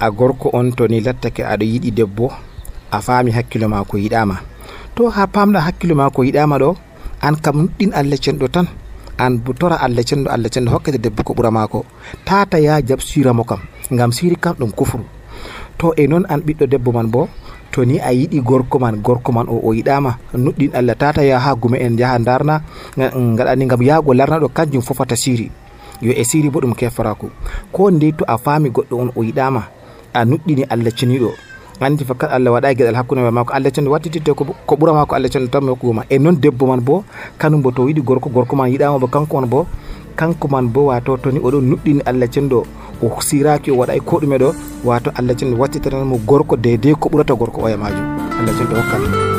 a 0.00 0.10
gorko 0.10 0.50
on 0.52 0.72
to 0.76 0.88
ni 0.88 1.00
lattake 1.00 1.40
aɗa 1.44 1.64
yiɗi 1.64 1.90
debbo 1.90 2.32
a 2.90 3.00
faami 3.00 3.30
hakkilo 3.32 3.68
ma 3.68 3.84
ko 3.84 3.96
yiɗama 3.96 4.36
to 4.94 5.08
ha 5.08 5.26
pamɗa 5.26 5.60
hakkilo 5.60 5.94
ma 5.94 6.10
ko 6.10 6.22
yiɗama 6.24 6.58
ɗo 6.58 6.76
an 7.22 7.36
kam 7.40 7.56
nuɗɗin 7.64 7.92
allah 7.94 8.18
cenɗo 8.18 8.48
tan. 8.48 8.66
An 9.16 9.38
bo 9.38 9.52
tora 9.54 9.76
allah 9.78 10.02
cenɗo 10.02 10.28
allah 10.28 10.50
cenɗo 10.50 10.70
hokkete 10.74 10.98
debbo 10.98 11.22
ko 11.22 11.32
ɓuura 11.34 11.50
mako 11.50 11.84
tata 12.24 12.58
ya 12.58 12.82
jab 12.82 13.00
siramo 13.00 13.44
kam 13.44 13.60
ngam 13.92 14.12
siri 14.12 14.36
kam 14.36 14.54
ɗum 14.58 14.70
kufru. 14.72 15.04
To 15.78 15.92
e 15.96 16.06
noon 16.06 16.24
an 16.28 16.40
ɓiɗɗo 16.40 16.66
debbo 16.66 16.92
man 16.92 17.10
bo 17.10 17.28
to 17.72 17.84
ni 17.84 17.98
a 17.98 18.12
yiɗi 18.12 18.40
gorko 18.40 18.78
man 18.78 19.02
gorko 19.02 19.32
man 19.32 19.46
o 19.48 19.60
o 19.64 19.74
yiɗama. 19.74 20.18
Nuɗɗin 20.34 20.70
allah 20.74 20.94
tata 20.96 21.24
ya 21.24 21.38
ha 21.38 21.54
gume 21.54 21.76
en 21.80 21.96
jaha 21.98 22.18
darna 22.18 22.62
gaɗani 22.96 23.66
gam 23.66 23.82
yahago 23.82 24.14
larna 24.14 24.38
ɗo 24.38 24.48
kanjum 24.48 24.82
fofata 24.82 25.16
siri. 25.16 25.50
Yo 26.00 26.12
e 26.12 26.24
siri 26.24 26.50
bo 26.50 26.60
ɗum 26.60 26.74
keforako 26.74 27.30
ko 27.72 27.90
ndey 27.90 28.12
to 28.12 28.24
a 28.28 28.38
faami 28.38 28.70
goɗɗo 28.70 28.94
on 28.98 29.10
o 29.16 29.22
yiɗama 29.22 29.62
a 30.14 30.24
nuɗɗini 30.24 30.64
allah 30.70 30.92
ceniɗo 30.94 31.30
andi 31.80 32.04
fakat 32.04 32.30
allah 32.30 32.52
waɗa 32.54 32.74
gueɗal 32.74 32.94
hakkude 32.94 33.30
mako 33.30 33.52
allah 33.52 33.70
cenɗo 33.70 33.90
wattititte 33.90 34.30
ko 34.34 34.74
ɓuura 34.76 35.06
ko 35.06 35.14
allah 35.14 35.28
cenɗo 35.30 35.48
tan 35.50 35.66
hokkugoma 35.66 36.04
e 36.10 36.18
noon 36.18 36.38
debbo 36.38 36.66
man 36.66 36.80
bo 36.80 37.04
kanum 37.38 37.62
bo 37.62 37.70
to 37.70 37.88
yiɗi 37.88 38.02
gorko 38.02 38.30
gorko 38.30 38.56
man 38.56 38.70
yiɗama 38.70 38.98
bo 38.98 39.06
kanko 39.06 39.36
on 39.36 39.46
bo 39.46 39.66
kanko 40.16 40.48
man 40.48 40.68
bo 40.72 40.86
wato 40.90 41.16
toni 41.16 41.40
oɗon 41.40 41.64
nuɗɗini 41.70 42.02
allah 42.06 42.28
cenɗo 42.28 42.64
o 43.02 43.20
siraki 43.20 43.70
o 43.70 43.76
waɗay 43.80 44.00
ko 44.00 44.18
ɗume 44.20 44.36
ɗo 44.38 44.48
wato 44.84 45.10
allah 45.14 45.34
joni 45.36 45.54
wattitaranmo 45.60 46.16
gorko 46.26 46.56
dede 46.56 46.94
ko 46.94 47.08
ɓurata 47.08 47.34
gorko 47.34 47.62
oya 47.66 47.76
majum. 47.76 48.06
Allah 48.38 48.52
cenɗo 48.58 48.74
ɗo 48.74 49.33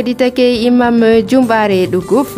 keɗitake 0.00 0.64
imam 0.64 1.00
jumbare 1.28 1.84
ɗuguf 1.92 2.32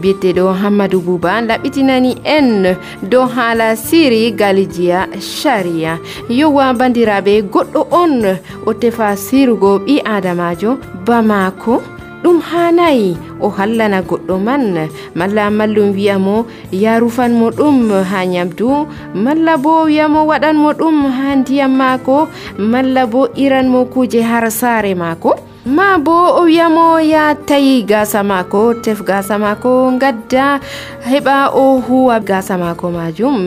biyeteɗo 0.00 0.52
hammadou 0.60 1.00
bouba 1.06 1.42
ɗaɓɓitinani 1.48 2.12
en 2.24 2.76
dow 3.10 3.26
haala 3.26 3.74
siri 3.76 4.30
galijiya 4.30 5.08
sharia. 5.20 5.98
Yowa 6.30 6.72
bandiraɓe 6.78 7.42
goɗɗo 7.52 7.80
on 7.90 8.22
o 8.66 8.72
tefa 8.72 9.16
sirugo 9.16 9.78
ɓi 9.84 9.98
adamajo 10.14 10.78
bamako 11.06 11.82
ɗum 12.22 12.38
hanayi 12.40 13.16
o 13.40 13.48
hallana 13.50 13.98
goɗɗo 14.02 14.34
man. 14.38 14.88
Malla 15.18 15.50
mallum 15.50 15.90
wi'amo 15.98 16.46
yarufanmo 16.72 17.50
ɗum 17.50 17.90
ha 18.10 18.26
nyamdu 18.26 18.86
malla 19.14 19.56
bo 19.56 19.84
wi'amo 19.90 20.20
waɗanmo 20.30 20.70
ɗum 20.78 20.96
ha 21.16 21.34
ndiyam 21.36 21.74
mako 21.74 22.28
malla 22.58 23.06
bo 23.06 23.26
iranmo 23.34 23.84
kuje 23.90 24.22
har 24.22 24.50
saare 24.50 24.94
mako 24.94 25.34
ma 25.68 25.98
bo 26.00 26.40
o 26.40 26.42
wiyamo 26.48 26.96
ya 27.00 27.34
tawi 27.36 27.84
gasa 27.84 28.24
mako 28.24 28.74
tef 28.80 29.04
gasa 29.04 29.36
mako 29.38 29.92
gadda 30.00 30.60
heɓa 31.04 31.52
o 31.52 31.80
huwa 31.80 32.16
gasa 32.20 32.56
mako 32.58 32.90
majum. 32.90 33.44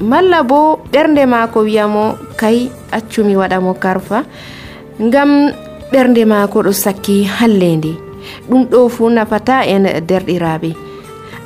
Malla 0.00 0.42
bo 0.44 0.80
ɓernde 0.92 1.24
mako 1.26 1.60
wiyamo 1.64 2.04
kay 2.36 2.68
accumi 2.92 3.36
waɗamo 3.40 3.72
karfa 3.80 4.24
ngam 5.00 5.30
ɓernde 5.92 6.22
mako 6.28 6.58
ɗo 6.68 6.72
sakki 6.72 7.24
hallende. 7.24 7.92
Ɗum 8.48 8.62
ɗo 8.70 8.88
fu 8.88 9.08
nafata 9.10 9.64
en 9.64 9.84
derɗiraɓe. 10.08 10.70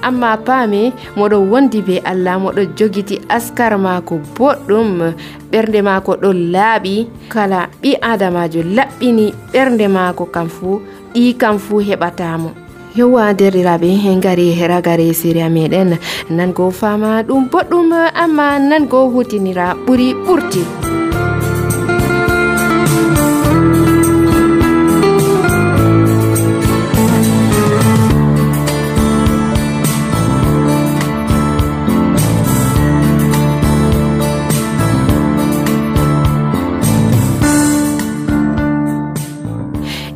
amma 0.03 0.36
paami 0.46 0.92
moɗo 1.16 1.38
wondi 1.51 1.82
be 1.82 1.96
allah 2.11 2.38
moɗo 2.42 2.62
jogiti 2.76 3.20
askar 3.28 3.72
maako 3.78 4.14
boɗɗum. 4.36 5.14
Ɓernde 5.51 5.80
maako 5.82 6.12
ɗo 6.22 6.30
laaɓi 6.53 6.94
kala 7.32 7.68
ɓi 7.82 7.90
adamajo 8.11 8.61
laɓɓini 8.76 9.26
ɓernde 9.53 9.86
maako 9.96 10.24
kam 10.34 10.48
fuu 10.48 10.80
ɗi 11.14 11.34
kam 11.40 11.59
fuu 11.59 11.78
heɓatamo 11.88 12.51
yowa 12.96 13.32
derɗiraɓe 13.38 13.88
en 14.11 14.20
gari 14.20 14.46
ragare 14.66 15.12
séria 15.14 15.48
meɗen. 15.48 15.98
Nango 16.30 16.70
fama 16.70 17.22
ɗum 17.22 17.48
boɗɗum 17.53 17.92
amma 18.22 18.59
nango 18.59 19.01
hutinira 19.12 19.74
ɓuri 19.86 20.09
ɓurti. 20.26 20.89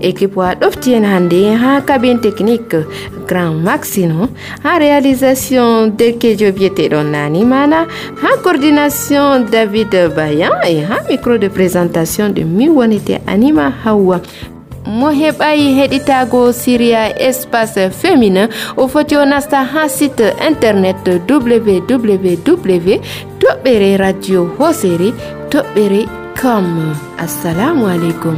Équipe 0.04 0.36
wa 0.36 0.54
ɗofti 0.54 0.94
en 0.94 1.04
hannde 1.04 1.40
ha 1.62 1.80
cabine 1.80 2.20
technique. 2.20 2.76
Grand 3.26 3.54
maxino 3.64 4.28
ha 4.62 4.78
réalisation 4.78 5.86
derkejo 5.98 6.52
biyeteɗon 6.52 7.10
nani 7.10 7.44
mana 7.44 7.86
ha 8.22 8.30
coordination 8.42 9.46
david 9.50 9.92
bayan 10.16 10.52
e 10.68 10.80
ha 10.88 10.96
micro 11.08 11.38
de 11.38 11.48
présentation 11.48 12.28
de 12.28 12.44
min 12.44 12.70
wonete 12.70 13.20
anima 13.26 13.72
hawwa 13.84 14.20
mo 14.86 15.08
heɓayi 15.10 15.88
syria 16.52 17.08
espace 17.18 17.90
féminin 17.90 18.48
o 18.76 18.88
foti 18.88 19.14
nasta 19.26 19.64
ha 19.64 19.88
site 19.88 20.34
internet 20.48 20.96
www 21.28 22.98
toɓɓere 23.40 23.96
radio 23.96 24.48
hosere 24.58 25.12
toɓɓere 25.50 26.06
com 26.40 26.66
assalamu 27.18 27.86
aleykum 27.86 28.36